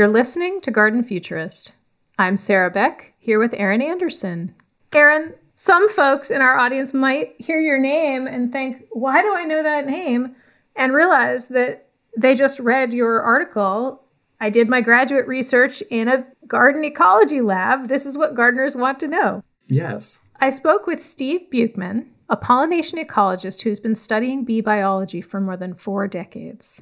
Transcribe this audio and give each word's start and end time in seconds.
You're 0.00 0.08
listening 0.08 0.62
to 0.62 0.70
Garden 0.70 1.04
Futurist. 1.04 1.72
I'm 2.18 2.38
Sarah 2.38 2.70
Beck, 2.70 3.12
here 3.18 3.38
with 3.38 3.52
Aaron 3.52 3.82
Anderson. 3.82 4.54
Aaron, 4.94 5.34
some 5.56 5.90
folks 5.90 6.30
in 6.30 6.40
our 6.40 6.56
audience 6.56 6.94
might 6.94 7.34
hear 7.36 7.60
your 7.60 7.78
name 7.78 8.26
and 8.26 8.50
think, 8.50 8.86
why 8.92 9.20
do 9.20 9.34
I 9.34 9.44
know 9.44 9.62
that 9.62 9.84
name? 9.84 10.36
And 10.74 10.94
realize 10.94 11.48
that 11.48 11.88
they 12.16 12.34
just 12.34 12.58
read 12.60 12.94
your 12.94 13.20
article. 13.20 14.02
I 14.40 14.48
did 14.48 14.70
my 14.70 14.80
graduate 14.80 15.28
research 15.28 15.82
in 15.90 16.08
a 16.08 16.24
garden 16.46 16.82
ecology 16.82 17.42
lab. 17.42 17.88
This 17.88 18.06
is 18.06 18.16
what 18.16 18.34
gardeners 18.34 18.74
want 18.74 19.00
to 19.00 19.06
know. 19.06 19.44
Yes. 19.66 20.20
I 20.40 20.48
spoke 20.48 20.86
with 20.86 21.04
Steve 21.04 21.42
Buchmann, 21.52 22.06
a 22.30 22.36
pollination 22.36 22.98
ecologist 22.98 23.60
who's 23.60 23.80
been 23.80 23.96
studying 23.96 24.46
bee 24.46 24.62
biology 24.62 25.20
for 25.20 25.42
more 25.42 25.58
than 25.58 25.74
four 25.74 26.08
decades. 26.08 26.80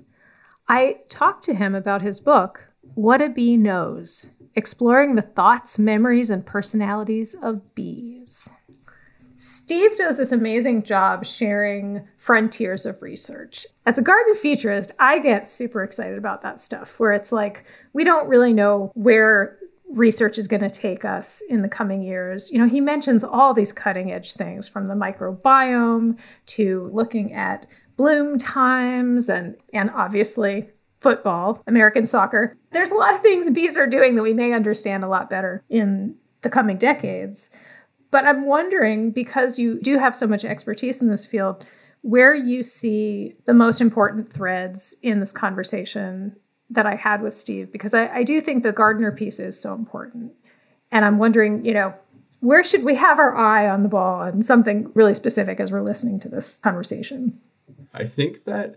I 0.69 0.99
talked 1.09 1.43
to 1.47 1.55
him 1.55 1.75
about 1.75 2.03
his 2.03 2.21
book, 2.21 2.68
What 2.95 3.23
a 3.23 3.29
Bee 3.29 3.57
Knows 3.57 4.27
Exploring 4.55 5.15
the 5.15 5.23
Thoughts, 5.23 5.79
Memories, 5.79 6.31
and 6.31 6.45
Personalities 6.45 7.35
of 7.41 7.75
Bees. 7.75 8.49
Steve 9.37 9.97
does 9.97 10.17
this 10.17 10.33
amazing 10.33 10.83
job 10.83 11.25
sharing 11.25 12.07
frontiers 12.17 12.85
of 12.85 13.01
research. 13.01 13.67
As 13.87 13.97
a 13.99 14.03
garden 14.03 14.35
futurist, 14.35 14.91
I 14.99 15.21
get 15.21 15.49
super 15.49 15.85
excited 15.85 16.19
about 16.19 16.43
that 16.43 16.61
stuff 16.61 16.99
where 16.99 17.13
it's 17.13 17.31
like 17.31 17.65
we 17.93 18.03
don't 18.03 18.29
really 18.29 18.53
know 18.53 18.91
where 18.95 19.59
research 19.89 20.37
is 20.37 20.49
going 20.49 20.61
to 20.61 20.71
take 20.71 21.05
us 21.05 21.41
in 21.49 21.63
the 21.63 21.69
coming 21.69 22.03
years. 22.03 22.51
You 22.51 22.59
know, 22.59 22.69
he 22.69 22.81
mentions 22.81 23.23
all 23.23 23.55
these 23.55 23.73
cutting 23.73 24.11
edge 24.13 24.35
things 24.35 24.67
from 24.67 24.87
the 24.87 24.95
microbiome 24.95 26.19
to 26.47 26.91
looking 26.93 27.33
at 27.33 27.67
bloom 27.97 28.39
times 28.39 29.29
and 29.29 29.57
and 29.73 29.91
obviously 29.91 30.69
football, 31.01 31.63
American 31.67 32.07
soccer. 32.07 32.57
There's 32.73 32.91
a 32.91 32.95
lot 32.97 33.15
of 33.15 33.23
things 33.23 33.51
bees 33.51 33.77
are 33.77 33.87
doing 33.87 34.17
that 34.17 34.23
we 34.23 34.35
may 34.35 34.53
understand 34.53 35.05
a 35.05 35.09
lot 35.09 35.31
better 35.31 35.63
in 35.69 36.17
the 36.43 36.51
coming 36.51 36.77
decades. 36.77 37.51
But 38.11 38.25
I'm 38.25 38.47
wondering 38.47 39.11
because 39.11 39.59
you 39.59 39.81
do 39.81 39.99
have 39.99 40.17
so 40.17 40.27
much 40.27 40.45
expertise 40.45 41.01
in 41.01 41.09
this 41.09 41.25
field, 41.25 41.65
where 42.03 42.35
you 42.35 42.63
see 42.63 43.35
the 43.45 43.53
most 43.53 43.81
important 43.81 44.33
threads 44.33 44.95
in 45.03 45.21
this 45.21 45.33
conversation 45.33 46.37
that 46.71 46.87
I 46.87 46.95
had 46.95 47.23
with 47.23 47.37
Steve, 47.37 47.73
because 47.73 47.93
I, 47.93 48.09
I 48.09 48.23
do 48.23 48.41
think 48.41 48.63
the 48.63 48.73
gardener 48.73 49.11
piece 49.11 49.41
is 49.41 49.61
so 49.61 49.75
important. 49.75 50.33
And 50.91 51.05
I'm 51.05 51.19
wondering, 51.19 51.65
you 51.65 51.75
know, 51.75 51.95
where 52.41 52.63
should 52.63 52.85
we 52.85 52.95
have 52.95 53.19
our 53.19 53.37
eye 53.37 53.69
on 53.69 53.83
the 53.83 53.89
ball 53.89 54.23
and 54.23 54.45
something 54.45 54.91
really 54.95 55.15
specific 55.15 55.61
as 55.61 55.73
we're 55.73 55.83
listening 55.83 56.21
to 56.21 56.29
this 56.29 56.59
conversation? 56.59 57.41
I 57.93 58.05
think 58.05 58.45
that 58.45 58.77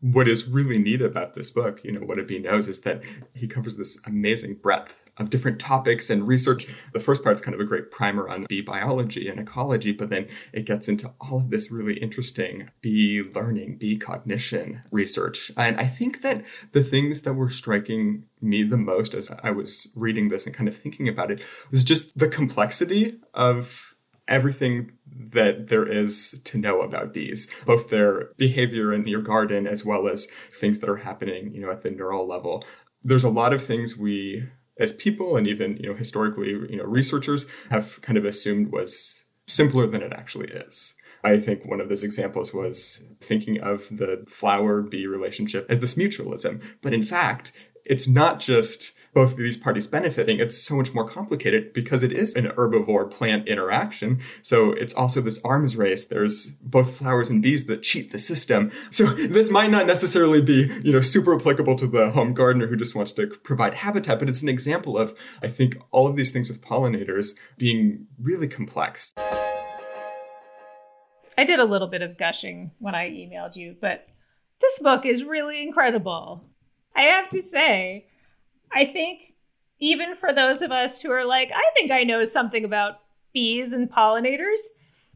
what 0.00 0.28
is 0.28 0.48
really 0.48 0.78
neat 0.78 1.02
about 1.02 1.34
this 1.34 1.50
book, 1.50 1.84
you 1.84 1.92
know, 1.92 2.00
what 2.00 2.18
a 2.18 2.22
bee 2.22 2.38
knows 2.38 2.68
is 2.68 2.80
that 2.80 3.02
he 3.34 3.46
covers 3.46 3.76
this 3.76 3.98
amazing 4.06 4.54
breadth 4.54 4.98
of 5.18 5.28
different 5.28 5.60
topics 5.60 6.08
and 6.08 6.26
research. 6.26 6.66
The 6.94 7.00
first 7.00 7.22
part 7.22 7.34
is 7.34 7.42
kind 7.42 7.54
of 7.54 7.60
a 7.60 7.66
great 7.66 7.90
primer 7.90 8.28
on 8.28 8.46
bee 8.48 8.62
biology 8.62 9.28
and 9.28 9.38
ecology, 9.38 9.92
but 9.92 10.08
then 10.08 10.28
it 10.54 10.64
gets 10.64 10.88
into 10.88 11.12
all 11.20 11.36
of 11.36 11.50
this 11.50 11.70
really 11.70 11.98
interesting 11.98 12.70
bee 12.80 13.22
learning, 13.34 13.76
bee 13.76 13.98
cognition 13.98 14.80
research. 14.90 15.52
And 15.56 15.78
I 15.78 15.86
think 15.86 16.22
that 16.22 16.44
the 16.72 16.82
things 16.82 17.22
that 17.22 17.34
were 17.34 17.50
striking 17.50 18.24
me 18.40 18.62
the 18.62 18.78
most 18.78 19.12
as 19.12 19.30
I 19.42 19.50
was 19.50 19.92
reading 19.94 20.30
this 20.30 20.46
and 20.46 20.54
kind 20.54 20.68
of 20.68 20.76
thinking 20.76 21.08
about 21.08 21.30
it 21.30 21.42
was 21.70 21.84
just 21.84 22.16
the 22.18 22.28
complexity 22.28 23.20
of 23.34 23.94
everything 24.26 24.92
that 25.32 25.68
there 25.68 25.86
is 25.86 26.40
to 26.44 26.58
know 26.58 26.82
about 26.82 27.12
bees, 27.12 27.48
both 27.66 27.88
their 27.88 28.30
behavior 28.36 28.92
in 28.92 29.06
your 29.06 29.22
garden 29.22 29.66
as 29.66 29.84
well 29.84 30.08
as 30.08 30.28
things 30.58 30.78
that 30.80 30.90
are 30.90 30.96
happening, 30.96 31.54
you 31.54 31.60
know, 31.60 31.70
at 31.70 31.82
the 31.82 31.90
neural 31.90 32.26
level. 32.26 32.64
There's 33.04 33.24
a 33.24 33.30
lot 33.30 33.52
of 33.52 33.64
things 33.64 33.96
we 33.96 34.48
as 34.78 34.92
people 34.92 35.36
and 35.36 35.46
even, 35.46 35.76
you 35.76 35.88
know, 35.88 35.94
historically, 35.94 36.48
you 36.48 36.76
know, 36.76 36.84
researchers 36.84 37.46
have 37.70 38.00
kind 38.02 38.16
of 38.16 38.24
assumed 38.24 38.72
was 38.72 39.26
simpler 39.46 39.86
than 39.86 40.02
it 40.02 40.12
actually 40.12 40.48
is. 40.48 40.94
I 41.22 41.38
think 41.38 41.66
one 41.66 41.80
of 41.80 41.88
those 41.88 42.02
examples 42.02 42.54
was 42.54 43.04
thinking 43.20 43.60
of 43.60 43.86
the 43.90 44.24
flower 44.26 44.80
bee 44.80 45.06
relationship 45.06 45.66
as 45.68 45.80
this 45.80 45.94
mutualism. 45.94 46.62
But 46.80 46.94
in 46.94 47.02
fact, 47.02 47.52
it's 47.84 48.08
not 48.08 48.40
just 48.40 48.92
both 49.12 49.32
of 49.32 49.38
these 49.38 49.56
parties 49.56 49.86
benefiting, 49.86 50.38
it's 50.38 50.56
so 50.56 50.76
much 50.76 50.94
more 50.94 51.08
complicated 51.08 51.72
because 51.72 52.02
it 52.02 52.12
is 52.12 52.34
an 52.34 52.46
herbivore 52.46 53.10
plant 53.10 53.48
interaction. 53.48 54.20
So 54.42 54.72
it's 54.72 54.94
also 54.94 55.20
this 55.20 55.40
arms 55.44 55.76
race. 55.76 56.06
There's 56.06 56.46
both 56.62 56.96
flowers 56.96 57.28
and 57.28 57.42
bees 57.42 57.66
that 57.66 57.82
cheat 57.82 58.12
the 58.12 58.18
system. 58.18 58.70
So 58.90 59.06
this 59.06 59.50
might 59.50 59.70
not 59.70 59.86
necessarily 59.86 60.40
be, 60.40 60.70
you 60.82 60.92
know, 60.92 61.00
super 61.00 61.34
applicable 61.34 61.76
to 61.76 61.86
the 61.86 62.10
home 62.10 62.34
gardener 62.34 62.66
who 62.66 62.76
just 62.76 62.94
wants 62.94 63.12
to 63.12 63.26
provide 63.26 63.74
habitat, 63.74 64.18
but 64.18 64.28
it's 64.28 64.42
an 64.42 64.48
example 64.48 64.96
of, 64.96 65.18
I 65.42 65.48
think, 65.48 65.76
all 65.90 66.06
of 66.06 66.16
these 66.16 66.30
things 66.30 66.48
with 66.48 66.60
pollinators 66.60 67.34
being 67.58 68.06
really 68.20 68.48
complex. 68.48 69.12
I 71.36 71.44
did 71.44 71.58
a 71.58 71.64
little 71.64 71.88
bit 71.88 72.02
of 72.02 72.18
gushing 72.18 72.70
when 72.78 72.94
I 72.94 73.08
emailed 73.08 73.56
you, 73.56 73.74
but 73.80 74.06
this 74.60 74.78
book 74.78 75.06
is 75.06 75.24
really 75.24 75.62
incredible. 75.62 76.46
I 76.94 77.02
have 77.02 77.30
to 77.30 77.40
say, 77.40 78.06
I 78.72 78.84
think 78.84 79.34
even 79.78 80.14
for 80.14 80.32
those 80.32 80.62
of 80.62 80.70
us 80.70 81.00
who 81.00 81.10
are 81.10 81.24
like, 81.24 81.50
I 81.54 81.62
think 81.74 81.90
I 81.90 82.04
know 82.04 82.24
something 82.24 82.64
about 82.64 83.00
bees 83.32 83.72
and 83.72 83.90
pollinators, 83.90 84.60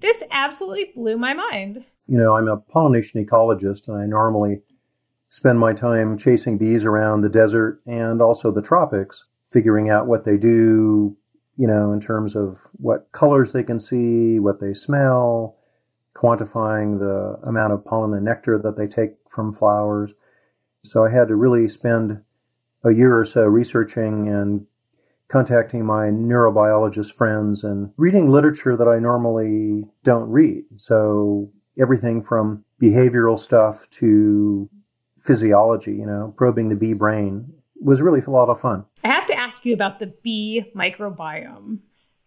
this 0.00 0.22
absolutely 0.30 0.92
blew 0.94 1.16
my 1.16 1.34
mind. 1.34 1.84
You 2.06 2.18
know, 2.18 2.36
I'm 2.36 2.48
a 2.48 2.56
pollination 2.56 3.24
ecologist, 3.24 3.88
and 3.88 3.96
I 3.96 4.06
normally 4.06 4.60
spend 5.28 5.58
my 5.58 5.72
time 5.72 6.16
chasing 6.18 6.58
bees 6.58 6.84
around 6.84 7.20
the 7.20 7.28
desert 7.28 7.80
and 7.86 8.20
also 8.22 8.50
the 8.50 8.62
tropics, 8.62 9.24
figuring 9.50 9.90
out 9.90 10.06
what 10.06 10.24
they 10.24 10.36
do, 10.36 11.16
you 11.56 11.66
know, 11.66 11.92
in 11.92 12.00
terms 12.00 12.36
of 12.36 12.60
what 12.74 13.10
colors 13.12 13.52
they 13.52 13.62
can 13.62 13.80
see, 13.80 14.38
what 14.38 14.60
they 14.60 14.72
smell, 14.72 15.56
quantifying 16.14 16.98
the 16.98 17.38
amount 17.46 17.72
of 17.72 17.84
pollen 17.84 18.14
and 18.14 18.24
nectar 18.24 18.58
that 18.58 18.76
they 18.76 18.86
take 18.86 19.14
from 19.28 19.52
flowers. 19.52 20.12
So 20.84 21.04
I 21.04 21.10
had 21.10 21.28
to 21.28 21.36
really 21.36 21.66
spend 21.68 22.22
a 22.84 22.92
year 22.92 23.18
or 23.18 23.24
so 23.24 23.44
researching 23.44 24.28
and 24.28 24.66
contacting 25.28 25.84
my 25.84 26.06
neurobiologist 26.06 27.12
friends 27.14 27.64
and 27.64 27.92
reading 27.96 28.30
literature 28.30 28.76
that 28.76 28.88
I 28.88 28.98
normally 28.98 29.84
don't 30.04 30.30
read. 30.30 30.64
So 30.76 31.50
everything 31.80 32.22
from 32.22 32.64
behavioral 32.80 33.38
stuff 33.38 33.88
to 33.90 34.68
physiology, 35.18 35.92
you 35.92 36.06
know, 36.06 36.34
probing 36.36 36.68
the 36.68 36.76
bee 36.76 36.92
brain 36.92 37.52
was 37.80 38.02
really 38.02 38.20
a 38.20 38.30
lot 38.30 38.48
of 38.48 38.60
fun. 38.60 38.84
I 39.02 39.08
have 39.08 39.26
to 39.26 39.34
ask 39.34 39.64
you 39.64 39.74
about 39.74 39.98
the 39.98 40.12
bee 40.22 40.64
microbiome. 40.76 41.78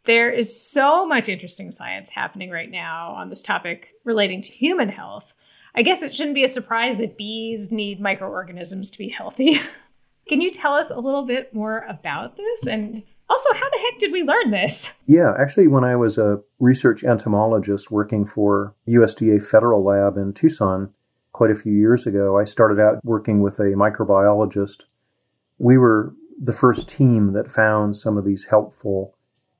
There 0.05 0.31
is 0.31 0.59
so 0.59 1.05
much 1.05 1.29
interesting 1.29 1.71
science 1.71 2.09
happening 2.09 2.49
right 2.49 2.71
now 2.71 3.11
on 3.11 3.29
this 3.29 3.41
topic 3.41 3.93
relating 4.03 4.41
to 4.41 4.51
human 4.51 4.89
health. 4.89 5.33
I 5.75 5.81
guess 5.81 6.01
it 6.01 6.15
shouldn't 6.15 6.35
be 6.35 6.43
a 6.43 6.49
surprise 6.49 6.97
that 6.97 7.17
bees 7.17 7.71
need 7.71 7.99
microorganisms 7.99 8.89
to 8.89 8.97
be 8.97 9.09
healthy. 9.09 9.61
Can 10.27 10.41
you 10.41 10.51
tell 10.51 10.73
us 10.73 10.89
a 10.89 10.99
little 10.99 11.25
bit 11.25 11.53
more 11.53 11.85
about 11.87 12.37
this? 12.37 12.65
And 12.65 13.03
also, 13.29 13.53
how 13.53 13.69
the 13.69 13.79
heck 13.79 13.99
did 13.99 14.11
we 14.11 14.23
learn 14.23 14.51
this? 14.51 14.89
Yeah, 15.09 15.33
actually, 15.39 15.69
when 15.69 15.85
I 15.85 15.95
was 15.95 16.17
a 16.17 16.41
research 16.59 17.05
entomologist 17.05 17.89
working 17.91 18.25
for 18.25 18.75
USDA 18.89 19.41
Federal 19.41 19.81
Lab 19.85 20.17
in 20.17 20.33
Tucson 20.33 20.93
quite 21.31 21.49
a 21.49 21.55
few 21.55 21.71
years 21.71 22.05
ago, 22.05 22.37
I 22.37 22.43
started 22.43 22.77
out 22.77 23.03
working 23.05 23.41
with 23.41 23.57
a 23.59 23.71
microbiologist. 23.71 24.83
We 25.59 25.77
were 25.77 26.13
the 26.37 26.51
first 26.51 26.89
team 26.89 27.31
that 27.33 27.49
found 27.49 27.95
some 27.95 28.17
of 28.17 28.25
these 28.25 28.47
helpful 28.49 29.15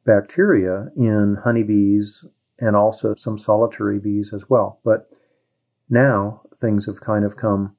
bacteria 0.06 0.90
in 0.98 1.38
honeybees 1.46 2.26
and 2.60 2.76
also 2.76 3.16
some 3.16 3.38
solitary 3.38 4.00
bees 4.00 4.34
as 4.34 4.50
well. 4.50 4.80
But 4.84 5.10
now 5.90 6.42
things 6.54 6.88
have 6.88 7.00
kind 7.00 7.24
of 7.24 7.38
come 7.38 7.77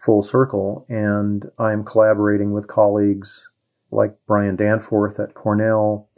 full 0.00 0.22
circle. 0.22 0.86
And 0.88 1.50
I'm 1.58 1.84
collaborating 1.84 2.52
with 2.52 2.68
colleagues 2.68 3.48
like 3.90 4.16
Brian 4.26 4.56
Danforth 4.56 5.20
at 5.20 5.34
Cornell, 5.34 6.08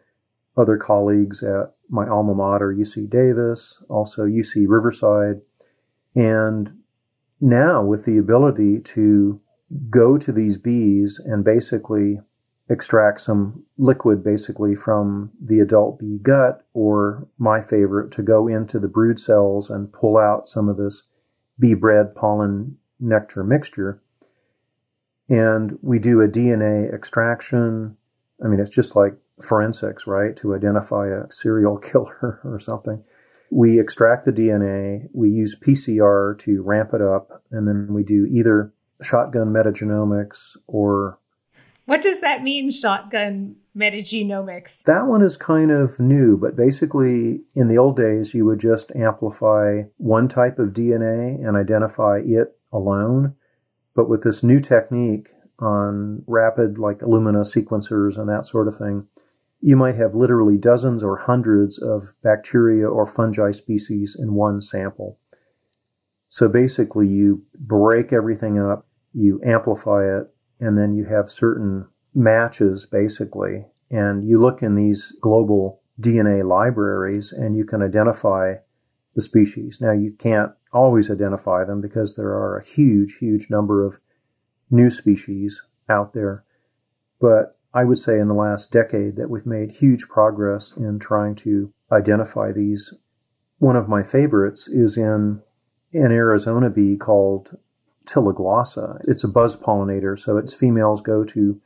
other 0.57 0.77
colleagues 0.77 1.43
at 1.43 1.75
my 1.89 2.07
alma 2.09 2.35
mater, 2.35 2.73
UC 2.73 3.11
Davis, 3.11 3.83
also 3.89 4.27
UC 4.27 4.67
Riverside. 4.69 5.41
And 6.15 6.79
now 7.41 7.83
with 7.83 8.05
the 8.05 8.19
ability 8.19 8.81
to 8.81 9.41
go 9.91 10.17
to 10.19 10.33
these 10.33 10.59
bees 10.59 11.19
and 11.19 11.45
basically 11.45 12.21
extract 12.69 13.21
some 13.21 13.65
liquid 13.79 14.23
basically 14.23 14.75
from 14.75 15.31
the 15.41 15.61
adult 15.61 15.99
bee 15.99 16.19
gut, 16.23 16.65
or 16.73 17.27
my 17.39 17.61
favorite, 17.61 18.11
to 18.13 18.23
go 18.23 18.47
into 18.47 18.79
the 18.79 18.89
brood 18.89 19.19
cells 19.19 19.69
and 19.69 19.93
pull 19.93 20.17
out 20.17 20.47
some 20.47 20.69
of 20.69 20.77
this 20.77 21.09
bee 21.59 21.75
bread 21.75 22.15
pollen 22.15 22.79
nectar 23.03 23.45
mixture. 23.45 24.01
And 25.29 25.79
we 25.83 25.99
do 25.99 26.21
a 26.21 26.29
DNA 26.29 26.93
extraction. 26.93 27.97
I 28.43 28.49
mean, 28.49 28.61
it's 28.61 28.75
just 28.75 28.97
like 28.97 29.15
forensics, 29.41 30.07
right? 30.07 30.37
To 30.37 30.55
identify 30.55 31.09
a 31.09 31.31
serial 31.31 31.79
killer 31.93 32.41
or 32.45 32.59
something. 32.59 33.03
We 33.51 33.79
extract 33.79 34.25
the 34.25 34.33
DNA, 34.33 35.09
we 35.13 35.29
use 35.29 35.61
PCR 35.61 36.39
to 36.39 36.63
ramp 36.63 36.95
it 36.95 37.03
up, 37.03 37.43
and 37.51 37.69
then 37.69 37.89
we 37.91 38.03
do 38.03 38.25
either 38.25 38.73
shotgun 39.03 39.49
metagenomics 39.49 40.57
or 40.67 41.19
What 41.85 42.01
does 42.01 42.21
that 42.21 42.43
mean, 42.43 42.71
shotgun 42.71 43.57
metagenomics? 43.77 44.83
That 44.85 45.07
one 45.07 45.21
is 45.21 45.37
kind 45.37 45.71
of 45.71 46.01
new, 46.01 46.39
but 46.39 46.57
basically, 46.57 47.43
in 47.55 47.69
the 47.69 47.77
old 47.77 47.95
days, 47.97 48.33
you 48.33 48.47
would 48.47 48.59
just 48.59 48.91
amplify 48.97 49.83
one 49.99 50.29
type 50.29 50.59
of 50.59 50.71
DNA 50.71 51.47
and 51.47 51.55
identify 51.55 52.21
it 52.25 52.57
alone. 52.73 53.35
But 53.95 54.09
with 54.09 54.23
this 54.23 54.43
new 54.43 54.59
technique 54.59 55.29
on 55.59 56.25
rapid, 56.27 56.79
like 56.79 57.01
Illumina 57.01 57.45
sequencers 57.45 58.19
and 58.19 58.29
that 58.29 58.47
sort 58.47 58.69
of 58.69 58.77
thing, 58.77 59.07
you 59.61 59.77
might 59.77 59.95
have 59.95 60.15
literally 60.15 60.59
dozens 60.59 61.05
or 61.05 61.19
hundreds 61.19 61.81
of 61.81 62.15
bacteria 62.23 62.89
or 62.89 63.07
fungi 63.07 63.53
species 63.53 64.17
in 64.19 64.35
one 64.35 64.61
sample. 64.61 65.19
So 66.29 66.49
basically, 66.49 67.07
you 67.07 67.45
break 67.59 68.13
everything 68.13 68.59
up, 68.59 68.87
you 69.13 69.41
amplify 69.45 70.05
it, 70.19 70.35
and 70.59 70.79
then 70.79 70.95
you 70.95 71.05
have 71.05 71.31
certain 71.31 71.87
matches 72.15 72.87
basically. 72.87 73.67
And 73.91 74.27
you 74.27 74.41
look 74.41 74.63
in 74.63 74.75
these 74.75 75.15
global 75.21 75.83
DNA 76.01 76.49
libraries 76.49 77.33
and 77.33 77.57
you 77.57 77.65
can 77.65 77.83
identify 77.83 78.55
the 79.15 79.21
species. 79.21 79.81
Now, 79.81 79.93
you 79.93 80.13
can't 80.19 80.53
always 80.73 81.11
identify 81.11 81.65
them 81.65 81.81
because 81.81 82.17
there 82.17 82.31
are 82.31 82.57
a 82.57 82.65
huge, 82.65 83.19
huge 83.19 83.51
number 83.51 83.85
of 83.85 84.01
new 84.71 84.91
species 84.91 85.63
out 85.89 86.15
there. 86.15 86.45
But 87.21 87.59
I 87.75 87.85
would 87.85 87.99
say 87.99 88.19
in 88.19 88.29
the 88.29 88.35
last 88.35 88.73
decade 88.73 89.17
that 89.17 89.31
we've 89.31 89.47
made 89.47 89.73
huge 89.73 90.09
progress 90.09 90.77
in 90.77 90.99
trying 90.99 91.35
to 91.37 91.73
identify 91.91 92.53
these. 92.53 92.95
One 93.59 93.77
of 93.77 93.89
my 93.89 94.03
favorites 94.03 94.69
is 94.69 94.97
in 94.97 95.43
an 95.93 96.13
Arizona 96.13 96.71
bee 96.71 96.97
called 96.97 97.57
Ptiloglossa. 98.07 99.01
It's 99.07 99.25
a 99.25 99.29
buzz 99.29 99.61
pollinator, 99.61 100.19
so 100.19 100.37
its 100.37 100.55
females 100.55 101.01
go 101.01 101.25
to 101.25 101.61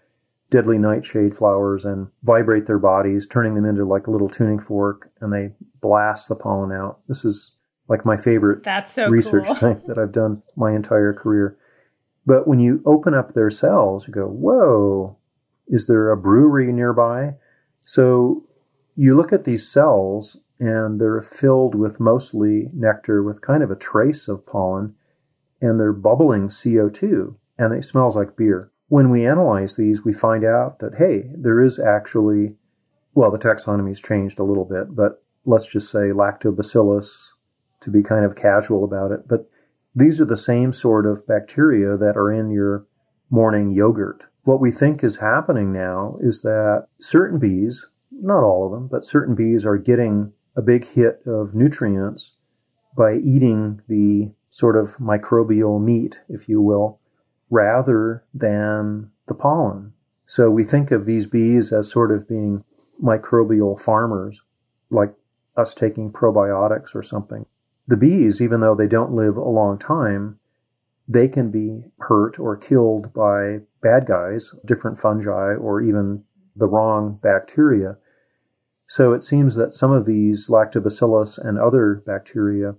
deadly 0.50 0.78
nightshade 0.78 1.34
flowers 1.36 1.84
and 1.84 2.08
vibrate 2.22 2.66
their 2.66 2.78
bodies, 2.78 3.26
turning 3.26 3.54
them 3.54 3.64
into 3.64 3.84
like 3.84 4.06
a 4.06 4.10
little 4.10 4.28
tuning 4.28 4.60
fork, 4.60 5.10
and 5.20 5.32
they 5.32 5.52
blast 5.80 6.28
the 6.28 6.36
pollen 6.36 6.70
out. 6.70 7.00
This 7.08 7.24
is 7.24 7.55
like 7.88 8.04
my 8.04 8.16
favorite 8.16 8.64
That's 8.64 8.92
so 8.92 9.08
research 9.08 9.46
cool. 9.46 9.54
thing 9.54 9.82
that 9.86 9.98
I've 9.98 10.12
done 10.12 10.42
my 10.56 10.74
entire 10.74 11.12
career. 11.12 11.56
But 12.24 12.48
when 12.48 12.58
you 12.58 12.82
open 12.84 13.14
up 13.14 13.32
their 13.32 13.50
cells, 13.50 14.08
you 14.08 14.14
go, 14.14 14.26
whoa, 14.26 15.16
is 15.68 15.86
there 15.86 16.10
a 16.10 16.16
brewery 16.16 16.72
nearby? 16.72 17.34
So 17.80 18.44
you 18.96 19.16
look 19.16 19.32
at 19.32 19.44
these 19.44 19.68
cells 19.68 20.38
and 20.58 21.00
they're 21.00 21.20
filled 21.20 21.74
with 21.74 22.00
mostly 22.00 22.68
nectar 22.72 23.22
with 23.22 23.42
kind 23.42 23.62
of 23.62 23.70
a 23.70 23.76
trace 23.76 24.26
of 24.26 24.44
pollen 24.46 24.94
and 25.60 25.78
they're 25.78 25.92
bubbling 25.92 26.48
CO2 26.48 27.36
and 27.58 27.72
it 27.72 27.84
smells 27.84 28.16
like 28.16 28.36
beer. 28.36 28.70
When 28.88 29.10
we 29.10 29.26
analyze 29.26 29.76
these, 29.76 30.04
we 30.04 30.12
find 30.12 30.44
out 30.44 30.78
that, 30.78 30.96
hey, 30.98 31.30
there 31.34 31.60
is 31.60 31.78
actually, 31.78 32.54
well, 33.14 33.30
the 33.30 33.38
taxonomy's 33.38 34.00
changed 34.00 34.38
a 34.38 34.44
little 34.44 34.64
bit, 34.64 34.94
but 34.94 35.22
let's 35.44 35.70
just 35.70 35.90
say 35.90 36.10
lactobacillus 36.10 37.32
to 37.86 37.90
be 37.90 38.02
kind 38.02 38.24
of 38.24 38.36
casual 38.36 38.84
about 38.84 39.12
it. 39.12 39.26
But 39.26 39.48
these 39.94 40.20
are 40.20 40.26
the 40.26 40.36
same 40.36 40.72
sort 40.74 41.06
of 41.06 41.26
bacteria 41.26 41.96
that 41.96 42.16
are 42.16 42.30
in 42.30 42.50
your 42.50 42.86
morning 43.30 43.72
yogurt. 43.72 44.24
What 44.42 44.60
we 44.60 44.70
think 44.70 45.02
is 45.02 45.16
happening 45.16 45.72
now 45.72 46.18
is 46.20 46.42
that 46.42 46.88
certain 47.00 47.38
bees, 47.38 47.88
not 48.12 48.42
all 48.42 48.66
of 48.66 48.72
them, 48.72 48.88
but 48.88 49.04
certain 49.04 49.34
bees 49.34 49.64
are 49.64 49.78
getting 49.78 50.32
a 50.54 50.62
big 50.62 50.86
hit 50.86 51.22
of 51.26 51.54
nutrients 51.54 52.36
by 52.96 53.14
eating 53.14 53.80
the 53.88 54.32
sort 54.50 54.76
of 54.76 54.96
microbial 54.98 55.82
meat, 55.82 56.20
if 56.28 56.48
you 56.48 56.60
will, 56.60 57.00
rather 57.50 58.24
than 58.34 59.10
the 59.28 59.34
pollen. 59.34 59.92
So 60.26 60.50
we 60.50 60.64
think 60.64 60.90
of 60.90 61.04
these 61.04 61.26
bees 61.26 61.72
as 61.72 61.90
sort 61.90 62.10
of 62.10 62.28
being 62.28 62.64
microbial 63.02 63.78
farmers, 63.78 64.42
like 64.90 65.14
us 65.56 65.74
taking 65.74 66.12
probiotics 66.12 66.94
or 66.94 67.02
something. 67.02 67.46
The 67.88 67.96
bees, 67.96 68.40
even 68.40 68.60
though 68.60 68.74
they 68.74 68.88
don't 68.88 69.12
live 69.12 69.36
a 69.36 69.48
long 69.48 69.78
time, 69.78 70.38
they 71.08 71.28
can 71.28 71.50
be 71.50 71.84
hurt 72.00 72.38
or 72.38 72.56
killed 72.56 73.12
by 73.12 73.60
bad 73.80 74.06
guys, 74.06 74.50
different 74.64 74.98
fungi, 74.98 75.54
or 75.54 75.80
even 75.80 76.24
the 76.56 76.66
wrong 76.66 77.18
bacteria. 77.22 77.96
So 78.88 79.12
it 79.12 79.22
seems 79.22 79.54
that 79.56 79.72
some 79.72 79.92
of 79.92 80.06
these 80.06 80.48
lactobacillus 80.48 81.38
and 81.38 81.58
other 81.58 82.02
bacteria 82.06 82.74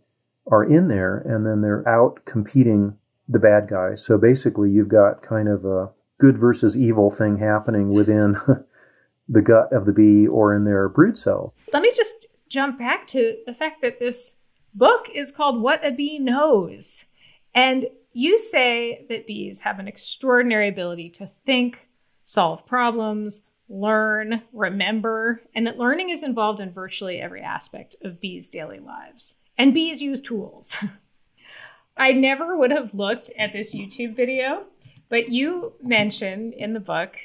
are 0.50 0.64
in 0.64 0.88
there 0.88 1.18
and 1.18 1.46
then 1.46 1.62
they're 1.62 1.88
out 1.88 2.26
competing 2.26 2.98
the 3.28 3.40
bad 3.40 3.68
guys. 3.70 4.06
So 4.06 4.18
basically 4.18 4.72
you've 4.72 4.88
got 4.88 5.22
kind 5.22 5.50
of 5.50 5.66
a 5.66 5.92
good 6.18 6.38
versus 6.38 6.78
evil 6.78 7.12
thing 7.12 7.38
happening 7.38 7.90
within 7.90 8.38
the 9.30 9.42
gut 9.42 9.72
of 9.74 9.86
the 9.86 9.92
bee 9.92 10.28
or 10.28 10.54
in 10.54 10.64
their 10.64 10.88
brood 10.88 11.18
cell. 11.18 11.54
Let 11.74 11.82
me 11.82 11.92
just 11.96 12.14
jump 12.50 12.80
back 12.80 13.08
to 13.08 13.38
the 13.46 13.54
fact 13.54 13.82
that 13.82 14.00
this 14.00 14.38
book 14.74 15.08
is 15.14 15.32
called 15.32 15.62
What 15.62 15.86
a 15.86 15.92
Bee 15.92 16.20
Knows. 16.20 17.06
And 17.54 17.88
you 18.14 18.40
say 18.40 19.06
that 19.10 19.28
bees 19.28 19.60
have 19.60 19.80
an 19.80 19.88
extraordinary 19.88 20.68
ability 20.68 21.10
to 21.12 21.28
think, 21.28 21.88
solve 22.24 22.66
problems, 22.66 23.42
learn, 23.70 24.44
remember, 24.54 25.42
and 25.54 25.68
that 25.68 25.78
learning 25.78 26.10
is 26.10 26.24
involved 26.24 26.60
in 26.60 26.72
virtually 26.72 27.20
every 27.20 27.42
aspect 27.42 27.96
of 28.02 28.22
bees' 28.22 28.48
daily 28.48 28.80
lives. 28.80 29.36
And 29.58 29.74
bees 29.74 30.02
use 30.02 30.22
tools. 30.22 30.76
I 31.98 32.12
never 32.12 32.56
would 32.56 32.72
have 32.72 32.94
looked 32.94 33.32
at 33.38 33.54
this 33.54 33.74
YouTube 33.74 34.16
video, 34.16 34.66
but 35.10 35.30
you 35.30 35.74
mentioned 35.82 36.54
in 36.54 36.74
the 36.74 36.80
book 36.80 37.16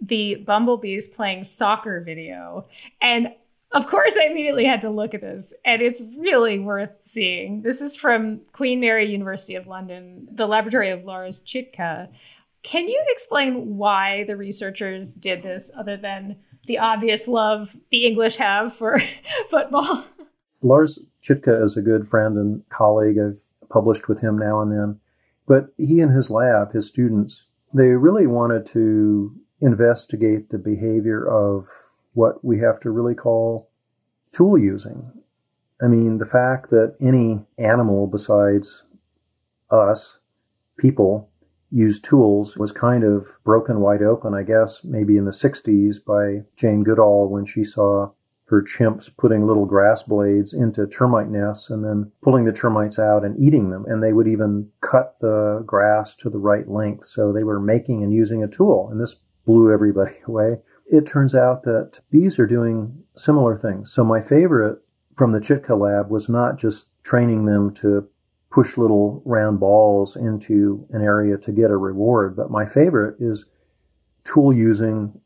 the 0.00 0.36
bumblebees 0.36 1.08
playing 1.08 1.44
soccer 1.44 2.00
video. 2.00 2.66
And 3.00 3.34
of 3.72 3.86
course, 3.86 4.14
I 4.16 4.30
immediately 4.30 4.64
had 4.64 4.80
to 4.82 4.90
look 4.90 5.14
at 5.14 5.20
this, 5.20 5.52
and 5.64 5.82
it's 5.82 6.00
really 6.16 6.58
worth 6.58 6.90
seeing. 7.02 7.62
This 7.62 7.80
is 7.80 7.96
from 7.96 8.40
Queen 8.52 8.80
Mary 8.80 9.10
University 9.10 9.56
of 9.56 9.66
London, 9.66 10.26
the 10.32 10.46
laboratory 10.46 10.90
of 10.90 11.04
Lars 11.04 11.40
Chitka. 11.40 12.08
Can 12.62 12.88
you 12.88 13.02
explain 13.08 13.76
why 13.76 14.24
the 14.24 14.36
researchers 14.36 15.14
did 15.14 15.42
this, 15.42 15.70
other 15.76 15.96
than 15.96 16.36
the 16.66 16.78
obvious 16.78 17.28
love 17.28 17.76
the 17.90 18.06
English 18.06 18.36
have 18.36 18.74
for 18.74 19.02
football? 19.50 20.04
Lars 20.62 21.06
Chitka 21.22 21.62
is 21.62 21.76
a 21.76 21.82
good 21.82 22.06
friend 22.06 22.36
and 22.38 22.68
colleague. 22.70 23.16
I've 23.18 23.42
published 23.68 24.08
with 24.08 24.22
him 24.22 24.38
now 24.38 24.60
and 24.60 24.72
then. 24.72 25.00
But 25.46 25.68
he 25.76 26.00
and 26.00 26.14
his 26.14 26.30
lab, 26.30 26.72
his 26.72 26.88
students, 26.88 27.50
they 27.72 27.88
really 27.88 28.26
wanted 28.26 28.66
to 28.66 29.34
investigate 29.60 30.50
the 30.50 30.58
behavior 30.58 31.26
of 31.26 31.66
what 32.18 32.44
we 32.44 32.58
have 32.58 32.80
to 32.80 32.90
really 32.90 33.14
call 33.14 33.70
tool 34.32 34.58
using. 34.58 35.12
I 35.80 35.86
mean, 35.86 36.18
the 36.18 36.26
fact 36.26 36.70
that 36.70 36.96
any 37.00 37.46
animal 37.56 38.08
besides 38.08 38.82
us, 39.70 40.18
people, 40.78 41.30
use 41.70 42.00
tools 42.00 42.56
was 42.56 42.72
kind 42.72 43.04
of 43.04 43.28
broken 43.44 43.78
wide 43.78 44.02
open, 44.02 44.34
I 44.34 44.42
guess, 44.42 44.82
maybe 44.82 45.16
in 45.16 45.26
the 45.26 45.30
60s 45.30 46.04
by 46.04 46.44
Jane 46.56 46.82
Goodall 46.82 47.28
when 47.28 47.46
she 47.46 47.62
saw 47.62 48.10
her 48.46 48.62
chimps 48.62 49.16
putting 49.16 49.46
little 49.46 49.66
grass 49.66 50.02
blades 50.02 50.52
into 50.52 50.88
termite 50.88 51.30
nests 51.30 51.70
and 51.70 51.84
then 51.84 52.10
pulling 52.20 52.46
the 52.46 52.52
termites 52.52 52.98
out 52.98 53.24
and 53.24 53.38
eating 53.38 53.70
them. 53.70 53.84
And 53.86 54.02
they 54.02 54.12
would 54.12 54.26
even 54.26 54.70
cut 54.80 55.20
the 55.20 55.62
grass 55.64 56.16
to 56.16 56.30
the 56.30 56.38
right 56.38 56.66
length. 56.66 57.04
So 57.04 57.32
they 57.32 57.44
were 57.44 57.60
making 57.60 58.02
and 58.02 58.12
using 58.12 58.42
a 58.42 58.48
tool. 58.48 58.88
And 58.90 59.00
this 59.00 59.20
blew 59.46 59.72
everybody 59.72 60.14
away. 60.26 60.62
It 60.90 61.06
turns 61.06 61.34
out 61.34 61.62
that 61.64 62.00
bees 62.10 62.38
are 62.38 62.46
doing 62.46 63.04
similar 63.14 63.56
things. 63.56 63.92
So 63.92 64.04
my 64.04 64.20
favorite 64.20 64.80
from 65.16 65.32
the 65.32 65.40
Chitka 65.40 65.78
lab 65.78 66.10
was 66.10 66.28
not 66.28 66.58
just 66.58 66.90
training 67.02 67.44
them 67.44 67.74
to 67.74 68.08
push 68.50 68.78
little 68.78 69.22
round 69.26 69.60
balls 69.60 70.16
into 70.16 70.86
an 70.90 71.02
area 71.02 71.36
to 71.36 71.52
get 71.52 71.70
a 71.70 71.76
reward, 71.76 72.36
but 72.36 72.50
my 72.50 72.64
favorite 72.64 73.16
is 73.20 73.50
tool 74.24 74.52
using 74.52 75.20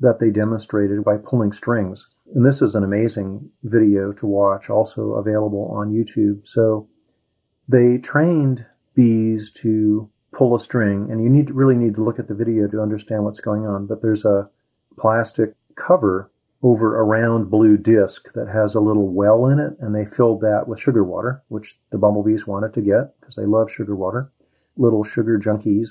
that 0.00 0.18
they 0.18 0.30
demonstrated 0.30 1.02
by 1.02 1.16
pulling 1.16 1.52
strings. 1.52 2.08
And 2.34 2.44
this 2.44 2.60
is 2.60 2.74
an 2.74 2.84
amazing 2.84 3.50
video 3.62 4.12
to 4.12 4.26
watch, 4.26 4.68
also 4.68 5.12
available 5.12 5.70
on 5.72 5.92
YouTube. 5.92 6.46
So 6.46 6.88
they 7.68 7.98
trained 7.98 8.66
bees 8.94 9.52
to 9.62 10.10
pull 10.32 10.54
a 10.54 10.60
string, 10.60 11.08
and 11.10 11.22
you 11.22 11.30
need 11.30 11.50
really 11.50 11.76
need 11.76 11.94
to 11.94 12.04
look 12.04 12.18
at 12.18 12.28
the 12.28 12.34
video 12.34 12.66
to 12.68 12.82
understand 12.82 13.24
what's 13.24 13.40
going 13.40 13.66
on. 13.66 13.86
But 13.86 14.02
there's 14.02 14.24
a 14.24 14.50
plastic 14.98 15.54
cover 15.76 16.30
over 16.62 16.98
a 16.98 17.04
round 17.04 17.50
blue 17.50 17.76
disc 17.76 18.32
that 18.32 18.48
has 18.48 18.74
a 18.74 18.80
little 18.80 19.12
well 19.12 19.46
in 19.46 19.58
it, 19.58 19.76
and 19.78 19.94
they 19.94 20.04
filled 20.04 20.40
that 20.40 20.66
with 20.66 20.80
sugar 20.80 21.04
water, 21.04 21.42
which 21.48 21.74
the 21.90 21.98
bumblebees 21.98 22.46
wanted 22.46 22.72
to 22.74 22.80
get 22.80 23.18
because 23.20 23.36
they 23.36 23.44
love 23.44 23.70
sugar 23.70 23.94
water, 23.94 24.32
little 24.76 25.04
sugar 25.04 25.38
junkies. 25.38 25.90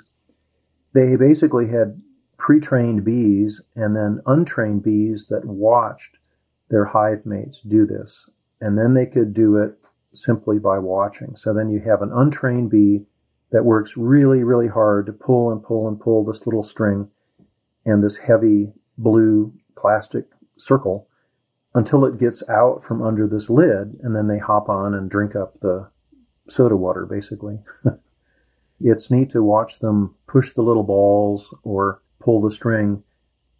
They 0.94 1.16
basically 1.16 1.70
had 1.70 2.02
pre-trained 2.38 3.06
bees 3.06 3.62
and 3.76 3.96
then 3.96 4.22
untrained 4.26 4.84
bees 4.84 5.28
that 5.28 5.46
watched 5.46 6.18
their 6.70 6.86
hive 6.86 7.26
mates 7.26 7.62
do 7.62 7.86
this. 7.86 8.30
And 8.60 8.78
then 8.78 8.94
they 8.94 9.06
could 9.06 9.34
do 9.34 9.58
it 9.58 9.78
simply 10.12 10.60
by 10.60 10.80
watching. 10.80 11.36
So 11.36 11.54
then 11.54 11.70
you 11.70 11.80
have 11.82 12.02
an 12.02 12.12
untrained 12.14 12.72
bee 12.72 13.06
that 13.52 13.64
works 13.64 13.96
really, 13.96 14.44
really 14.44 14.68
hard 14.68 15.06
to 15.06 15.14
pull 15.14 15.52
and 15.52 15.64
pull 15.64 15.88
and 15.88 16.00
pull 16.00 16.24
this 16.24 16.46
little 16.48 16.64
string. 16.64 17.10
and 17.86 18.04
this 18.04 18.18
heavy 18.18 18.74
blue 18.98 19.54
plastic 19.76 20.26
circle 20.58 21.08
until 21.74 22.06
it 22.06 22.18
gets 22.18 22.48
out 22.50 22.84
from 22.84 23.02
under 23.02 23.28
this 23.28 23.50
lid, 23.50 24.00
and 24.02 24.16
then 24.16 24.28
they 24.28 24.38
hop 24.38 24.70
on 24.70 24.94
and 24.94 25.10
drink 25.10 25.36
up 25.36 25.60
the 25.60 25.90
soda 26.48 26.76
water, 26.76 27.06
basically. 27.06 27.60
it's 28.80 29.12
neat 29.12 29.30
to 29.32 29.44
watch 29.44 29.80
them 29.80 30.16
push 30.28 30.54
the 30.54 30.62
little 30.62 30.84
balls 30.84 31.54
or 31.64 32.02
pull 32.20 32.42
the 32.42 32.52
string. 32.52 33.04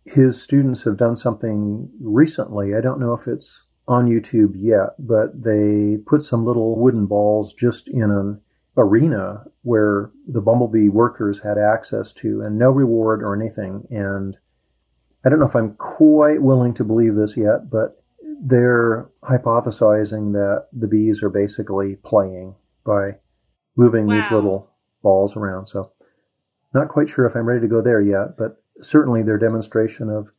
His 0.06 0.42
students 0.42 0.84
have 0.84 0.98
done 0.98 1.16
something 1.16 1.90
recently. 2.00 2.74
I 2.76 2.82
don't 2.82 3.00
know 3.00 3.14
if 3.14 3.28
it's 3.28 3.64
on 3.88 4.08
YouTube 4.08 4.54
yet, 4.56 4.96
but 4.98 5.44
they 5.44 5.98
put 6.06 6.24
some 6.24 6.46
little 6.46 6.78
wooden 6.80 7.06
balls 7.06 7.54
just 7.54 7.90
in 7.90 8.12
an 8.12 8.42
arena 8.78 9.46
where 9.64 10.12
the 10.28 10.42
bumblebee 10.42 10.90
workers 10.90 11.44
had 11.44 11.58
access 11.58 12.14
to 12.14 12.42
and 12.42 12.58
no 12.58 12.70
reward 12.70 13.22
or 13.24 13.36
anything. 13.36 13.88
And 13.90 14.38
I 15.26 15.30
don't 15.30 15.40
know 15.40 15.46
if 15.46 15.56
I'm 15.56 15.74
quite 15.76 16.42
willing 16.42 16.74
to 16.76 16.84
believe 16.84 17.16
this 17.16 17.36
yet, 17.36 17.70
but 17.70 18.04
they're 18.42 19.10
hypothesizing 19.24 20.34
that 20.34 20.68
the 20.72 20.88
bees 20.88 21.24
are 21.24 21.30
basically 21.30 21.96
playing 22.04 22.56
by 22.86 23.18
moving 23.76 24.06
wow. 24.06 24.16
these 24.16 24.32
little 24.32 24.70
balls 25.02 25.36
around. 25.36 25.66
So, 25.66 25.92
not 26.74 26.90
quite 26.90 27.10
sure 27.10 27.26
if 27.26 27.36
I'm 27.36 27.48
ready 27.48 27.62
to 27.62 27.68
go 27.68 27.82
there 27.82 28.02
yet, 28.02 28.38
but 28.38 28.62
certainly 28.78 29.24
their 29.24 29.38
demonstration 29.38 30.10
of 30.10 30.32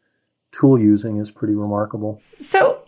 tool 0.52 0.78
using 0.78 1.18
is 1.18 1.30
pretty 1.30 1.54
remarkable. 1.54 2.22
So, 2.38 2.82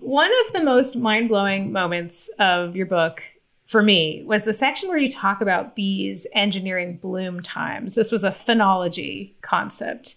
one 0.00 0.30
of 0.46 0.52
the 0.52 0.62
most 0.62 0.96
mind 0.96 1.28
blowing 1.28 1.72
moments 1.72 2.28
of 2.38 2.76
your 2.76 2.86
book 2.86 3.22
for 3.66 3.82
me 3.82 4.24
was 4.26 4.42
the 4.42 4.52
section 4.52 4.88
where 4.88 4.98
you 4.98 5.10
talk 5.10 5.40
about 5.40 5.76
bees 5.76 6.26
engineering 6.34 6.96
bloom 6.96 7.40
times. 7.40 7.94
This 7.94 8.10
was 8.10 8.24
a 8.24 8.32
phenology 8.32 9.34
concept. 9.42 10.16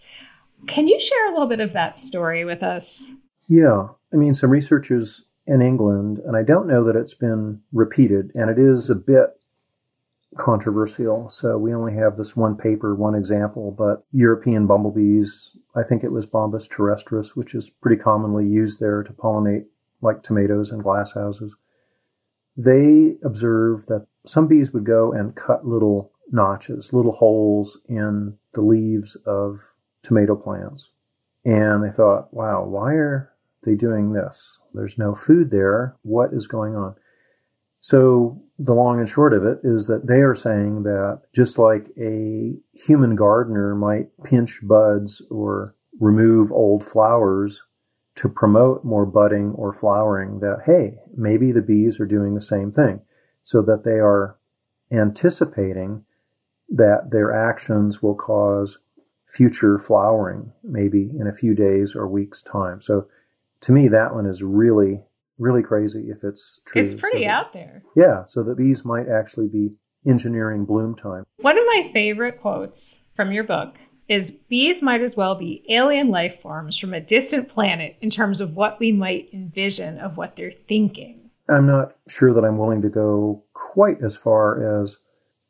Can 0.67 0.87
you 0.87 0.99
share 0.99 1.29
a 1.29 1.31
little 1.31 1.47
bit 1.47 1.59
of 1.59 1.73
that 1.73 1.97
story 1.97 2.45
with 2.45 2.63
us? 2.63 3.03
Yeah. 3.47 3.89
I 4.11 4.15
mean, 4.15 4.33
some 4.33 4.49
researchers 4.49 5.25
in 5.45 5.61
England, 5.61 6.19
and 6.19 6.37
I 6.37 6.43
don't 6.43 6.67
know 6.67 6.83
that 6.83 6.95
it's 6.95 7.13
been 7.13 7.61
repeated, 7.71 8.31
and 8.33 8.49
it 8.49 8.57
is 8.57 8.89
a 8.89 8.95
bit 8.95 9.31
controversial. 10.37 11.29
So 11.29 11.57
we 11.57 11.73
only 11.73 11.93
have 11.95 12.17
this 12.17 12.35
one 12.35 12.55
paper, 12.55 12.95
one 12.95 13.15
example, 13.15 13.71
but 13.71 14.05
European 14.11 14.67
bumblebees, 14.67 15.55
I 15.75 15.83
think 15.83 16.03
it 16.03 16.11
was 16.11 16.25
Bombus 16.25 16.67
terrestris, 16.67 17.35
which 17.35 17.53
is 17.53 17.69
pretty 17.69 18.01
commonly 18.01 18.47
used 18.47 18.79
there 18.79 19.03
to 19.03 19.13
pollinate 19.13 19.65
like 20.01 20.23
tomatoes 20.23 20.71
and 20.71 20.83
glasshouses. 20.83 21.51
They 22.55 23.17
observed 23.23 23.87
that 23.87 24.07
some 24.25 24.47
bees 24.47 24.73
would 24.73 24.85
go 24.85 25.11
and 25.11 25.35
cut 25.35 25.65
little 25.65 26.11
notches, 26.31 26.93
little 26.93 27.11
holes 27.11 27.79
in 27.87 28.37
the 28.53 28.61
leaves 28.61 29.15
of 29.25 29.72
tomato 30.03 30.35
plants. 30.35 30.91
And 31.45 31.83
they 31.83 31.91
thought, 31.91 32.33
wow, 32.33 32.63
why 32.63 32.93
are 32.93 33.33
they 33.63 33.75
doing 33.75 34.13
this? 34.13 34.59
There's 34.73 34.99
no 34.99 35.15
food 35.15 35.51
there. 35.51 35.95
What 36.03 36.33
is 36.33 36.47
going 36.47 36.75
on? 36.75 36.95
So 37.79 38.41
the 38.57 38.73
long 38.73 38.99
and 38.99 39.09
short 39.09 39.33
of 39.33 39.43
it 39.43 39.59
is 39.63 39.87
that 39.87 40.07
they 40.07 40.21
are 40.21 40.35
saying 40.35 40.83
that 40.83 41.23
just 41.33 41.57
like 41.57 41.87
a 41.99 42.53
human 42.73 43.15
gardener 43.15 43.75
might 43.75 44.09
pinch 44.23 44.61
buds 44.63 45.21
or 45.29 45.75
remove 45.99 46.51
old 46.51 46.83
flowers 46.83 47.63
to 48.15 48.29
promote 48.29 48.85
more 48.85 49.05
budding 49.05 49.51
or 49.51 49.73
flowering, 49.73 50.39
that 50.39 50.61
hey, 50.65 50.99
maybe 51.15 51.51
the 51.51 51.61
bees 51.61 51.99
are 51.99 52.05
doing 52.05 52.35
the 52.35 52.41
same 52.41 52.71
thing 52.71 53.01
so 53.43 53.61
that 53.61 53.83
they 53.83 53.99
are 53.99 54.37
anticipating 54.91 56.05
that 56.69 57.11
their 57.11 57.33
actions 57.33 58.01
will 58.01 58.15
cause 58.15 58.79
future 59.33 59.79
flowering, 59.79 60.51
maybe 60.63 61.09
in 61.19 61.27
a 61.27 61.33
few 61.33 61.55
days 61.55 61.95
or 61.95 62.07
weeks' 62.07 62.43
time. 62.43 62.81
So 62.81 63.07
to 63.61 63.71
me, 63.71 63.87
that 63.87 64.13
one 64.13 64.27
is 64.27 64.43
really, 64.43 65.01
really 65.39 65.63
crazy 65.63 66.09
if 66.09 66.23
it's 66.23 66.61
true. 66.65 66.83
It's 66.83 66.99
pretty 66.99 67.23
so 67.23 67.27
that, 67.27 67.31
out 67.31 67.53
there. 67.53 67.83
Yeah. 67.95 68.25
So 68.27 68.43
the 68.43 68.53
bees 68.53 68.85
might 68.85 69.09
actually 69.09 69.47
be 69.47 69.79
engineering 70.05 70.65
bloom 70.65 70.95
time. 70.95 71.25
One 71.37 71.57
of 71.57 71.65
my 71.65 71.89
favorite 71.91 72.41
quotes 72.41 73.01
from 73.15 73.31
your 73.31 73.43
book 73.43 73.77
is 74.07 74.31
bees 74.31 74.81
might 74.81 75.01
as 75.01 75.15
well 75.15 75.33
be 75.33 75.65
alien 75.69 76.09
life 76.09 76.39
forms 76.41 76.77
from 76.77 76.93
a 76.93 77.01
distant 77.01 77.49
planet 77.49 77.95
in 78.01 78.09
terms 78.09 78.39
of 78.39 78.55
what 78.55 78.79
we 78.79 78.91
might 78.91 79.29
envision 79.33 79.97
of 79.97 80.17
what 80.17 80.35
they're 80.35 80.51
thinking. 80.51 81.31
I'm 81.49 81.65
not 81.65 81.95
sure 82.07 82.33
that 82.33 82.45
I'm 82.45 82.57
willing 82.57 82.81
to 82.83 82.89
go 82.89 83.43
quite 83.53 84.03
as 84.03 84.15
far 84.15 84.81
as 84.81 84.99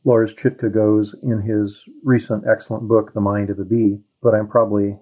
Lars 0.06 0.34
Chitka 0.36 0.70
goes 0.72 1.16
in 1.24 1.42
his 1.42 1.88
recent 2.04 2.46
excellent 2.48 2.88
book, 2.88 3.14
The 3.14 3.22
Mind 3.22 3.50
of 3.50 3.60
a 3.60 3.66
Bee, 3.66 4.02
but 4.22 4.36
I'm 4.36 4.48
probably 4.48 5.00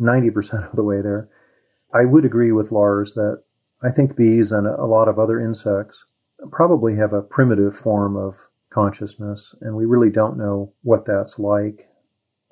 90% 0.00 0.68
of 0.68 0.76
the 0.76 0.84
way 0.84 1.02
there. 1.02 1.28
I 1.92 2.04
would 2.04 2.24
agree 2.24 2.52
with 2.52 2.72
Lars 2.72 3.14
that 3.14 3.42
I 3.82 3.90
think 3.90 4.16
bees 4.16 4.52
and 4.52 4.66
a 4.66 4.84
lot 4.84 5.08
of 5.08 5.18
other 5.18 5.40
insects 5.40 6.06
probably 6.50 6.96
have 6.96 7.12
a 7.12 7.22
primitive 7.22 7.74
form 7.74 8.16
of 8.16 8.48
consciousness, 8.70 9.54
and 9.60 9.76
we 9.76 9.84
really 9.84 10.10
don't 10.10 10.38
know 10.38 10.72
what 10.82 11.04
that's 11.04 11.38
like. 11.38 11.88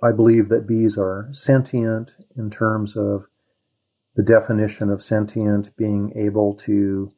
I 0.03 0.13
believe 0.13 0.49
that 0.49 0.67
bees 0.67 0.99
are 0.99 1.29
sentient 1.33 2.17
in 2.37 2.51
terms 2.51 2.97
of 2.97 3.27
the 4.15 4.23
definition 4.23 4.91
of 4.91 5.03
sentient 5.03 5.77
being 5.77 6.13
able 6.17 6.55
to 6.55 7.13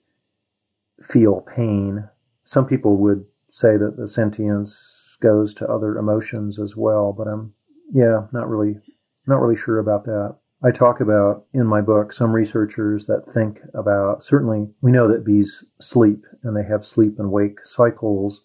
feel 1.01 1.41
pain. 1.41 2.09
Some 2.45 2.67
people 2.67 2.97
would 2.99 3.25
say 3.53 3.77
that 3.77 3.97
the 3.97 4.09
sentience 4.09 5.19
goes 5.21 5.55
to 5.55 5.69
other 5.69 5.97
emotions 5.97 6.59
as 6.59 6.77
well, 6.77 7.13
but 7.13 7.29
I'm 7.29 7.55
yeah, 7.93 8.27
not 8.33 8.49
really 8.49 8.81
not 9.27 9.41
really 9.41 9.57
sure 9.57 9.79
about 9.79 10.05
that. 10.05 10.37
I 10.63 10.71
talk 10.71 11.01
about 11.01 11.47
in 11.55 11.67
my 11.67 11.81
book 11.81 12.13
some 12.13 12.33
researchers 12.33 13.07
that 13.07 13.27
think 13.27 13.61
about 13.75 14.23
certainly 14.23 14.69
we 14.83 14.93
know 14.93 15.09
that 15.09 15.25
bees 15.25 15.65
sleep 15.81 16.25
and 16.43 16.57
they 16.57 16.65
have 16.65 16.85
sleep 16.85 17.19
and 17.19 17.33
wake 17.33 17.65
cycles. 17.65 18.45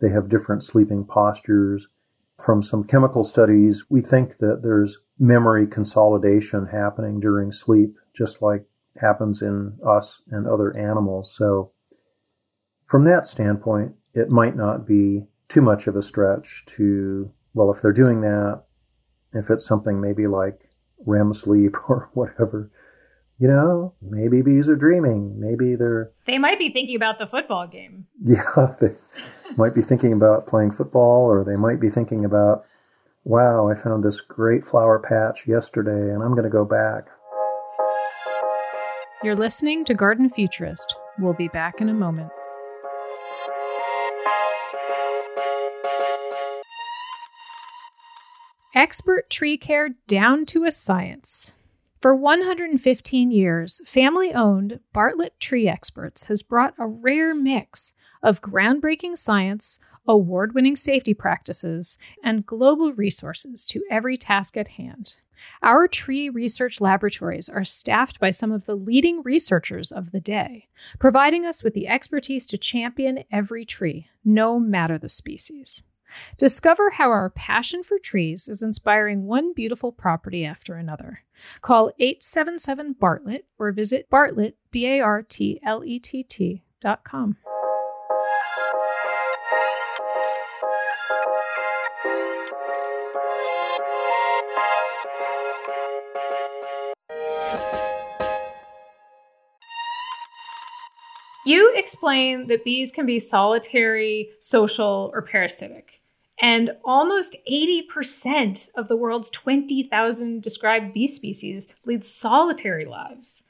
They 0.00 0.10
have 0.10 0.28
different 0.28 0.62
sleeping 0.62 1.04
postures. 1.04 1.88
From 2.38 2.62
some 2.62 2.84
chemical 2.84 3.24
studies, 3.24 3.86
we 3.88 4.02
think 4.02 4.36
that 4.38 4.60
there's 4.62 4.98
memory 5.18 5.66
consolidation 5.66 6.66
happening 6.66 7.18
during 7.18 7.50
sleep, 7.50 7.96
just 8.14 8.42
like 8.42 8.66
happens 9.00 9.40
in 9.42 9.78
us 9.84 10.22
and 10.30 10.46
other 10.46 10.76
animals. 10.76 11.34
So 11.34 11.72
from 12.84 13.04
that 13.04 13.26
standpoint, 13.26 13.94
it 14.16 14.30
might 14.30 14.56
not 14.56 14.86
be 14.86 15.26
too 15.48 15.60
much 15.60 15.86
of 15.86 15.94
a 15.94 16.02
stretch 16.02 16.64
to, 16.66 17.30
well, 17.54 17.70
if 17.70 17.82
they're 17.82 17.92
doing 17.92 18.22
that, 18.22 18.62
if 19.32 19.50
it's 19.50 19.66
something 19.66 20.00
maybe 20.00 20.26
like 20.26 20.70
REM 21.04 21.34
sleep 21.34 21.76
or 21.88 22.08
whatever, 22.14 22.70
you 23.38 23.46
know, 23.46 23.92
maybe 24.00 24.40
bees 24.40 24.68
are 24.70 24.76
dreaming. 24.76 25.38
Maybe 25.38 25.76
they're. 25.76 26.10
They 26.26 26.38
might 26.38 26.58
be 26.58 26.70
thinking 26.70 26.96
about 26.96 27.18
the 27.18 27.26
football 27.26 27.68
game. 27.68 28.06
Yeah, 28.24 28.74
they 28.80 28.92
might 29.58 29.74
be 29.74 29.82
thinking 29.82 30.14
about 30.14 30.46
playing 30.46 30.72
football, 30.72 31.30
or 31.30 31.44
they 31.44 31.54
might 31.54 31.78
be 31.78 31.88
thinking 31.88 32.24
about, 32.24 32.64
wow, 33.24 33.68
I 33.68 33.74
found 33.74 34.02
this 34.02 34.20
great 34.22 34.64
flower 34.64 34.98
patch 34.98 35.46
yesterday 35.46 36.12
and 36.12 36.22
I'm 36.22 36.32
going 36.32 36.44
to 36.44 36.50
go 36.50 36.64
back. 36.64 37.08
You're 39.22 39.36
listening 39.36 39.84
to 39.84 39.94
Garden 39.94 40.30
Futurist. 40.30 40.96
We'll 41.18 41.34
be 41.34 41.48
back 41.48 41.80
in 41.80 41.88
a 41.88 41.94
moment. 41.94 42.30
Expert 48.76 49.30
tree 49.30 49.56
care 49.56 49.88
down 50.06 50.44
to 50.44 50.64
a 50.64 50.70
science. 50.70 51.52
For 52.02 52.14
115 52.14 53.30
years, 53.30 53.80
family 53.86 54.34
owned 54.34 54.80
Bartlett 54.92 55.40
Tree 55.40 55.66
Experts 55.66 56.24
has 56.24 56.42
brought 56.42 56.74
a 56.78 56.86
rare 56.86 57.34
mix 57.34 57.94
of 58.22 58.42
groundbreaking 58.42 59.16
science, 59.16 59.78
award 60.06 60.54
winning 60.54 60.76
safety 60.76 61.14
practices, 61.14 61.96
and 62.22 62.44
global 62.44 62.92
resources 62.92 63.64
to 63.64 63.82
every 63.90 64.18
task 64.18 64.58
at 64.58 64.68
hand. 64.68 65.14
Our 65.62 65.88
tree 65.88 66.28
research 66.28 66.78
laboratories 66.78 67.48
are 67.48 67.64
staffed 67.64 68.20
by 68.20 68.30
some 68.30 68.52
of 68.52 68.66
the 68.66 68.74
leading 68.74 69.22
researchers 69.22 69.90
of 69.90 70.12
the 70.12 70.20
day, 70.20 70.68
providing 70.98 71.46
us 71.46 71.64
with 71.64 71.72
the 71.72 71.88
expertise 71.88 72.44
to 72.46 72.58
champion 72.58 73.24
every 73.32 73.64
tree, 73.64 74.08
no 74.22 74.60
matter 74.60 74.98
the 74.98 75.08
species. 75.08 75.82
Discover 76.38 76.90
how 76.90 77.10
our 77.10 77.30
passion 77.30 77.82
for 77.82 77.98
trees 77.98 78.48
is 78.48 78.62
inspiring 78.62 79.24
one 79.24 79.52
beautiful 79.52 79.92
property 79.92 80.44
after 80.44 80.74
another. 80.74 81.20
Call 81.60 81.92
877 81.98 82.96
Bartlett 82.98 83.46
or 83.58 83.72
visit 83.72 84.08
Bartlett, 84.10 84.56
B 84.70 84.86
A 84.86 85.00
R 85.00 85.22
T 85.22 85.60
L 85.64 85.84
E 85.84 85.98
T 85.98 86.22
T 86.22 86.62
dot 86.80 87.04
com. 87.04 87.36
Explain 101.86 102.48
that 102.48 102.64
bees 102.64 102.90
can 102.90 103.06
be 103.06 103.20
solitary, 103.20 104.30
social, 104.40 105.12
or 105.14 105.22
parasitic. 105.22 106.00
And 106.40 106.72
almost 106.84 107.36
80% 107.48 108.70
of 108.74 108.88
the 108.88 108.96
world's 108.96 109.30
20,000 109.30 110.42
described 110.42 110.92
bee 110.92 111.06
species 111.06 111.68
lead 111.84 112.04
solitary 112.04 112.84
lives. 112.84 113.44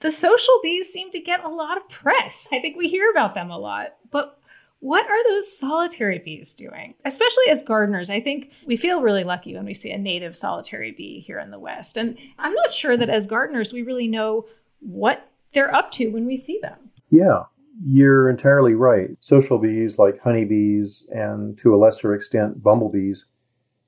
The 0.00 0.10
social 0.10 0.58
bees 0.60 0.92
seem 0.92 1.12
to 1.12 1.20
get 1.20 1.44
a 1.44 1.48
lot 1.48 1.76
of 1.76 1.88
press. 1.88 2.48
I 2.52 2.58
think 2.58 2.76
we 2.76 2.88
hear 2.88 3.08
about 3.12 3.34
them 3.34 3.48
a 3.48 3.58
lot. 3.58 3.94
But 4.10 4.40
what 4.80 5.08
are 5.08 5.24
those 5.30 5.56
solitary 5.56 6.18
bees 6.18 6.52
doing? 6.52 6.94
Especially 7.04 7.44
as 7.48 7.62
gardeners, 7.62 8.10
I 8.10 8.20
think 8.20 8.50
we 8.66 8.76
feel 8.76 9.00
really 9.00 9.24
lucky 9.24 9.54
when 9.54 9.64
we 9.64 9.72
see 9.72 9.92
a 9.92 9.98
native 9.98 10.36
solitary 10.36 10.90
bee 10.90 11.20
here 11.20 11.38
in 11.38 11.52
the 11.52 11.60
West. 11.60 11.96
And 11.96 12.18
I'm 12.40 12.54
not 12.54 12.74
sure 12.74 12.96
that 12.96 13.08
as 13.08 13.26
gardeners, 13.26 13.72
we 13.72 13.82
really 13.82 14.08
know 14.08 14.46
what 14.80 15.30
they're 15.52 15.74
up 15.74 15.92
to 15.92 16.08
when 16.08 16.26
we 16.26 16.36
see 16.36 16.58
them. 16.60 16.90
Yeah, 17.14 17.44
you're 17.86 18.28
entirely 18.28 18.74
right. 18.74 19.10
Social 19.20 19.58
bees 19.58 20.00
like 20.00 20.20
honeybees 20.20 21.06
and 21.12 21.56
to 21.58 21.72
a 21.72 21.78
lesser 21.78 22.12
extent 22.12 22.60
bumblebees 22.60 23.26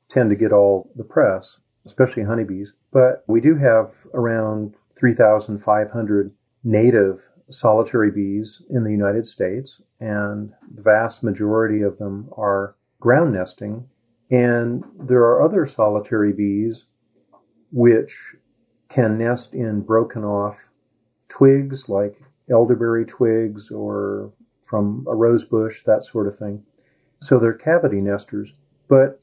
tend 0.09 0.31
to 0.31 0.37
get 0.37 0.53
all 0.53 0.93
the 0.95 1.03
press, 1.03 1.59
especially 1.85 2.23
honeybees. 2.23 2.75
But 2.93 3.25
we 3.27 3.41
do 3.41 3.57
have 3.57 4.07
around 4.15 4.77
3,500 4.97 6.33
native 6.63 7.29
solitary 7.51 8.13
bees 8.13 8.63
in 8.71 8.85
the 8.85 8.93
United 8.93 9.27
States, 9.27 9.83
and 9.99 10.53
the 10.73 10.83
vast 10.83 11.25
majority 11.25 11.83
of 11.83 11.99
them 11.99 12.29
are 12.37 12.77
ground 13.01 13.33
nesting. 13.33 13.89
And 14.31 14.85
there 15.01 15.23
are 15.23 15.43
other 15.43 15.67
solitary 15.67 16.33
bees 16.33 16.87
which 17.73 18.37
can 18.89 19.19
nest 19.19 19.53
in 19.53 19.81
broken 19.81 20.23
off 20.23 20.69
twigs 21.29 21.89
like 21.89 22.21
elderberry 22.51 23.05
twigs 23.05 23.71
or 23.71 24.33
from 24.63 25.07
a 25.09 25.15
rose 25.15 25.45
bush, 25.45 25.83
that 25.85 26.05
sort 26.05 26.27
of 26.27 26.37
thing. 26.37 26.65
So 27.21 27.39
they're 27.39 27.55
cavity 27.55 28.01
nesters. 28.01 28.55
But 28.89 29.21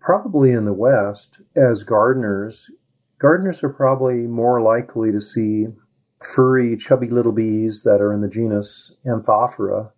probably 0.00 0.52
in 0.52 0.64
the 0.64 0.72
West, 0.72 1.42
as 1.56 1.82
gardeners, 1.82 2.70
gardeners 3.18 3.62
are 3.64 3.72
probably 3.72 4.26
more 4.26 4.60
likely 4.60 5.12
to 5.12 5.20
see 5.20 5.68
furry, 6.20 6.76
chubby 6.76 7.08
little 7.08 7.32
bees 7.32 7.82
that 7.84 8.00
are 8.00 8.12
in 8.12 8.20
the 8.20 8.28
genus 8.28 8.94
Anthophora 9.06 9.92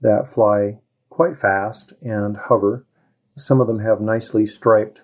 that 0.00 0.28
fly 0.28 0.78
quite 1.10 1.36
fast 1.36 1.92
and 2.00 2.36
hover. 2.48 2.86
Some 3.36 3.60
of 3.60 3.66
them 3.66 3.80
have 3.80 4.00
nicely 4.00 4.46
striped 4.46 5.02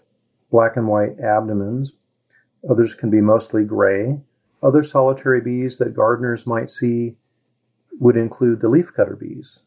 black 0.50 0.76
and 0.76 0.88
white 0.88 1.18
abdomens. 1.20 1.98
Others 2.68 2.94
can 2.94 3.10
be 3.10 3.20
mostly 3.20 3.64
gray. 3.64 4.20
Other 4.64 4.82
solitary 4.82 5.42
bees 5.42 5.76
that 5.78 5.94
gardeners 5.94 6.46
might 6.46 6.70
see 6.70 7.16
would 8.00 8.16
include 8.16 8.60
the 8.60 8.68
leafcutter 8.68 9.18
bees. 9.18 9.62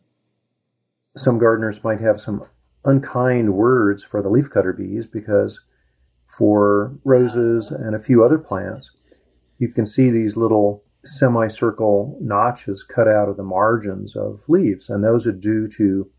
Some 1.16 1.38
gardeners 1.38 1.84
might 1.84 2.02
have 2.02 2.20
some 2.20 2.44
unkind 2.84 3.54
words 3.54 4.04
for 4.04 4.24
the 4.24 4.30
leafcutter 4.30 4.76
bees 4.76 5.08
because 5.08 5.66
for 6.28 6.98
roses 7.04 7.70
and 7.72 7.96
a 7.96 8.00
few 8.00 8.24
other 8.24 8.40
plants, 8.40 8.98
you 9.60 9.70
can 9.70 9.86
see 9.86 10.10
these 10.10 10.36
little 10.36 10.84
semicircle 11.06 12.18
notches 12.20 12.84
cut 12.84 13.08
out 13.08 13.30
of 13.30 13.38
the 13.38 13.44
margins 13.44 14.16
of 14.16 14.44
leaves, 14.50 14.90
and 14.90 15.04
those 15.04 15.26
are 15.28 15.32
due 15.32 15.68
to 15.68 16.10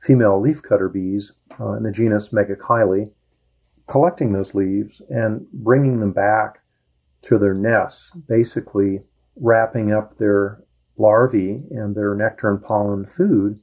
female 0.00 0.40
leafcutter 0.40 0.92
bees 0.92 1.32
uh, 1.60 1.72
in 1.72 1.84
the 1.84 1.92
genus 1.92 2.32
Megachile 2.32 3.12
collecting 3.86 4.32
those 4.32 4.54
leaves 4.54 5.00
and 5.08 5.46
bringing 5.52 6.00
them 6.00 6.12
back 6.12 6.60
to 7.22 7.38
their 7.38 7.54
nests, 7.54 8.10
basically 8.28 9.02
wrapping 9.36 9.92
up 9.92 10.18
their 10.18 10.62
larvae 10.96 11.62
and 11.70 11.94
their 11.94 12.14
nectar 12.14 12.50
and 12.50 12.62
pollen 12.62 13.06
food 13.06 13.60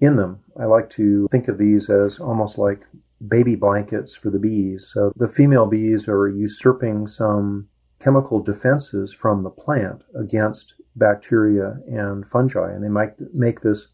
in 0.00 0.16
them. 0.16 0.40
I 0.58 0.64
like 0.64 0.90
to 0.90 1.28
think 1.30 1.48
of 1.48 1.58
these 1.58 1.88
as 1.88 2.18
almost 2.18 2.58
like 2.58 2.82
baby 3.26 3.54
blankets 3.54 4.14
for 4.14 4.30
the 4.30 4.38
bees. 4.38 4.90
So 4.92 5.12
the 5.16 5.28
female 5.28 5.66
bees 5.66 6.08
are 6.08 6.28
usurping 6.28 7.06
some 7.06 7.68
chemical 8.00 8.42
defenses 8.42 9.14
from 9.14 9.42
the 9.42 9.50
plant 9.50 10.02
against 10.14 10.74
bacteria 10.96 11.78
and 11.86 12.26
fungi, 12.26 12.72
and 12.72 12.84
they 12.84 12.88
might 12.88 13.14
make 13.32 13.60
this 13.60 13.88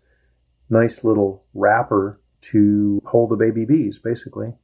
nice 0.68 1.04
little 1.04 1.44
wrapper 1.54 2.20
to 2.40 3.00
hold 3.06 3.30
the 3.30 3.36
baby 3.36 3.64
bees, 3.64 3.98
basically. 3.98 4.54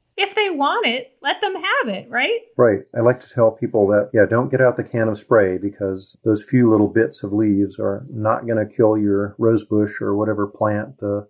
Want 0.57 0.87
it, 0.87 1.16
let 1.21 1.40
them 1.40 1.55
have 1.55 1.88
it, 1.88 2.11
right? 2.11 2.40
Right. 2.57 2.81
I 2.97 3.01
like 3.01 3.21
to 3.21 3.29
tell 3.29 3.51
people 3.51 3.87
that, 3.88 4.11
yeah, 4.12 4.25
don't 4.25 4.51
get 4.51 4.61
out 4.61 4.77
the 4.77 4.85
can 4.85 5.09
of 5.09 5.19
spray 5.19 5.59
because 5.59 6.16
those 6.25 6.42
few 6.42 6.71
little 6.71 6.88
bits 6.88 7.23
of 7.23 7.33
leaves 7.33 7.79
are 7.79 8.07
not 8.11 8.47
going 8.47 8.59
to 8.59 8.77
kill 8.77 8.97
your 8.97 9.35
rose 9.38 9.64
bush 9.64 10.01
or 10.01 10.14
whatever 10.14 10.47
plant 10.47 10.99
the 10.99 11.29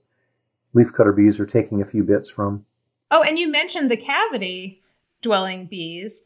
leafcutter 0.75 1.17
bees 1.17 1.41
are 1.41 1.47
taking 1.47 1.81
a 1.81 1.87
few 1.87 2.05
bits 2.05 2.31
from. 2.31 2.65
Oh, 3.11 3.23
and 3.23 3.39
you 3.39 3.49
mentioned 3.49 3.91
the 3.91 3.97
cavity 3.97 4.83
dwelling 5.23 5.67
bees. 5.67 6.23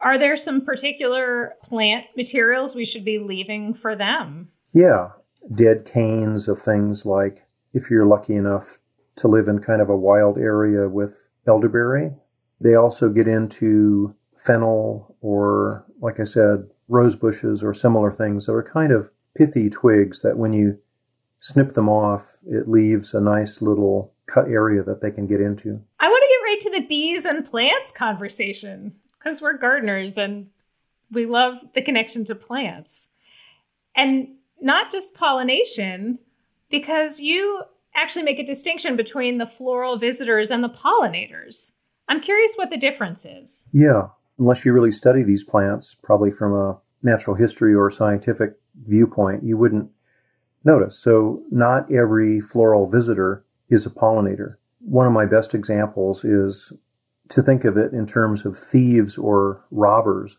Are 0.00 0.18
there 0.18 0.36
some 0.36 0.60
particular 0.60 1.54
plant 1.62 2.06
materials 2.16 2.74
we 2.74 2.84
should 2.84 3.04
be 3.04 3.18
leaving 3.18 3.74
for 3.74 3.96
them? 3.96 4.48
Yeah, 4.72 5.10
dead 5.52 5.84
canes 5.84 6.48
of 6.48 6.60
things 6.60 7.04
like 7.04 7.46
if 7.72 7.90
you're 7.90 8.06
lucky 8.06 8.34
enough 8.34 8.78
to 9.16 9.28
live 9.28 9.48
in 9.48 9.60
kind 9.60 9.82
of 9.82 9.88
a 9.88 9.96
wild 9.96 10.38
area 10.38 10.88
with 10.88 11.28
elderberry. 11.46 12.12
They 12.60 12.74
also 12.74 13.08
get 13.10 13.28
into 13.28 14.14
fennel 14.36 15.16
or, 15.20 15.84
like 16.00 16.20
I 16.20 16.24
said, 16.24 16.70
rose 16.88 17.16
bushes 17.16 17.62
or 17.62 17.72
similar 17.72 18.12
things 18.12 18.46
that 18.46 18.52
are 18.52 18.62
kind 18.62 18.92
of 18.92 19.10
pithy 19.34 19.70
twigs 19.70 20.22
that 20.22 20.36
when 20.36 20.52
you 20.52 20.78
snip 21.38 21.70
them 21.70 21.88
off, 21.88 22.36
it 22.46 22.68
leaves 22.68 23.14
a 23.14 23.20
nice 23.20 23.62
little 23.62 24.12
cut 24.26 24.48
area 24.48 24.82
that 24.82 25.00
they 25.00 25.10
can 25.10 25.26
get 25.26 25.40
into. 25.40 25.80
I 25.98 26.08
want 26.08 26.22
to 26.22 26.28
get 26.28 26.44
right 26.44 26.60
to 26.60 26.80
the 26.80 26.86
bees 26.86 27.24
and 27.24 27.44
plants 27.44 27.92
conversation 27.92 28.94
because 29.18 29.40
we're 29.40 29.56
gardeners 29.56 30.16
and 30.18 30.48
we 31.10 31.26
love 31.26 31.58
the 31.74 31.82
connection 31.82 32.24
to 32.26 32.34
plants. 32.34 33.08
And 33.94 34.28
not 34.60 34.90
just 34.90 35.14
pollination, 35.14 36.18
because 36.70 37.18
you 37.18 37.62
actually 37.94 38.22
make 38.22 38.38
a 38.38 38.44
distinction 38.44 38.96
between 38.96 39.38
the 39.38 39.46
floral 39.46 39.98
visitors 39.98 40.50
and 40.50 40.62
the 40.62 40.68
pollinators. 40.68 41.72
I'm 42.08 42.20
curious 42.20 42.54
what 42.56 42.70
the 42.70 42.76
difference 42.76 43.24
is. 43.24 43.62
Yeah, 43.72 44.08
unless 44.38 44.64
you 44.64 44.72
really 44.72 44.90
study 44.90 45.22
these 45.22 45.44
plants, 45.44 45.94
probably 45.94 46.30
from 46.30 46.54
a 46.54 46.78
natural 47.02 47.36
history 47.36 47.74
or 47.74 47.90
scientific 47.90 48.54
viewpoint, 48.86 49.44
you 49.44 49.56
wouldn't 49.56 49.90
notice. 50.64 50.98
So, 50.98 51.42
not 51.50 51.90
every 51.92 52.40
floral 52.40 52.88
visitor 52.88 53.44
is 53.68 53.86
a 53.86 53.90
pollinator. 53.90 54.56
One 54.80 55.06
of 55.06 55.12
my 55.12 55.26
best 55.26 55.54
examples 55.54 56.24
is 56.24 56.72
to 57.30 57.42
think 57.42 57.64
of 57.64 57.76
it 57.76 57.92
in 57.92 58.06
terms 58.06 58.44
of 58.44 58.58
thieves 58.58 59.16
or 59.16 59.64
robbers. 59.70 60.38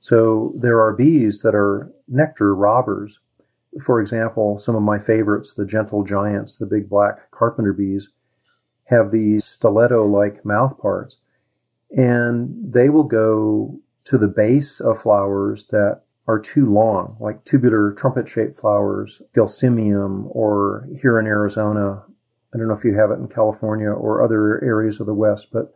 So 0.00 0.54
there 0.56 0.80
are 0.80 0.94
bees 0.94 1.42
that 1.42 1.54
are 1.54 1.92
nectar 2.08 2.54
robbers. 2.54 3.20
For 3.78 4.00
example, 4.00 4.58
some 4.58 4.74
of 4.74 4.82
my 4.82 4.98
favorites, 4.98 5.54
the 5.54 5.66
gentle 5.66 6.02
giants, 6.02 6.56
the 6.56 6.66
big 6.66 6.88
black 6.88 7.30
carpenter 7.30 7.72
bees, 7.72 8.10
have 8.84 9.12
these 9.12 9.44
stiletto 9.44 10.04
like 10.04 10.44
mouth 10.44 10.78
parts. 10.80 11.20
And 11.90 12.72
they 12.72 12.88
will 12.88 13.04
go 13.04 13.80
to 14.04 14.18
the 14.18 14.28
base 14.28 14.80
of 14.80 15.00
flowers 15.00 15.68
that 15.68 16.02
are 16.26 16.38
too 16.38 16.72
long, 16.72 17.16
like 17.20 17.44
tubular 17.44 17.92
trumpet 17.92 18.28
shaped 18.28 18.58
flowers, 18.58 19.22
Gelsemium, 19.34 20.24
or 20.34 20.88
here 21.00 21.18
in 21.18 21.26
Arizona. 21.26 22.04
I 22.52 22.58
don't 22.58 22.68
know 22.68 22.74
if 22.74 22.84
you 22.84 22.94
have 22.94 23.10
it 23.10 23.18
in 23.18 23.28
California 23.28 23.90
or 23.90 24.22
other 24.22 24.62
areas 24.62 25.00
of 25.00 25.06
the 25.06 25.14
West, 25.14 25.52
but 25.52 25.74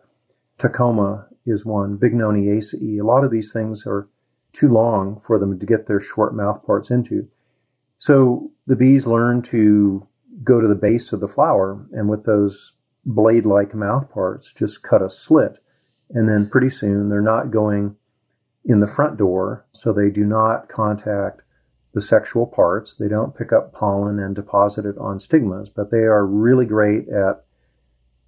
Tecoma 0.59 1.27
is 1.47 1.67
one, 1.67 1.99
Bignoniaceae. 1.99 3.01
A 3.01 3.05
lot 3.05 3.25
of 3.25 3.31
these 3.31 3.53
things 3.53 3.87
are 3.87 4.09
too 4.53 4.69
long 4.69 5.21
for 5.21 5.39
them 5.39 5.59
to 5.59 5.67
get 5.67 5.87
their 5.87 6.01
short 6.01 6.35
mouth 6.35 6.65
parts 6.65 6.91
into. 6.91 7.29
So 8.05 8.51
the 8.67 8.77
bees 8.77 9.07
learn 9.07 9.41
to 9.45 10.07
go 10.43 10.61
to 10.61 10.69
the 10.69 10.75
base 10.75 11.15
of 11.15 11.21
the 11.21 11.27
flower 11.27 11.87
and 11.93 12.07
with 12.07 12.27
those 12.27 12.77
blade 13.07 13.47
like 13.47 13.75
mouth 13.75 14.11
parts 14.11 14.53
just 14.53 14.83
cut 14.83 15.01
a 15.01 15.09
slit. 15.09 15.59
And 16.11 16.29
then 16.29 16.51
pretty 16.51 16.69
soon 16.69 17.09
they're 17.09 17.23
not 17.23 17.51
going 17.51 17.97
in 18.63 18.81
the 18.81 18.87
front 18.87 19.17
door, 19.17 19.65
so 19.73 19.91
they 19.91 20.11
do 20.11 20.27
not 20.27 20.69
contact 20.69 21.41
the 21.95 22.03
sexual 22.03 22.47
parts. 22.47 22.95
They 22.95 23.09
don't 23.09 23.35
pick 23.35 23.55
up 23.55 23.73
pollen 23.73 24.19
and 24.19 24.35
deposit 24.35 24.85
it 24.85 24.99
on 24.99 25.19
stigmas, 25.19 25.71
but 25.71 25.91
they 25.91 26.05
are 26.05 26.27
really 26.27 26.67
great 26.67 27.09
at 27.09 27.43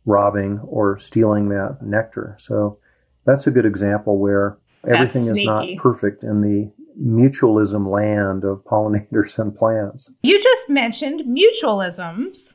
robbing 0.06 0.58
or 0.60 0.96
stealing 0.96 1.50
that 1.50 1.82
nectar. 1.82 2.34
So 2.38 2.78
that's 3.26 3.46
a 3.46 3.50
good 3.50 3.66
example 3.66 4.16
where 4.16 4.56
everything 4.88 5.26
is 5.26 5.44
not 5.44 5.68
perfect 5.76 6.22
in 6.22 6.40
the 6.40 6.72
mutualism 7.00 7.86
land 7.88 8.44
of 8.44 8.64
pollinators 8.64 9.38
and 9.38 9.54
plants. 9.54 10.12
You 10.22 10.42
just 10.42 10.68
mentioned 10.68 11.22
mutualisms. 11.22 12.54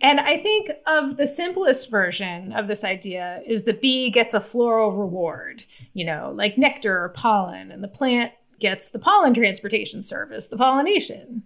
And 0.00 0.20
I 0.20 0.36
think 0.36 0.70
of 0.86 1.16
the 1.16 1.26
simplest 1.26 1.90
version 1.90 2.52
of 2.52 2.68
this 2.68 2.84
idea 2.84 3.42
is 3.44 3.64
the 3.64 3.72
bee 3.72 4.10
gets 4.10 4.32
a 4.32 4.40
floral 4.40 4.92
reward, 4.92 5.64
you 5.92 6.04
know, 6.04 6.32
like 6.36 6.56
nectar 6.56 7.02
or 7.02 7.08
pollen, 7.08 7.72
and 7.72 7.82
the 7.82 7.88
plant 7.88 8.32
gets 8.60 8.90
the 8.90 8.98
pollen 8.98 9.34
transportation 9.34 10.02
service, 10.02 10.46
the 10.46 10.56
pollination. 10.56 11.42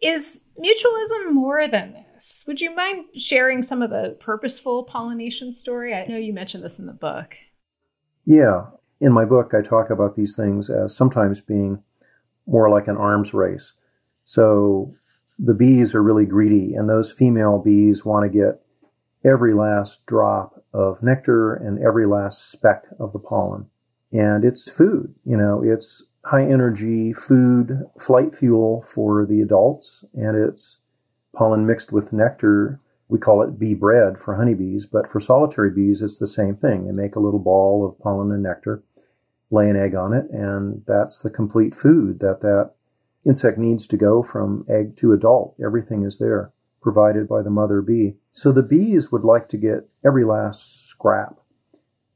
Is 0.00 0.40
mutualism 0.58 1.32
more 1.32 1.66
than 1.66 1.94
this? 1.94 2.44
Would 2.46 2.60
you 2.60 2.74
mind 2.74 3.06
sharing 3.16 3.62
some 3.62 3.82
of 3.82 3.90
the 3.90 4.16
purposeful 4.20 4.84
pollination 4.84 5.52
story? 5.52 5.94
I 5.94 6.06
know 6.06 6.16
you 6.16 6.32
mentioned 6.32 6.62
this 6.62 6.78
in 6.78 6.86
the 6.86 6.92
book. 6.92 7.36
Yeah. 8.24 8.66
In 9.00 9.12
my 9.12 9.24
book, 9.24 9.52
I 9.54 9.62
talk 9.62 9.90
about 9.90 10.16
these 10.16 10.36
things 10.36 10.70
as 10.70 10.96
sometimes 10.96 11.40
being 11.40 11.82
more 12.46 12.70
like 12.70 12.88
an 12.88 12.96
arms 12.96 13.34
race. 13.34 13.72
So 14.24 14.94
the 15.38 15.54
bees 15.54 15.94
are 15.94 16.02
really 16.02 16.26
greedy, 16.26 16.74
and 16.74 16.88
those 16.88 17.10
female 17.10 17.58
bees 17.58 18.04
want 18.04 18.30
to 18.30 18.38
get 18.38 18.60
every 19.24 19.54
last 19.54 20.06
drop 20.06 20.62
of 20.72 21.02
nectar 21.02 21.54
and 21.54 21.78
every 21.78 22.06
last 22.06 22.50
speck 22.50 22.84
of 22.98 23.12
the 23.12 23.18
pollen. 23.18 23.66
And 24.12 24.44
it's 24.44 24.70
food, 24.70 25.14
you 25.24 25.36
know, 25.36 25.62
it's 25.62 26.06
high 26.24 26.44
energy 26.44 27.12
food, 27.12 27.82
flight 27.98 28.34
fuel 28.34 28.82
for 28.82 29.26
the 29.26 29.40
adults, 29.40 30.04
and 30.14 30.36
it's 30.36 30.78
pollen 31.34 31.66
mixed 31.66 31.92
with 31.92 32.12
nectar. 32.12 32.80
We 33.08 33.18
call 33.18 33.42
it 33.42 33.58
bee 33.58 33.74
bread 33.74 34.18
for 34.18 34.36
honeybees, 34.36 34.86
but 34.86 35.06
for 35.06 35.20
solitary 35.20 35.70
bees, 35.70 36.02
it's 36.02 36.18
the 36.18 36.26
same 36.26 36.56
thing. 36.56 36.86
They 36.86 36.92
make 36.92 37.16
a 37.16 37.20
little 37.20 37.38
ball 37.38 37.86
of 37.86 37.98
pollen 37.98 38.32
and 38.32 38.42
nectar, 38.42 38.82
lay 39.50 39.68
an 39.68 39.76
egg 39.76 39.94
on 39.94 40.14
it, 40.14 40.30
and 40.30 40.82
that's 40.86 41.20
the 41.20 41.30
complete 41.30 41.74
food 41.74 42.20
that 42.20 42.40
that 42.40 42.72
insect 43.26 43.58
needs 43.58 43.86
to 43.88 43.96
go 43.96 44.22
from 44.22 44.64
egg 44.68 44.96
to 44.96 45.12
adult. 45.12 45.54
Everything 45.64 46.04
is 46.04 46.18
there 46.18 46.52
provided 46.80 47.26
by 47.26 47.42
the 47.42 47.50
mother 47.50 47.80
bee. 47.80 48.14
So 48.30 48.52
the 48.52 48.62
bees 48.62 49.10
would 49.10 49.24
like 49.24 49.48
to 49.48 49.56
get 49.56 49.88
every 50.04 50.24
last 50.24 50.86
scrap. 50.86 51.40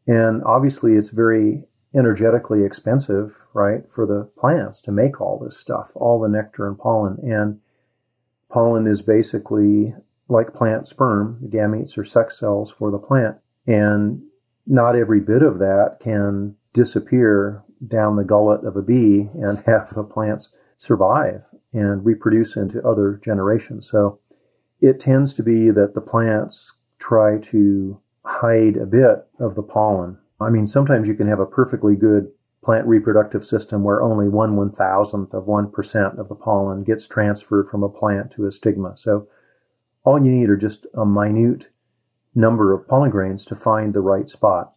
And 0.06 0.42
obviously, 0.44 0.94
it's 0.94 1.10
very 1.10 1.64
energetically 1.94 2.64
expensive, 2.64 3.46
right, 3.54 3.82
for 3.90 4.06
the 4.06 4.30
plants 4.38 4.80
to 4.82 4.92
make 4.92 5.20
all 5.20 5.38
this 5.38 5.58
stuff, 5.58 5.92
all 5.94 6.20
the 6.20 6.28
nectar 6.28 6.66
and 6.66 6.78
pollen. 6.78 7.18
And 7.22 7.60
pollen 8.50 8.86
is 8.86 9.00
basically 9.00 9.94
like 10.28 10.54
plant 10.54 10.86
sperm. 10.86 11.38
The 11.40 11.48
gametes 11.48 11.96
are 11.98 12.04
sex 12.04 12.38
cells 12.38 12.70
for 12.70 12.90
the 12.90 12.98
plant. 12.98 13.36
And 13.66 14.22
not 14.66 14.96
every 14.96 15.20
bit 15.20 15.42
of 15.42 15.58
that 15.58 15.98
can 16.00 16.56
disappear 16.72 17.62
down 17.86 18.16
the 18.16 18.24
gullet 18.24 18.64
of 18.64 18.76
a 18.76 18.82
bee 18.82 19.28
and 19.34 19.58
have 19.66 19.88
the 19.90 20.04
plants 20.04 20.54
survive 20.76 21.44
and 21.72 22.04
reproduce 22.04 22.56
into 22.56 22.86
other 22.86 23.20
generations. 23.22 23.88
So 23.90 24.20
it 24.80 25.00
tends 25.00 25.34
to 25.34 25.42
be 25.42 25.70
that 25.70 25.94
the 25.94 26.00
plants 26.00 26.78
try 26.98 27.38
to 27.38 28.00
hide 28.24 28.76
a 28.76 28.86
bit 28.86 29.26
of 29.40 29.54
the 29.54 29.62
pollen. 29.62 30.18
I 30.40 30.50
mean, 30.50 30.66
sometimes 30.66 31.08
you 31.08 31.14
can 31.14 31.28
have 31.28 31.40
a 31.40 31.46
perfectly 31.46 31.96
good 31.96 32.30
plant 32.62 32.86
reproductive 32.86 33.44
system 33.44 33.82
where 33.82 34.02
only 34.02 34.28
one 34.28 34.56
one 34.56 34.70
thousandth 34.70 35.32
of 35.32 35.46
one 35.46 35.70
percent 35.70 36.18
of 36.18 36.28
the 36.28 36.34
pollen 36.34 36.84
gets 36.84 37.08
transferred 37.08 37.68
from 37.68 37.82
a 37.82 37.88
plant 37.88 38.30
to 38.32 38.46
a 38.46 38.52
stigma. 38.52 38.96
So 38.96 39.26
all 40.04 40.24
you 40.24 40.30
need 40.30 40.48
are 40.48 40.56
just 40.56 40.86
a 40.94 41.04
minute 41.04 41.66
number 42.34 42.72
of 42.72 42.86
pollen 42.86 43.10
grains 43.10 43.44
to 43.46 43.54
find 43.54 43.94
the 43.94 44.00
right 44.00 44.28
spot 44.30 44.74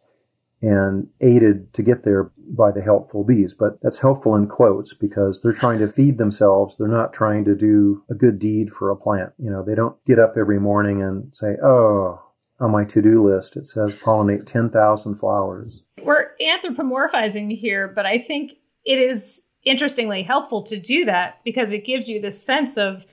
and 0.61 1.07
aided 1.21 1.73
to 1.73 1.81
get 1.81 2.03
there 2.03 2.31
by 2.37 2.71
the 2.71 2.81
helpful 2.81 3.23
bees. 3.23 3.53
But 3.53 3.81
that's 3.81 3.99
helpful 3.99 4.35
in 4.35 4.47
quotes 4.47 4.93
because 4.93 5.41
they're 5.41 5.53
trying 5.53 5.79
to 5.79 5.87
feed 5.87 6.17
themselves. 6.17 6.77
They're 6.77 6.87
not 6.87 7.13
trying 7.13 7.45
to 7.45 7.55
do 7.55 8.03
a 8.09 8.13
good 8.13 8.37
deed 8.37 8.69
for 8.69 8.89
a 8.89 8.95
plant. 8.95 9.33
You 9.37 9.49
know, 9.49 9.63
they 9.63 9.75
don't 9.75 9.97
get 10.05 10.19
up 10.19 10.35
every 10.37 10.59
morning 10.59 11.01
and 11.01 11.35
say, 11.35 11.55
Oh, 11.63 12.21
on 12.59 12.71
my 12.71 12.83
to-do 12.83 13.27
list 13.27 13.57
it 13.57 13.65
says 13.65 13.99
pollinate 13.99 14.45
10,000 14.45 15.15
flowers. 15.15 15.85
We're 16.03 16.27
anthropomorphizing 16.39 17.57
here, 17.57 17.87
but 17.87 18.05
I 18.05 18.19
think 18.19 18.53
it 18.85 18.99
is 18.99 19.41
interestingly 19.63 20.23
helpful 20.23 20.61
to 20.63 20.79
do 20.79 21.05
that 21.05 21.39
because 21.43 21.71
it 21.71 21.85
gives 21.85 22.07
you 22.07 22.21
the 22.21 22.31
sense 22.31 22.77
of 22.77 23.05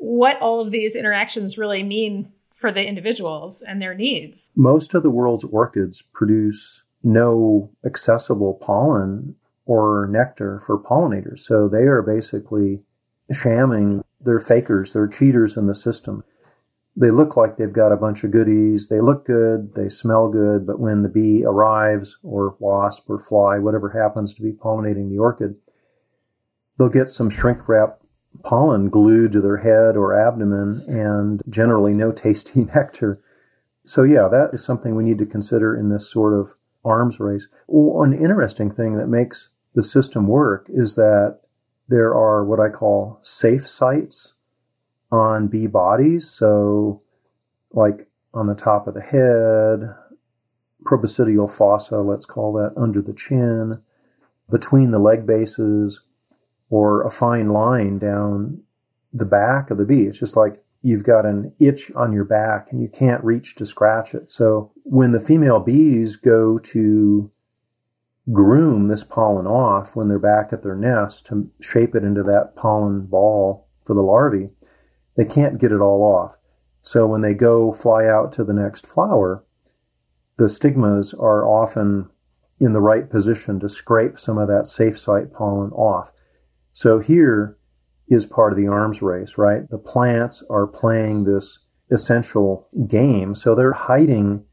what 0.00 0.40
all 0.40 0.60
of 0.60 0.70
these 0.70 0.96
interactions 0.96 1.58
really 1.58 1.82
mean 1.82 2.32
for 2.54 2.72
the 2.72 2.84
individuals 2.84 3.62
and 3.62 3.80
their 3.80 3.94
needs. 3.94 4.50
Most 4.56 4.94
of 4.94 5.02
the 5.02 5.10
world's 5.10 5.44
orchids 5.44 6.02
produce 6.12 6.84
no 7.02 7.70
accessible 7.84 8.54
pollen 8.54 9.36
or 9.66 10.08
nectar 10.10 10.60
for 10.60 10.78
pollinators. 10.78 11.40
So 11.40 11.68
they 11.68 11.82
are 11.82 12.02
basically 12.02 12.80
shamming. 13.30 14.02
They're 14.20 14.40
fakers. 14.40 14.92
They're 14.92 15.06
cheaters 15.06 15.56
in 15.56 15.66
the 15.66 15.74
system. 15.74 16.24
They 16.96 17.10
look 17.10 17.36
like 17.36 17.56
they've 17.56 17.72
got 17.72 17.92
a 17.92 17.96
bunch 17.96 18.24
of 18.24 18.30
goodies. 18.30 18.88
They 18.88 19.00
look 19.00 19.26
good. 19.26 19.74
They 19.74 19.88
smell 19.88 20.28
good. 20.28 20.66
But 20.66 20.80
when 20.80 21.02
the 21.02 21.08
bee 21.08 21.44
arrives 21.44 22.18
or 22.22 22.56
wasp 22.58 23.08
or 23.08 23.18
fly, 23.18 23.58
whatever 23.58 23.90
happens 23.90 24.34
to 24.34 24.42
be 24.42 24.52
pollinating 24.52 25.10
the 25.10 25.18
orchid, 25.18 25.56
they'll 26.78 26.88
get 26.88 27.08
some 27.08 27.30
shrink 27.30 27.68
wrap 27.68 28.00
pollen 28.42 28.88
glued 28.88 29.32
to 29.32 29.40
their 29.40 29.58
head 29.58 29.96
or 29.96 30.18
abdomen 30.18 30.80
and 30.88 31.42
generally 31.48 31.92
no 31.92 32.12
tasty 32.12 32.64
nectar. 32.74 33.20
So 33.84 34.02
yeah, 34.02 34.28
that 34.28 34.50
is 34.52 34.64
something 34.64 34.94
we 34.94 35.04
need 35.04 35.18
to 35.18 35.26
consider 35.26 35.76
in 35.76 35.88
this 35.88 36.10
sort 36.10 36.34
of 36.38 36.54
arms 36.84 37.20
race. 37.20 37.48
One 37.66 38.12
interesting 38.12 38.70
thing 38.70 38.96
that 38.96 39.08
makes 39.08 39.50
the 39.74 39.82
system 39.82 40.26
work 40.26 40.66
is 40.68 40.94
that 40.96 41.40
there 41.88 42.14
are 42.14 42.44
what 42.44 42.60
I 42.60 42.68
call 42.68 43.18
safe 43.22 43.68
sites 43.68 44.34
on 45.10 45.48
bee 45.48 45.66
bodies. 45.66 46.30
So, 46.30 47.02
like 47.72 48.08
on 48.32 48.46
the 48.46 48.54
top 48.54 48.86
of 48.86 48.94
the 48.94 49.00
head, 49.00 49.94
proboscidial 50.84 51.50
fossa, 51.50 51.98
let's 51.98 52.26
call 52.26 52.52
that 52.54 52.72
under 52.76 53.02
the 53.02 53.12
chin, 53.12 53.82
between 54.50 54.90
the 54.90 54.98
leg 54.98 55.26
bases, 55.26 56.02
or 56.70 57.02
a 57.02 57.10
fine 57.10 57.50
line 57.50 57.98
down 57.98 58.62
the 59.12 59.26
back 59.26 59.70
of 59.70 59.78
the 59.78 59.84
bee. 59.84 60.04
It's 60.04 60.20
just 60.20 60.36
like 60.36 60.62
you've 60.82 61.04
got 61.04 61.26
an 61.26 61.52
itch 61.58 61.92
on 61.94 62.12
your 62.12 62.24
back 62.24 62.68
and 62.70 62.80
you 62.80 62.88
can't 62.88 63.22
reach 63.22 63.56
to 63.56 63.66
scratch 63.66 64.14
it. 64.14 64.32
So 64.32 64.72
when 64.84 65.12
the 65.12 65.20
female 65.20 65.60
bees 65.60 66.16
go 66.16 66.58
to 66.58 67.30
groom 68.32 68.88
this 68.88 69.02
pollen 69.02 69.46
off 69.46 69.96
when 69.96 70.08
they're 70.08 70.18
back 70.18 70.52
at 70.52 70.62
their 70.62 70.76
nest 70.76 71.26
to 71.26 71.50
shape 71.60 71.94
it 71.94 72.04
into 72.04 72.22
that 72.22 72.54
pollen 72.56 73.06
ball 73.06 73.66
for 73.84 73.94
the 73.94 74.02
larvae, 74.02 74.50
they 75.16 75.24
can't 75.24 75.60
get 75.60 75.72
it 75.72 75.80
all 75.80 76.02
off. 76.02 76.36
So 76.82 77.06
when 77.06 77.20
they 77.20 77.34
go 77.34 77.72
fly 77.72 78.06
out 78.06 78.32
to 78.34 78.44
the 78.44 78.52
next 78.52 78.86
flower, 78.86 79.44
the 80.36 80.48
stigmas 80.48 81.12
are 81.12 81.44
often 81.44 82.08
in 82.58 82.72
the 82.72 82.80
right 82.80 83.10
position 83.10 83.58
to 83.60 83.68
scrape 83.68 84.18
some 84.18 84.38
of 84.38 84.48
that 84.48 84.66
safe 84.66 84.98
site 84.98 85.32
pollen 85.32 85.72
off. 85.72 86.12
So 86.72 86.98
here, 86.98 87.58
is 88.10 88.26
part 88.26 88.52
of 88.52 88.58
the 88.58 88.66
arms 88.66 89.00
race, 89.00 89.38
right? 89.38 89.70
The 89.70 89.78
plants 89.78 90.44
are 90.50 90.66
playing 90.66 91.24
this 91.24 91.64
essential 91.90 92.68
game. 92.88 93.34
So 93.34 93.54
they're 93.54 93.72
hiding 93.72 94.44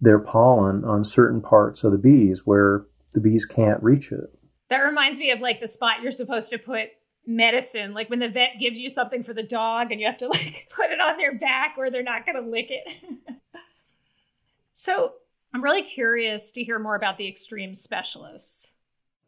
their 0.00 0.18
pollen 0.18 0.84
on 0.84 1.04
certain 1.04 1.40
parts 1.40 1.84
of 1.84 1.92
the 1.92 1.98
bees 1.98 2.42
where 2.44 2.84
the 3.14 3.20
bees 3.20 3.46
can't 3.46 3.82
reach 3.82 4.12
it. 4.12 4.24
That 4.68 4.78
reminds 4.78 5.18
me 5.18 5.30
of 5.30 5.40
like 5.40 5.60
the 5.60 5.68
spot 5.68 6.02
you're 6.02 6.12
supposed 6.12 6.50
to 6.50 6.58
put 6.58 6.88
medicine, 7.24 7.94
like 7.94 8.10
when 8.10 8.18
the 8.18 8.28
vet 8.28 8.58
gives 8.60 8.78
you 8.78 8.90
something 8.90 9.22
for 9.22 9.32
the 9.32 9.42
dog 9.42 9.92
and 9.92 10.00
you 10.00 10.06
have 10.06 10.18
to 10.18 10.28
like 10.28 10.68
put 10.74 10.90
it 10.90 11.00
on 11.00 11.16
their 11.16 11.38
back 11.38 11.76
or 11.78 11.90
they're 11.90 12.02
not 12.02 12.26
going 12.26 12.42
to 12.42 12.50
lick 12.50 12.68
it. 12.70 12.92
so 14.72 15.12
I'm 15.54 15.62
really 15.62 15.82
curious 15.82 16.50
to 16.52 16.64
hear 16.64 16.80
more 16.80 16.96
about 16.96 17.18
the 17.18 17.28
extreme 17.28 17.74
specialists. 17.74 18.72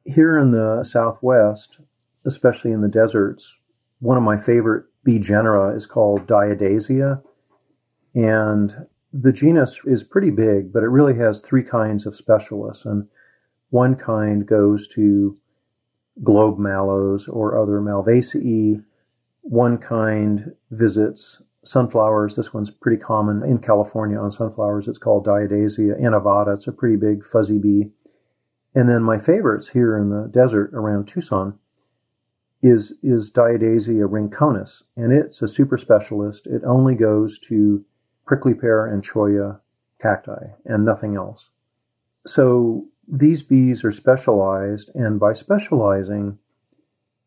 Here 0.05 0.39
in 0.39 0.51
the 0.51 0.83
Southwest, 0.85 1.81
especially 2.29 2.73
in 2.73 2.83
the 2.83 2.89
deserts, 2.89 3.59
one 4.01 4.17
of 4.17 4.23
my 4.23 4.37
favorite 4.37 4.85
bee 5.03 5.19
genera 5.19 5.75
is 5.75 5.87
called 5.87 6.27
Diadasia. 6.27 7.23
And 8.15 8.87
the 9.13 9.33
genus 9.33 9.81
is 9.85 10.05
pretty 10.05 10.31
big, 10.31 10.73
but 10.73 10.83
it 10.83 10.89
really 10.89 11.17
has 11.17 11.41
three 11.41 11.65
kinds 11.65 12.07
of 12.07 12.15
specialists. 12.15 12.85
And 12.85 13.09
one 13.71 13.97
kind 13.97 14.47
goes 14.47 14.87
to 14.95 15.37
globe 16.23 16.59
mallows 16.59 17.27
or 17.29 17.61
other 17.61 17.81
Malvaceae. 17.81 18.85
One 19.41 19.79
kind 19.79 20.53
visits 20.71 21.43
sunflowers. 21.65 22.37
This 22.37 22.53
one's 22.53 22.71
pretty 22.71 23.03
common 23.03 23.43
in 23.43 23.59
California 23.59 24.19
on 24.19 24.31
sunflowers. 24.31 24.89
It's 24.89 24.99
called 24.99 25.27
Diadasia 25.27 26.01
enavata. 26.01 26.55
It's 26.55 26.69
a 26.69 26.73
pretty 26.73 26.97
big 26.97 27.25
fuzzy 27.25 27.59
bee. 27.59 27.91
And 28.75 28.89
then 28.89 29.03
my 29.03 29.19
favorites 29.19 29.69
here 29.69 29.97
in 29.97 30.11
the 30.11 30.29
desert 30.29 30.71
around 30.75 31.09
Tucson 31.09 31.59
is 32.63 32.99
is 33.03 33.33
Diadasia 33.33 34.09
rinconis, 34.09 34.83
and 34.97 35.13
it's 35.13 35.43
a 35.43 35.49
super 35.49 35.77
specialist. 35.77 36.47
It 36.47 36.63
only 36.65 36.95
goes 36.95 37.39
to 37.41 37.85
prickly 38.27 38.55
pear 38.55 38.87
and 38.87 39.03
cholla 39.03 39.61
cacti 40.01 40.49
and 40.65 40.85
nothing 40.85 41.17
else. 41.17 41.51
So 42.27 42.87
these 43.07 43.43
bees 43.43 43.85
are 43.85 43.93
specialized, 43.93 44.91
and 44.95 45.19
by 45.19 45.33
specializing, 45.33 46.39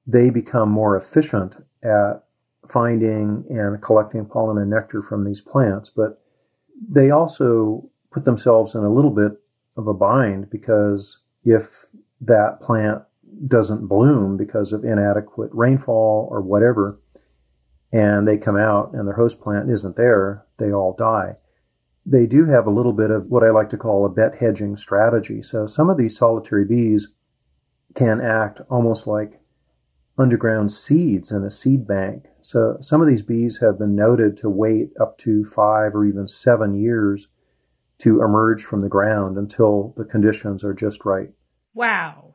they 0.06 0.30
become 0.30 0.70
more 0.70 0.96
efficient 0.96 1.58
at 1.82 2.24
finding 2.68 3.46
and 3.50 3.82
collecting 3.82 4.26
pollen 4.26 4.58
and 4.58 4.70
nectar 4.70 5.02
from 5.02 5.24
these 5.24 5.42
plants. 5.42 5.90
But 5.90 6.22
they 6.90 7.10
also 7.10 7.90
put 8.12 8.26
themselves 8.26 8.76
in 8.76 8.84
a 8.84 8.94
little 8.94 9.12
bit 9.12 9.34
of 9.78 9.88
a 9.88 9.94
bind 9.94 10.50
because 10.50 11.20
if 11.44 11.86
that 12.20 12.62
plant 12.62 13.04
doesn't 13.46 13.88
bloom 13.88 14.38
because 14.38 14.74
of 14.74 14.84
inadequate 14.84 15.52
rainfall 15.54 16.28
or 16.32 16.42
whatever, 16.42 17.00
and 17.92 18.28
they 18.28 18.38
come 18.38 18.58
out 18.58 18.94
and 18.94 19.08
their 19.08 19.16
host 19.16 19.42
plant 19.42 19.70
isn't 19.70 19.96
there, 19.96 20.46
they 20.58 20.72
all 20.72 20.96
die. 20.98 21.36
They 22.06 22.26
do 22.26 22.46
have 22.46 22.66
a 22.66 22.72
little 22.72 22.94
bit 22.94 23.12
of 23.12 23.28
what 23.28 23.44
I 23.44 23.52
like 23.52 23.70
to 23.70 23.78
call 23.78 24.06
a 24.06 24.10
bet 24.10 24.36
hedging 24.40 24.76
strategy. 24.76 25.42
So 25.42 25.68
some 25.68 25.90
of 25.90 25.98
these 25.98 26.18
solitary 26.18 26.66
bees 26.66 27.14
can 27.94 28.22
act 28.22 28.62
almost 28.70 29.06
like 29.06 29.42
underground 30.18 30.72
seeds 30.72 31.32
in 31.32 31.44
a 31.44 31.52
seed 31.52 31.88
bank. 31.88 32.26
So 32.42 32.78
some 32.80 33.02
of 33.02 33.08
these 33.08 33.22
bees 33.22 33.60
have 33.62 33.78
been 33.78 33.96
noted 33.96 34.38
to 34.38 34.50
wait 34.50 34.92
up 35.00 35.18
to 35.20 35.46
five 35.46 35.96
or 35.96 36.06
even 36.06 36.28
seven 36.28 36.76
years 36.76 37.28
to 38.00 38.22
emerge 38.22 38.64
from 38.64 38.82
the 38.82 38.90
ground 38.90 39.38
until 39.38 39.94
the 39.96 40.06
conditions 40.06 40.64
are 40.64 40.74
just 40.74 41.06
right. 41.06 41.30
Wow. 41.74 42.31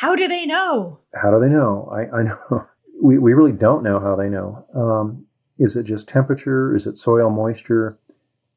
How 0.00 0.16
do 0.16 0.28
they 0.28 0.46
know? 0.46 0.98
How 1.14 1.30
do 1.30 1.38
they 1.38 1.52
know? 1.52 1.86
I, 1.92 2.20
I 2.20 2.22
know. 2.22 2.66
We, 3.02 3.16
we 3.16 3.32
really 3.32 3.52
don't 3.52 3.82
know 3.82 3.98
how 3.98 4.14
they 4.14 4.28
know. 4.28 4.66
Um, 4.74 5.24
is 5.58 5.74
it 5.74 5.84
just 5.84 6.06
temperature? 6.06 6.74
Is 6.74 6.86
it 6.86 6.98
soil 6.98 7.30
moisture? 7.30 7.98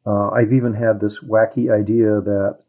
Uh, 0.05 0.31
I've 0.31 0.51
even 0.51 0.73
had 0.73 0.99
this 0.99 1.23
wacky 1.23 1.71
idea 1.71 2.19
that 2.19 2.59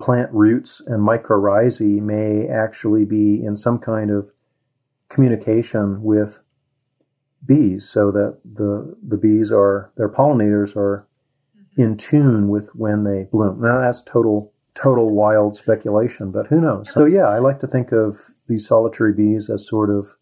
plant 0.00 0.32
roots 0.32 0.80
and 0.80 1.06
mycorrhizae 1.06 2.00
may 2.00 2.48
actually 2.48 3.04
be 3.04 3.44
in 3.44 3.58
some 3.58 3.78
kind 3.78 4.10
of 4.10 4.32
communication 5.10 6.02
with 6.02 6.42
bees 7.44 7.86
so 7.86 8.10
that 8.10 8.38
the 8.46 8.96
the 9.06 9.18
bees 9.18 9.52
are 9.52 9.92
their 9.98 10.08
pollinators 10.08 10.74
are 10.74 11.06
mm-hmm. 11.54 11.82
in 11.82 11.96
tune 11.98 12.48
with 12.48 12.74
when 12.74 13.04
they 13.04 13.24
bloom. 13.30 13.60
Now 13.60 13.82
that's 13.82 14.02
total 14.02 14.53
total 14.74 15.10
wild 15.10 15.56
speculation, 15.56 16.30
but 16.30 16.48
who 16.48 16.60
knows? 16.60 16.92
So 16.92 17.06
yeah, 17.06 17.28
I 17.28 17.38
like 17.38 17.60
to 17.60 17.66
think 17.66 17.92
of 17.92 18.16
these 18.48 18.66
solitary 18.66 19.12
bees 19.12 19.48
as 19.48 19.66
sort 19.66 19.90
of 19.90 20.16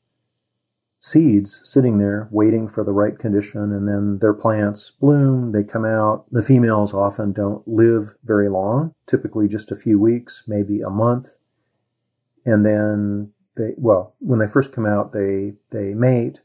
seeds 1.01 1.61
sitting 1.65 1.99
there 1.99 2.29
waiting 2.31 2.69
for 2.69 2.85
the 2.85 2.93
right 2.93 3.19
condition 3.19 3.73
and 3.73 3.89
then 3.89 4.19
their 4.21 4.33
plants 4.33 4.91
bloom, 4.91 5.51
they 5.51 5.65
come 5.65 5.85
out. 5.85 6.25
The 6.31 6.43
females 6.43 6.95
often 6.95 7.33
don't 7.33 7.67
live 7.67 8.15
very 8.23 8.49
long, 8.49 8.95
typically 9.07 9.49
just 9.49 9.73
a 9.73 9.77
few 9.77 9.99
weeks, 9.99 10.45
maybe 10.47 10.81
a 10.81 10.91
month. 10.91 11.35
And 12.45 12.65
then 12.65 13.33
they, 13.57 13.75
well, 13.77 14.15
when 14.21 14.39
they 14.39 14.47
first 14.47 14.75
come 14.75 14.87
out, 14.87 15.13
they, 15.13 15.55
they 15.71 15.93
mate, 15.93 16.43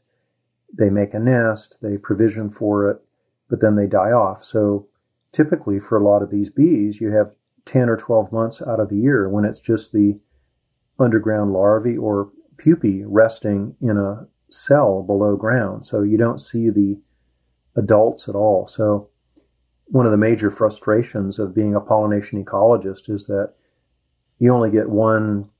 they 0.76 0.90
make 0.90 1.14
a 1.14 1.20
nest, 1.20 1.80
they 1.80 1.96
provision 1.96 2.50
for 2.50 2.90
it, 2.90 3.00
but 3.48 3.60
then 3.60 3.76
they 3.76 3.86
die 3.86 4.10
off. 4.10 4.42
So 4.42 4.88
typically 5.30 5.78
for 5.78 5.96
a 5.96 6.04
lot 6.04 6.22
of 6.22 6.30
these 6.30 6.50
bees, 6.50 7.00
you 7.00 7.12
have 7.12 7.36
10 7.68 7.88
or 7.88 7.96
12 7.96 8.32
months 8.32 8.62
out 8.66 8.80
of 8.80 8.88
the 8.88 8.96
year 8.96 9.28
when 9.28 9.44
it's 9.44 9.60
just 9.60 9.92
the 9.92 10.18
underground 10.98 11.52
larvae 11.52 11.96
or 11.96 12.30
pupae 12.56 13.04
resting 13.06 13.76
in 13.80 13.96
a 13.96 14.26
cell 14.50 15.02
below 15.02 15.36
ground. 15.36 15.86
So 15.86 16.02
you 16.02 16.16
don't 16.16 16.40
see 16.40 16.70
the 16.70 17.00
adults 17.76 18.28
at 18.28 18.34
all. 18.34 18.66
So 18.66 19.10
one 19.86 20.06
of 20.06 20.12
the 20.12 20.18
major 20.18 20.50
frustrations 20.50 21.38
of 21.38 21.54
being 21.54 21.74
a 21.74 21.80
pollination 21.80 22.44
ecologist 22.44 23.08
is 23.08 23.26
that 23.26 23.54
you 24.38 24.52
only 24.52 24.70
get 24.70 24.88
one 24.88 25.50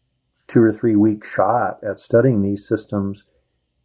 two 0.46 0.62
or 0.62 0.72
three 0.72 0.96
week 0.96 1.24
shot 1.24 1.78
at 1.84 2.00
studying 2.00 2.42
these 2.42 2.66
systems 2.66 3.24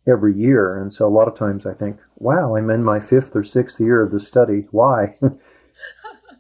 every 0.08 0.34
year. 0.34 0.82
And 0.82 0.94
so 0.94 1.06
a 1.06 1.10
lot 1.10 1.28
of 1.28 1.36
times 1.36 1.66
I 1.66 1.74
think, 1.74 2.00
wow, 2.16 2.56
I'm 2.56 2.70
in 2.70 2.84
my 2.84 3.00
fifth 3.00 3.36
or 3.36 3.44
sixth 3.44 3.80
year 3.80 4.02
of 4.02 4.12
the 4.12 4.20
study. 4.20 4.68
Why? 4.72 5.14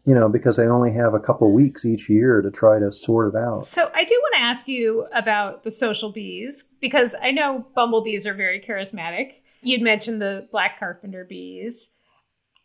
you 0.05 0.13
know, 0.13 0.27
because 0.27 0.59
I 0.59 0.65
only 0.65 0.91
have 0.93 1.13
a 1.13 1.19
couple 1.19 1.51
weeks 1.53 1.85
each 1.85 2.09
year 2.09 2.41
to 2.41 2.51
try 2.51 2.79
to 2.79 2.91
sort 2.91 3.33
it 3.33 3.37
out. 3.37 3.65
So 3.65 3.89
I 3.93 4.03
do 4.03 4.19
want 4.21 4.35
to 4.35 4.41
ask 4.41 4.67
you 4.67 5.07
about 5.13 5.63
the 5.63 5.71
social 5.71 6.11
bees 6.11 6.65
because 6.81 7.15
I 7.21 7.31
know 7.31 7.65
bumblebees 7.73 8.27
are 8.27 8.33
very 8.33 8.59
charismatic. 8.59 9.35
You'd 9.61 9.81
mentioned 9.81 10.21
the 10.21 10.47
black 10.51 10.77
carpenter 10.77 11.23
bees. 11.23 11.87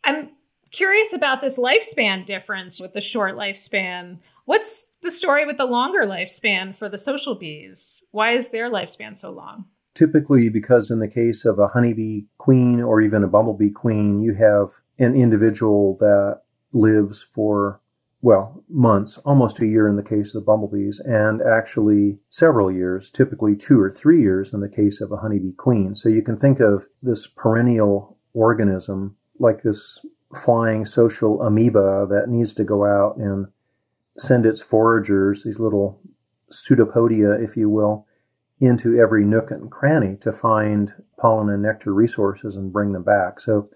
I'm 0.03 0.31
curious 0.71 1.13
about 1.13 1.41
this 1.41 1.57
lifespan 1.57 2.25
difference 2.25 2.79
with 2.79 2.93
the 2.93 3.01
short 3.01 3.35
lifespan. 3.35 4.19
What's 4.45 4.87
the 5.01 5.11
story 5.11 5.45
with 5.45 5.57
the 5.57 5.65
longer 5.65 6.01
lifespan 6.05 6.75
for 6.75 6.89
the 6.89 6.97
social 6.97 7.35
bees? 7.35 8.03
Why 8.11 8.31
is 8.31 8.49
their 8.49 8.69
lifespan 8.69 9.15
so 9.15 9.31
long? 9.31 9.65
Typically, 9.95 10.49
because 10.49 10.91
in 10.91 10.99
the 10.99 11.07
case 11.07 11.45
of 11.45 11.59
a 11.59 11.67
honeybee 11.67 12.23
queen 12.37 12.81
or 12.81 13.01
even 13.01 13.23
a 13.23 13.27
bumblebee 13.27 13.71
queen, 13.71 14.21
you 14.21 14.33
have 14.33 14.69
an 14.97 15.15
individual 15.15 15.97
that 15.99 16.41
lives 16.71 17.21
for, 17.21 17.81
well, 18.21 18.63
months, 18.69 19.17
almost 19.19 19.59
a 19.61 19.65
year 19.65 19.87
in 19.87 19.95
the 19.95 20.03
case 20.03 20.35
of 20.35 20.41
the 20.41 20.45
bumblebees, 20.45 20.99
and 20.99 21.41
actually 21.41 22.19
several 22.29 22.71
years, 22.71 23.09
typically 23.09 23.55
two 23.55 23.79
or 23.79 23.91
three 23.91 24.21
years 24.21 24.53
in 24.53 24.59
the 24.59 24.69
case 24.69 25.01
of 25.01 25.11
a 25.11 25.17
honeybee 25.17 25.53
queen. 25.53 25.95
So 25.95 26.09
you 26.09 26.21
can 26.21 26.37
think 26.37 26.59
of 26.59 26.87
this 27.01 27.27
perennial 27.27 28.17
organism 28.33 29.15
like 29.39 29.61
this 29.61 30.05
flying 30.35 30.85
social 30.85 31.41
amoeba 31.41 32.05
that 32.09 32.29
needs 32.29 32.53
to 32.53 32.63
go 32.63 32.85
out 32.85 33.17
and 33.17 33.47
send 34.17 34.45
its 34.45 34.61
foragers, 34.61 35.43
these 35.43 35.59
little 35.59 35.99
pseudopodia, 36.51 37.41
if 37.41 37.55
you 37.55 37.69
will, 37.69 38.05
into 38.59 38.99
every 38.99 39.23
nook 39.23 39.49
and 39.49 39.71
cranny 39.71 40.17
to 40.17 40.31
find 40.31 40.93
pollen 41.17 41.49
and 41.49 41.63
nectar 41.63 41.93
resources 41.93 42.55
and 42.55 42.73
bring 42.73 42.91
them 42.91 43.03
back. 43.03 43.39
So 43.39 43.69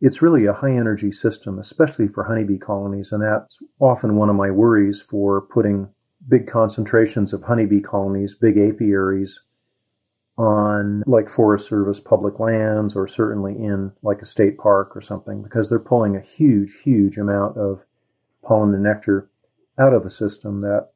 it's 0.00 0.22
really 0.22 0.46
a 0.46 0.52
high 0.52 0.72
energy 0.72 1.10
system, 1.10 1.58
especially 1.58 2.08
for 2.08 2.24
honeybee 2.24 2.58
colonies. 2.58 3.12
And 3.12 3.22
that's 3.22 3.62
often 3.80 4.16
one 4.16 4.28
of 4.28 4.36
my 4.36 4.50
worries 4.50 5.00
for 5.00 5.40
putting 5.40 5.88
big 6.28 6.46
concentrations 6.46 7.32
of 7.32 7.44
honeybee 7.44 7.80
colonies, 7.80 8.34
big 8.34 8.58
apiaries 8.58 9.42
on 10.38 11.02
like 11.06 11.30
Forest 11.30 11.68
Service 11.68 11.98
public 11.98 12.38
lands 12.38 12.94
or 12.94 13.08
certainly 13.08 13.52
in 13.52 13.92
like 14.02 14.20
a 14.20 14.26
state 14.26 14.58
park 14.58 14.94
or 14.94 15.00
something 15.00 15.42
because 15.42 15.70
they're 15.70 15.78
pulling 15.78 16.14
a 16.14 16.20
huge, 16.20 16.82
huge 16.82 17.16
amount 17.16 17.56
of 17.56 17.86
pollen 18.42 18.74
and 18.74 18.82
nectar 18.82 19.30
out 19.78 19.94
of 19.94 20.04
the 20.04 20.10
system 20.10 20.60
that 20.60 20.90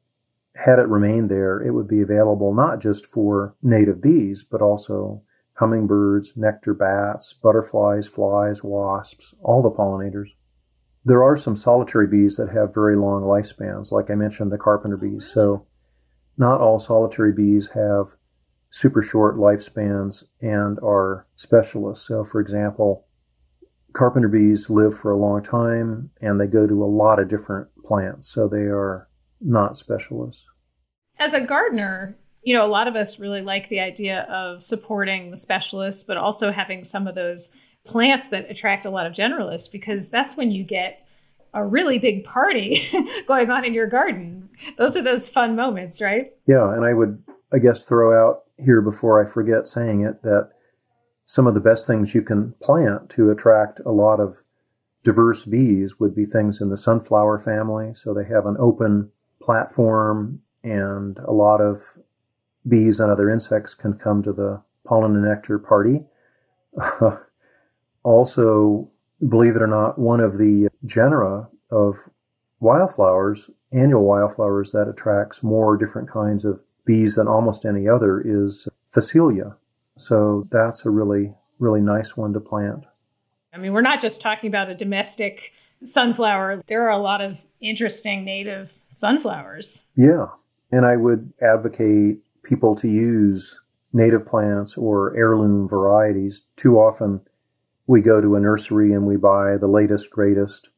had 0.55 0.79
it 0.79 0.87
remained 0.87 1.29
there, 1.29 1.59
it 1.59 1.71
would 1.71 1.87
be 1.87 2.01
available 2.01 2.53
not 2.53 2.79
just 2.79 3.05
for 3.05 3.55
native 3.63 4.01
bees, 4.01 4.43
but 4.43 4.61
also 4.61 5.21
hummingbirds, 5.61 6.35
nectar 6.35 6.73
bats, 6.73 7.33
butterflies, 7.33 8.07
flies, 8.07 8.63
wasps, 8.63 9.35
all 9.43 9.61
the 9.61 9.69
pollinators. 9.69 10.31
There 11.05 11.23
are 11.23 11.37
some 11.37 11.55
solitary 11.55 12.07
bees 12.07 12.35
that 12.37 12.49
have 12.49 12.73
very 12.73 12.97
long 12.97 13.21
lifespans, 13.21 13.91
like 13.91 14.09
I 14.09 14.15
mentioned, 14.15 14.51
the 14.51 14.57
carpenter 14.57 14.97
bees. 14.97 15.31
So 15.31 15.67
not 16.35 16.61
all 16.61 16.79
solitary 16.79 17.31
bees 17.31 17.69
have 17.69 18.15
super 18.71 19.03
short 19.03 19.37
lifespans 19.37 20.23
and 20.41 20.79
are 20.79 21.27
specialists. 21.35 22.07
So 22.07 22.23
for 22.23 22.41
example, 22.41 23.05
carpenter 23.93 24.29
bees 24.29 24.67
live 24.67 24.97
for 24.97 25.11
a 25.11 25.17
long 25.17 25.43
time 25.43 26.09
and 26.21 26.39
they 26.39 26.47
go 26.47 26.65
to 26.65 26.83
a 26.83 26.85
lot 26.85 27.19
of 27.19 27.29
different 27.29 27.67
plants. 27.85 28.27
So 28.27 28.47
they 28.47 28.65
are 28.65 29.07
not 29.39 29.77
specialists. 29.77 30.49
As 31.19 31.33
a 31.33 31.41
gardener, 31.41 32.17
you 32.43 32.55
know, 32.55 32.65
a 32.65 32.67
lot 32.67 32.87
of 32.87 32.95
us 32.95 33.19
really 33.19 33.41
like 33.41 33.69
the 33.69 33.79
idea 33.79 34.21
of 34.23 34.63
supporting 34.63 35.31
the 35.31 35.37
specialists, 35.37 36.03
but 36.03 36.17
also 36.17 36.51
having 36.51 36.83
some 36.83 37.07
of 37.07 37.15
those 37.15 37.49
plants 37.85 38.27
that 38.29 38.49
attract 38.49 38.85
a 38.85 38.89
lot 38.89 39.05
of 39.05 39.13
generalists 39.13 39.71
because 39.71 40.09
that's 40.09 40.35
when 40.35 40.51
you 40.51 40.63
get 40.63 41.05
a 41.53 41.65
really 41.65 41.99
big 41.99 42.23
party 42.23 42.87
going 43.27 43.49
on 43.49 43.65
in 43.65 43.73
your 43.73 43.87
garden. 43.87 44.49
Those 44.77 44.95
are 44.95 45.01
those 45.01 45.27
fun 45.27 45.55
moments, 45.55 46.01
right? 46.01 46.31
Yeah, 46.47 46.73
and 46.73 46.85
I 46.85 46.93
would, 46.93 47.21
I 47.53 47.59
guess, 47.59 47.83
throw 47.83 48.17
out 48.17 48.43
here 48.57 48.81
before 48.81 49.23
I 49.23 49.29
forget 49.29 49.67
saying 49.67 50.01
it 50.01 50.21
that 50.23 50.49
some 51.25 51.47
of 51.47 51.53
the 51.53 51.61
best 51.61 51.87
things 51.87 52.15
you 52.15 52.21
can 52.21 52.53
plant 52.61 53.09
to 53.11 53.31
attract 53.31 53.79
a 53.85 53.91
lot 53.91 54.19
of 54.19 54.43
diverse 55.03 55.45
bees 55.45 55.99
would 55.99 56.15
be 56.15 56.25
things 56.25 56.61
in 56.61 56.69
the 56.69 56.77
sunflower 56.77 57.39
family. 57.39 57.93
So 57.95 58.13
they 58.13 58.25
have 58.25 58.45
an 58.45 58.57
open 58.59 59.11
platform 59.41 60.41
and 60.63 61.17
a 61.19 61.31
lot 61.31 61.59
of 61.59 61.79
bees 62.67 62.99
and 62.99 63.11
other 63.11 63.29
insects 63.29 63.73
can 63.73 63.93
come 63.93 64.23
to 64.23 64.33
the 64.33 64.61
pollen 64.85 65.15
and 65.15 65.25
nectar 65.25 65.59
party. 65.59 66.03
also, 68.03 68.89
believe 69.27 69.55
it 69.55 69.61
or 69.61 69.67
not, 69.67 69.99
one 69.99 70.19
of 70.19 70.37
the 70.37 70.69
genera 70.85 71.47
of 71.69 71.95
wildflowers, 72.59 73.49
annual 73.71 74.03
wildflowers 74.03 74.71
that 74.71 74.87
attracts 74.87 75.43
more 75.43 75.77
different 75.77 76.09
kinds 76.09 76.45
of 76.45 76.61
bees 76.85 77.15
than 77.15 77.27
almost 77.27 77.65
any 77.65 77.87
other 77.87 78.21
is 78.23 78.67
Phacelia. 78.93 79.55
So 79.97 80.47
that's 80.51 80.85
a 80.85 80.89
really, 80.89 81.33
really 81.59 81.81
nice 81.81 82.17
one 82.17 82.33
to 82.33 82.39
plant. 82.39 82.85
I 83.53 83.57
mean, 83.57 83.73
we're 83.73 83.81
not 83.81 84.01
just 84.01 84.21
talking 84.21 84.47
about 84.47 84.69
a 84.69 84.75
domestic 84.75 85.53
sunflower. 85.83 86.63
There 86.67 86.83
are 86.87 86.91
a 86.91 87.01
lot 87.01 87.21
of 87.21 87.45
interesting 87.59 88.23
native 88.23 88.71
sunflowers. 88.91 89.83
Yeah. 89.95 90.27
And 90.71 90.85
I 90.85 90.95
would 90.95 91.33
advocate 91.41 92.19
people 92.43 92.75
to 92.75 92.87
use 92.87 93.61
native 93.93 94.25
plants 94.25 94.77
or 94.77 95.15
heirloom 95.15 95.67
varieties. 95.67 96.47
Too 96.55 96.77
often 96.77 97.21
we 97.87 98.01
go 98.01 98.21
to 98.21 98.35
a 98.35 98.39
nursery 98.39 98.93
and 98.93 99.05
we 99.05 99.17
buy 99.17 99.57
the 99.57 99.67
latest, 99.67 100.11
greatest, 100.11 100.69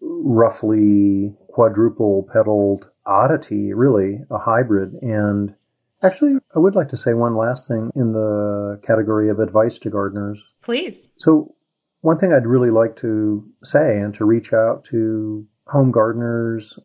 roughly 0.00 1.34
quadruple 1.48 2.28
petaled 2.32 2.88
oddity, 3.04 3.72
really, 3.74 4.20
a 4.30 4.38
hybrid. 4.38 4.94
And 5.02 5.54
Actually, 6.02 6.38
I 6.54 6.58
would 6.58 6.74
like 6.74 6.88
to 6.88 6.96
say 6.96 7.12
one 7.12 7.36
last 7.36 7.68
thing 7.68 7.90
in 7.94 8.12
the 8.12 8.80
category 8.82 9.28
of 9.28 9.38
advice 9.38 9.78
to 9.80 9.90
gardeners. 9.90 10.50
Please. 10.62 11.10
So, 11.18 11.54
one 12.00 12.16
thing 12.16 12.32
I'd 12.32 12.46
really 12.46 12.70
like 12.70 12.96
to 12.96 13.46
say 13.62 13.98
and 13.98 14.14
to 14.14 14.24
reach 14.24 14.54
out 14.54 14.84
to 14.84 15.46
home 15.66 15.90
gardeners, 15.90 16.78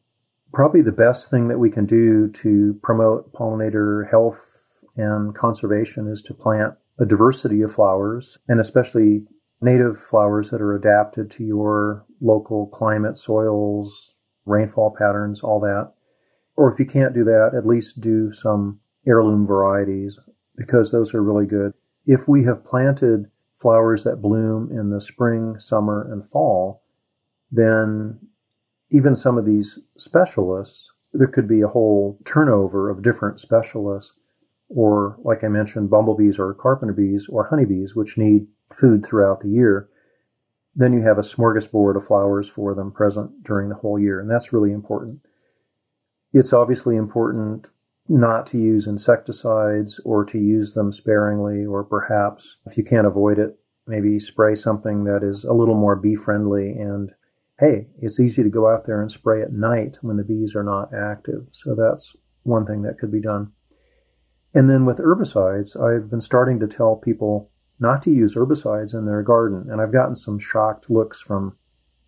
probably 0.56 0.82
the 0.82 0.92
best 0.92 1.30
thing 1.30 1.50
that 1.50 1.60
we 1.60 1.70
can 1.70 1.86
do 1.86 2.30
to 2.30 2.80
promote 2.82 3.32
pollinator 3.34 4.10
health 4.10 4.84
and 4.96 5.36
conservation 5.36 6.08
is 6.08 6.22
to 6.22 6.34
plant 6.34 6.74
a 6.98 7.06
diversity 7.06 7.62
of 7.62 7.74
flowers 7.74 8.40
and 8.48 8.62
especially 8.62 9.26
native 9.62 10.00
flowers 10.00 10.52
that 10.52 10.62
are 10.62 10.74
adapted 10.74 11.30
to 11.30 11.44
your 11.44 12.06
local 12.22 12.68
climate, 12.68 13.18
soils, 13.18 14.18
rainfall 14.46 14.96
patterns, 14.98 15.44
all 15.44 15.60
that. 15.60 15.92
Or 16.56 16.72
if 16.72 16.80
you 16.80 16.86
can't 16.86 17.14
do 17.14 17.26
that, 17.26 17.52
at 17.54 17.68
least 17.68 18.00
do 18.00 18.32
some 18.32 18.80
heirloom 19.06 19.46
varieties 19.46 20.20
because 20.56 20.92
those 20.92 21.14
are 21.14 21.22
really 21.22 21.46
good. 21.46 21.74
If 22.06 22.30
we 22.30 22.46
have 22.46 22.64
planted 22.64 23.26
flowers 23.58 24.06
that 24.06 24.22
bloom 24.22 24.72
in 24.72 24.90
the 24.90 25.02
spring, 25.02 25.60
summer, 25.60 26.10
and 26.10 26.26
fall, 26.26 26.82
then 27.52 28.20
even 28.90 29.16
some 29.16 29.38
of 29.38 29.46
these 29.46 29.80
specialists, 29.98 30.94
there 31.14 31.28
could 31.28 31.48
be 31.48 31.62
a 31.62 31.68
whole 31.68 32.20
turnover 32.26 32.90
of 32.90 33.04
different 33.04 33.40
specialists, 33.40 34.14
or 34.70 35.18
like 35.24 35.44
I 35.44 35.48
mentioned, 35.48 35.90
bumblebees 35.90 36.40
or 36.40 36.54
carpenter 36.54 36.94
bees 36.94 37.28
or 37.30 37.48
honeybees, 37.48 37.96
which 37.96 38.18
need 38.18 38.48
food 38.74 39.06
throughout 39.06 39.42
the 39.42 39.50
year. 39.50 39.90
Then 40.76 40.92
you 40.92 41.04
have 41.04 41.18
a 41.18 41.22
smorgasbord 41.22 41.96
of 41.96 42.06
flowers 42.06 42.50
for 42.50 42.76
them 42.76 42.92
present 42.92 43.44
during 43.44 43.70
the 43.70 43.76
whole 43.76 44.02
year, 44.02 44.20
and 44.20 44.30
that's 44.30 44.52
really 44.52 44.72
important. 44.72 45.22
It's 46.34 46.52
obviously 46.52 46.98
important 46.98 47.70
not 48.08 48.46
to 48.48 48.60
use 48.60 48.86
insecticides 48.86 50.00
or 50.04 50.26
to 50.26 50.38
use 50.38 50.74
them 50.74 50.92
sparingly, 50.92 51.66
or 51.66 51.84
perhaps 51.84 52.60
if 52.66 52.78
you 52.78 52.84
can't 52.84 53.08
avoid 53.08 53.40
it, 53.40 53.58
maybe 53.88 54.20
spray 54.20 54.54
something 54.54 55.06
that 55.06 55.24
is 55.24 55.44
a 55.44 55.54
little 55.54 55.76
more 55.76 55.96
bee 55.96 56.16
friendly. 56.16 56.72
And 56.72 57.12
hey, 57.60 57.88
it's 58.00 58.20
easy 58.20 58.44
to 58.44 58.50
go 58.50 58.68
out 58.68 58.86
there 58.86 59.02
and 59.02 59.10
spray 59.10 59.42
at 59.42 59.54
night 59.54 59.98
when 60.02 60.18
the 60.18 60.24
bees 60.24 60.56
are 60.56 60.64
not 60.64 60.94
active. 60.94 61.48
So 61.52 61.76
that's 61.76 62.16
one 62.44 62.66
thing 62.66 62.82
that 62.82 62.98
could 63.00 63.12
be 63.12 63.22
done. 63.22 63.52
And 64.54 64.70
then 64.70 64.86
with 64.86 65.00
herbicides, 65.00 65.80
I've 65.80 66.10
been 66.10 66.22
starting 66.22 66.60
to 66.60 66.68
tell 66.68 66.96
people 66.96 67.52
not 67.80 68.02
to 68.04 68.12
use 68.12 68.36
herbicides 68.36 68.94
in 68.94 69.06
their 69.06 69.22
garden. 69.22 69.70
And 69.70 69.82
I've 69.82 69.92
gotten 69.92 70.16
some 70.16 70.40
shocked 70.40 70.90
looks 70.90 71.22
from 71.22 71.58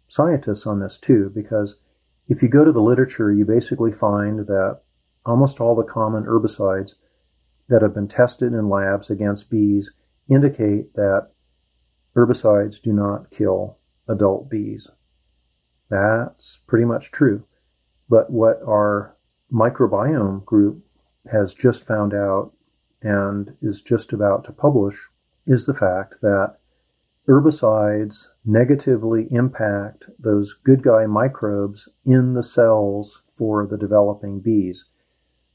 scientists 0.07 0.65
on 0.65 0.79
this 0.79 0.97
too, 0.97 1.31
because 1.33 1.79
if 2.27 2.41
you 2.41 2.49
go 2.49 2.63
to 2.63 2.71
the 2.71 2.81
literature, 2.81 3.31
you 3.31 3.45
basically 3.45 3.91
find 3.91 4.47
that 4.47 4.81
almost 5.25 5.59
all 5.59 5.75
the 5.75 5.83
common 5.83 6.23
herbicides 6.23 6.95
that 7.69 7.81
have 7.81 7.93
been 7.93 8.07
tested 8.07 8.53
in 8.53 8.69
labs 8.69 9.09
against 9.09 9.51
bees 9.51 9.93
indicate 10.29 10.93
that 10.93 11.29
herbicides 12.15 12.81
do 12.81 12.93
not 12.93 13.29
kill 13.31 13.77
adult 14.07 14.49
bees. 14.49 14.89
That's 15.89 16.61
pretty 16.67 16.85
much 16.85 17.11
true. 17.11 17.43
But 18.09 18.29
what 18.29 18.59
our 18.67 19.15
microbiome 19.51 20.45
group 20.45 20.83
has 21.31 21.53
just 21.53 21.85
found 21.85 22.13
out 22.13 22.53
and 23.01 23.55
is 23.61 23.81
just 23.81 24.13
about 24.13 24.43
to 24.45 24.51
publish 24.51 25.09
is 25.45 25.65
the 25.65 25.73
fact 25.73 26.21
that 26.21 26.57
herbicides 27.27 28.27
negatively 28.45 29.27
impact 29.31 30.05
those 30.17 30.53
good 30.53 30.81
guy 30.81 31.05
microbes 31.05 31.89
in 32.05 32.33
the 32.33 32.43
cells 32.43 33.23
for 33.29 33.65
the 33.67 33.77
developing 33.77 34.39
bees. 34.39 34.85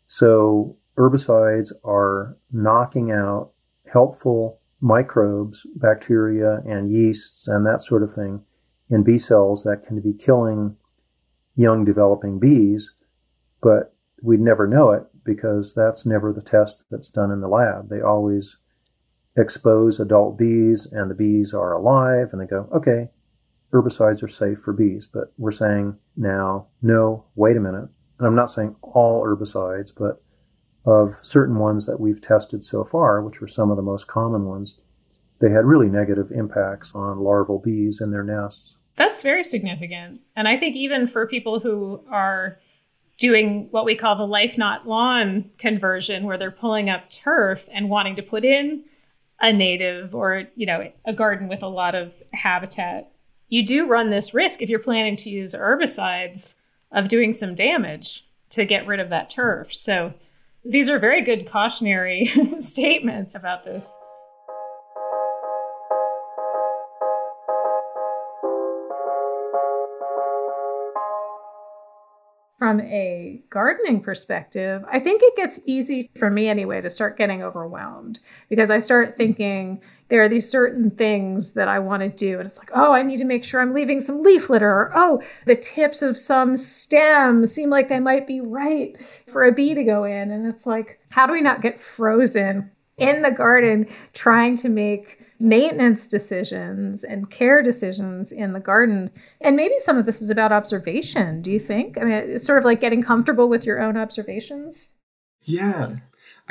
So 0.06 0.76
herbicides 0.96 1.72
are 1.84 2.36
knocking 2.52 3.10
out 3.10 3.52
helpful 3.90 4.60
microbes, 4.80 5.66
bacteria 5.76 6.62
and 6.66 6.90
yeasts 6.90 7.48
and 7.48 7.64
that 7.66 7.80
sort 7.80 8.02
of 8.02 8.12
thing 8.12 8.42
in 8.92 9.02
bee 9.02 9.18
cells 9.18 9.64
that 9.64 9.82
can 9.86 10.00
be 10.00 10.12
killing 10.12 10.76
young 11.56 11.82
developing 11.84 12.38
bees, 12.38 12.92
but 13.62 13.96
we'd 14.22 14.38
never 14.40 14.66
know 14.66 14.90
it 14.90 15.04
because 15.24 15.74
that's 15.74 16.04
never 16.04 16.32
the 16.32 16.42
test 16.42 16.84
that's 16.90 17.08
done 17.08 17.30
in 17.30 17.40
the 17.40 17.48
lab. 17.48 17.88
They 17.88 18.02
always 18.02 18.58
expose 19.34 19.98
adult 19.98 20.38
bees 20.38 20.86
and 20.92 21.10
the 21.10 21.14
bees 21.14 21.54
are 21.54 21.72
alive 21.72 22.28
and 22.32 22.40
they 22.40 22.46
go, 22.46 22.68
okay, 22.70 23.08
herbicides 23.72 24.22
are 24.22 24.28
safe 24.28 24.58
for 24.58 24.74
bees. 24.74 25.06
But 25.06 25.32
we're 25.38 25.52
saying 25.52 25.96
now, 26.14 26.66
no, 26.82 27.24
wait 27.34 27.56
a 27.56 27.60
minute, 27.60 27.88
and 28.18 28.26
I'm 28.26 28.36
not 28.36 28.50
saying 28.50 28.76
all 28.82 29.24
herbicides, 29.24 29.90
but 29.96 30.20
of 30.84 31.12
certain 31.22 31.58
ones 31.58 31.86
that 31.86 32.00
we've 32.00 32.20
tested 32.20 32.62
so 32.62 32.84
far, 32.84 33.22
which 33.22 33.40
were 33.40 33.48
some 33.48 33.70
of 33.70 33.78
the 33.78 33.82
most 33.82 34.06
common 34.06 34.44
ones, 34.44 34.80
they 35.40 35.50
had 35.50 35.64
really 35.64 35.88
negative 35.88 36.30
impacts 36.30 36.94
on 36.94 37.20
larval 37.20 37.58
bees 37.58 38.02
in 38.02 38.10
their 38.10 38.24
nests. 38.24 38.78
That's 38.96 39.22
very 39.22 39.44
significant. 39.44 40.20
And 40.36 40.46
I 40.46 40.56
think 40.56 40.76
even 40.76 41.06
for 41.06 41.26
people 41.26 41.60
who 41.60 42.02
are 42.10 42.58
doing 43.18 43.68
what 43.70 43.84
we 43.84 43.94
call 43.94 44.16
the 44.16 44.26
life 44.26 44.58
not 44.58 44.86
lawn 44.86 45.50
conversion, 45.58 46.24
where 46.24 46.36
they're 46.36 46.50
pulling 46.50 46.90
up 46.90 47.10
turf 47.10 47.66
and 47.72 47.88
wanting 47.88 48.16
to 48.16 48.22
put 48.22 48.44
in 48.44 48.84
a 49.40 49.52
native 49.52 50.14
or, 50.14 50.44
you 50.54 50.66
know, 50.66 50.90
a 51.04 51.12
garden 51.12 51.48
with 51.48 51.62
a 51.62 51.68
lot 51.68 51.94
of 51.94 52.14
habitat, 52.32 53.10
you 53.48 53.66
do 53.66 53.86
run 53.86 54.10
this 54.10 54.32
risk 54.32 54.62
if 54.62 54.68
you're 54.68 54.78
planning 54.78 55.16
to 55.16 55.30
use 55.30 55.54
herbicides 55.54 56.54
of 56.90 57.08
doing 57.08 57.32
some 57.32 57.54
damage 57.54 58.24
to 58.50 58.64
get 58.64 58.86
rid 58.86 59.00
of 59.00 59.10
that 59.10 59.30
turf. 59.30 59.74
So 59.74 60.14
these 60.64 60.88
are 60.88 60.98
very 60.98 61.22
good 61.22 61.50
cautionary 61.50 62.32
statements 62.60 63.34
about 63.34 63.64
this. 63.64 63.92
From 72.72 72.80
a 72.80 73.42
gardening 73.50 74.00
perspective, 74.00 74.82
I 74.90 74.98
think 74.98 75.20
it 75.22 75.36
gets 75.36 75.60
easy 75.66 76.10
for 76.18 76.30
me 76.30 76.48
anyway 76.48 76.80
to 76.80 76.88
start 76.88 77.18
getting 77.18 77.42
overwhelmed 77.42 78.18
because 78.48 78.70
I 78.70 78.78
start 78.78 79.08
mm-hmm. 79.08 79.16
thinking, 79.18 79.82
there 80.08 80.22
are 80.22 80.28
these 80.30 80.48
certain 80.48 80.90
things 80.90 81.52
that 81.52 81.68
I 81.68 81.80
want 81.80 82.02
to 82.02 82.08
do. 82.08 82.38
And 82.38 82.46
it's 82.46 82.56
like, 82.56 82.70
oh, 82.74 82.94
I 82.94 83.02
need 83.02 83.18
to 83.18 83.26
make 83.26 83.44
sure 83.44 83.60
I'm 83.60 83.74
leaving 83.74 84.00
some 84.00 84.22
leaf 84.22 84.48
litter. 84.48 84.70
Or, 84.70 84.90
oh, 84.94 85.22
the 85.44 85.54
tips 85.54 86.00
of 86.00 86.18
some 86.18 86.56
stem 86.56 87.46
seem 87.46 87.68
like 87.68 87.90
they 87.90 88.00
might 88.00 88.26
be 88.26 88.40
right 88.40 88.96
for 89.30 89.44
a 89.44 89.52
bee 89.52 89.74
to 89.74 89.84
go 89.84 90.04
in. 90.04 90.30
And 90.30 90.46
it's 90.46 90.64
like, 90.64 90.98
how 91.10 91.26
do 91.26 91.34
we 91.34 91.42
not 91.42 91.60
get 91.60 91.78
frozen 91.78 92.70
in 93.02 93.22
the 93.22 93.30
garden 93.30 93.86
trying 94.12 94.56
to 94.56 94.68
make 94.68 95.18
maintenance 95.38 96.06
decisions 96.06 97.02
and 97.02 97.30
care 97.30 97.62
decisions 97.62 98.30
in 98.30 98.52
the 98.52 98.60
garden. 98.60 99.10
And 99.40 99.56
maybe 99.56 99.74
some 99.78 99.98
of 99.98 100.06
this 100.06 100.22
is 100.22 100.30
about 100.30 100.52
observation, 100.52 101.42
do 101.42 101.50
you 101.50 101.58
think? 101.58 101.98
I 101.98 102.04
mean, 102.04 102.12
it's 102.12 102.46
sort 102.46 102.58
of 102.58 102.64
like 102.64 102.80
getting 102.80 103.02
comfortable 103.02 103.48
with 103.48 103.64
your 103.64 103.80
own 103.80 103.96
observations. 103.96 104.92
Yeah. 105.42 105.96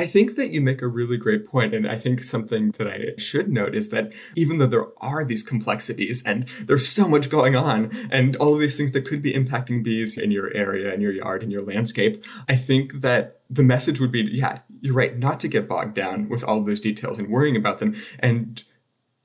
I 0.01 0.07
think 0.07 0.35
that 0.37 0.49
you 0.49 0.61
make 0.61 0.81
a 0.81 0.87
really 0.87 1.17
great 1.17 1.45
point, 1.45 1.75
and 1.75 1.87
I 1.87 1.95
think 1.95 2.23
something 2.23 2.71
that 2.79 2.87
I 2.87 3.11
should 3.19 3.49
note 3.49 3.75
is 3.75 3.89
that 3.89 4.11
even 4.35 4.57
though 4.57 4.65
there 4.65 4.87
are 4.97 5.23
these 5.23 5.43
complexities 5.43 6.23
and 6.25 6.47
there's 6.65 6.89
so 6.89 7.07
much 7.07 7.29
going 7.29 7.55
on, 7.55 7.91
and 8.11 8.35
all 8.37 8.55
of 8.55 8.59
these 8.59 8.75
things 8.75 8.93
that 8.93 9.05
could 9.05 9.21
be 9.21 9.31
impacting 9.31 9.83
bees 9.83 10.17
in 10.17 10.31
your 10.31 10.51
area, 10.55 10.91
in 10.91 11.01
your 11.01 11.11
yard, 11.11 11.43
in 11.43 11.51
your 11.51 11.61
landscape, 11.61 12.23
I 12.49 12.55
think 12.55 13.01
that 13.01 13.41
the 13.51 13.61
message 13.61 13.99
would 13.99 14.11
be, 14.11 14.27
yeah, 14.31 14.61
you're 14.79 14.95
right, 14.95 15.15
not 15.15 15.39
to 15.41 15.47
get 15.47 15.67
bogged 15.67 15.93
down 15.93 16.29
with 16.29 16.43
all 16.43 16.57
of 16.57 16.65
those 16.65 16.81
details 16.81 17.19
and 17.19 17.29
worrying 17.29 17.55
about 17.55 17.77
them, 17.77 17.95
and 18.17 18.63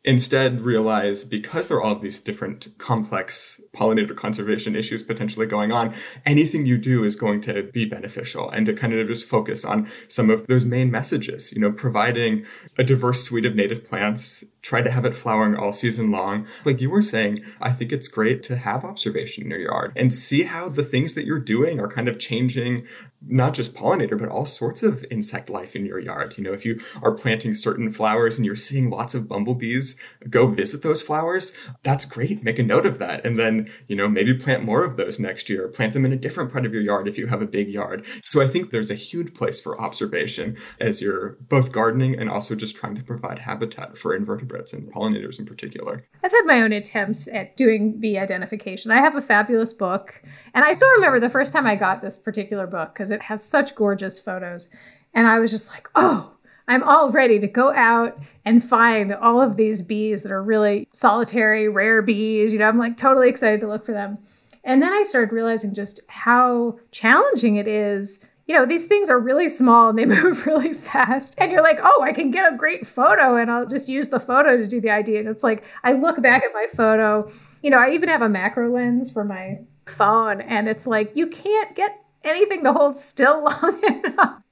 instead 0.07 0.61
realize 0.61 1.25
because 1.25 1.67
there 1.67 1.79
are 1.79 1.83
all 1.83 1.97
these 1.97 2.21
different 2.21 2.69
complex 2.79 3.61
pollinator 3.75 4.17
conservation 4.17 4.77
issues 4.77 5.03
potentially 5.03 5.47
going 5.47 5.73
on, 5.73 5.93
anything 6.25 6.65
you 6.65 6.79
do 6.79 7.03
is 7.03 7.17
going 7.17 7.41
to 7.41 7.65
be 7.65 7.85
beneficial 7.85 8.49
and 8.51 8.67
to 8.67 8.73
kind 8.73 8.95
of 8.95 9.09
just 9.09 9.29
focus 9.29 9.65
on 9.65 9.89
some 10.07 10.31
of 10.31 10.47
those 10.47 10.65
main 10.65 10.93
messages, 10.93 11.53
you 11.53 11.61
know, 11.61 11.73
providing 11.73 12.47
a 12.79 12.85
diverse 12.85 13.25
suite 13.25 13.45
of 13.45 13.57
native 13.57 13.85
plants, 13.85 14.45
try 14.63 14.81
to 14.81 14.91
have 14.91 15.05
it 15.05 15.17
flowering 15.17 15.57
all 15.57 15.73
season 15.73 16.13
long. 16.13 16.47
Like 16.65 16.81
you 16.81 16.89
were 16.89 17.03
saying, 17.03 17.45
I 17.61 17.73
think 17.73 17.91
it's 17.91 18.09
great 18.09 18.45
to 18.45 18.57
have 18.57 18.85
observation 18.85 19.45
in 19.45 19.51
your 19.51 19.61
yard 19.61 19.93
and 19.97 20.15
see 20.15 20.45
how 20.45 20.69
the 20.69 20.85
things 20.85 21.15
that 21.15 21.27
you're 21.27 21.41
doing 21.41 21.81
are 21.81 21.89
kind 21.89 22.09
of 22.09 22.19
changing 22.19 22.87
not 23.29 23.55
just 23.55 23.75
pollinator, 23.75 24.19
but 24.19 24.29
all 24.29 24.47
sorts 24.47 24.83
of 24.83 25.05
insect 25.11 25.51
life 25.51 25.75
in 25.75 25.85
your 25.85 25.99
yard. 25.99 26.37
You 26.37 26.45
know, 26.45 26.53
if 26.53 26.65
you 26.65 26.81
are 27.03 27.13
planting 27.13 27.55
certain 27.55 27.91
flowers 27.91 28.37
and 28.39 28.47
you're 28.47 28.55
seeing 28.55 28.91
lots 28.91 29.15
of 29.15 29.27
bumblebees 29.27 29.96
go 30.29 30.47
visit 30.47 30.83
those 30.83 31.03
flowers, 31.03 31.53
that's 31.83 32.05
great. 32.05 32.43
Make 32.43 32.59
a 32.59 32.63
note 32.63 32.87
of 32.87 32.99
that. 32.99 33.25
And 33.25 33.39
then, 33.39 33.71
you 33.89 33.97
know, 33.97 34.09
maybe 34.09 34.35
plant 34.35 34.65
more 34.65 34.85
of 34.85 34.97
those 34.97 35.19
next 35.19 35.49
year. 35.49 35.69
Plant 35.69 35.93
them 35.93 36.05
in 36.05 36.13
a 36.13 36.17
different 36.17 36.53
part 36.53 36.67
of 36.67 36.73
your 36.73 36.83
yard 36.83 37.09
if 37.09 37.19
you 37.19 37.27
have 37.27 37.43
a 37.43 37.47
big 37.47 37.69
yard. 37.69 38.05
So 38.25 38.41
I 38.41 38.49
think 38.49 38.71
there's 38.71 38.91
a 38.91 38.95
huge 38.95 39.35
place 39.35 39.61
for 39.61 39.81
observation 39.81 40.57
as 40.81 41.01
you're 41.01 41.37
both 41.49 41.73
gardening 41.73 42.19
and 42.19 42.31
also 42.31 42.55
just 42.55 42.77
trying 42.77 42.95
to 42.97 43.03
provide 43.03 43.39
habitat 43.39 43.99
for 43.99 44.15
invertebrates 44.15 44.73
and 44.73 44.93
pollinators 44.93 45.39
in 45.39 45.47
particular. 45.47 46.05
I've 46.23 46.33
had 46.33 46.45
my 46.45 46.61
own 46.61 46.73
attempts 46.73 47.29
at 47.29 47.57
doing 47.57 47.99
bee 48.01 48.19
identification. 48.19 48.91
I 48.91 49.01
have 49.01 49.17
a 49.17 49.23
fabulous 49.23 49.73
book, 49.73 50.23
and 50.55 50.65
I 50.65 50.73
still 50.73 50.91
remember 50.91 51.21
the 51.21 51.31
first 51.31 51.53
time 51.53 51.67
I 51.67 51.77
got 51.77 52.03
this 52.03 52.19
particular 52.19 52.67
book 52.67 52.93
because 52.93 53.11
it 53.11 53.23
has 53.23 53.45
such 53.45 53.75
gorgeous 53.75 54.19
photos. 54.19 54.69
And 55.15 55.27
I 55.27 55.39
was 55.39 55.51
just 55.51 55.69
like, 55.69 55.89
oh, 55.95 56.33
I'm 56.69 56.83
all 56.83 57.11
ready 57.11 57.39
to 57.39 57.47
go 57.47 57.73
out 57.73 58.19
and 58.45 58.63
find 58.63 59.15
all 59.15 59.41
of 59.41 59.57
these 59.57 59.83
bees 59.83 60.23
that 60.23 60.33
are 60.33 60.43
really 60.43 60.89
solitary, 60.93 61.69
rare 61.69 62.03
bees. 62.03 62.53
You 62.53 62.59
know, 62.59 62.69
I'm 62.69 62.79
like 62.79 62.97
totally 62.97 63.29
excited 63.29 63.61
to 63.61 63.69
look 63.69 63.85
for 63.85 63.93
them. 63.93 64.19
And 64.65 64.83
then 64.83 64.93
I 64.93 65.05
started 65.05 65.33
realizing 65.33 65.75
just 65.75 66.01
how 66.09 66.79
challenging 66.91 67.57
it 67.57 67.69
is. 67.69 68.19
You 68.47 68.57
know, 68.57 68.67
these 68.67 68.85
things 68.85 69.09
are 69.09 69.19
really 69.19 69.49
small 69.49 69.89
and 69.89 69.99
they 69.99 70.05
move 70.23 70.45
really 70.45 70.73
fast. 70.73 71.35
And 71.39 71.53
you're 71.53 71.63
like, 71.63 71.79
oh, 71.83 72.03
I 72.03 72.13
can 72.13 72.33
get 72.33 72.53
a 72.53 72.57
great 72.57 72.85
photo 72.85 73.37
and 73.37 73.51
I'll 73.51 73.67
just 73.67 73.89
use 73.89 74.09
the 74.09 74.21
photo 74.21 74.57
to 74.57 74.67
do 74.67 74.81
the 74.81 74.91
ID. 74.91 75.19
And 75.19 75.29
it's 75.29 75.45
like, 75.45 75.63
I 75.85 75.93
look 75.93 76.21
back 76.21 76.43
at 76.43 76.53
my 76.53 76.67
photo. 76.75 77.31
You 77.63 77.71
know, 77.71 77.79
I 77.79 77.91
even 77.91 78.09
have 78.09 78.23
a 78.23 78.29
macro 78.29 78.73
lens 78.73 79.09
for 79.09 79.25
my 79.25 79.61
phone. 79.87 80.41
And 80.41 80.69
it's 80.69 80.87
like, 80.87 81.13
you 81.15 81.29
can't 81.29 81.77
get 81.77 82.03
anything 82.25 82.65
to 82.65 82.73
hold 82.73 82.99
still 82.99 83.45
long 83.63 83.81
enough. 83.85 84.43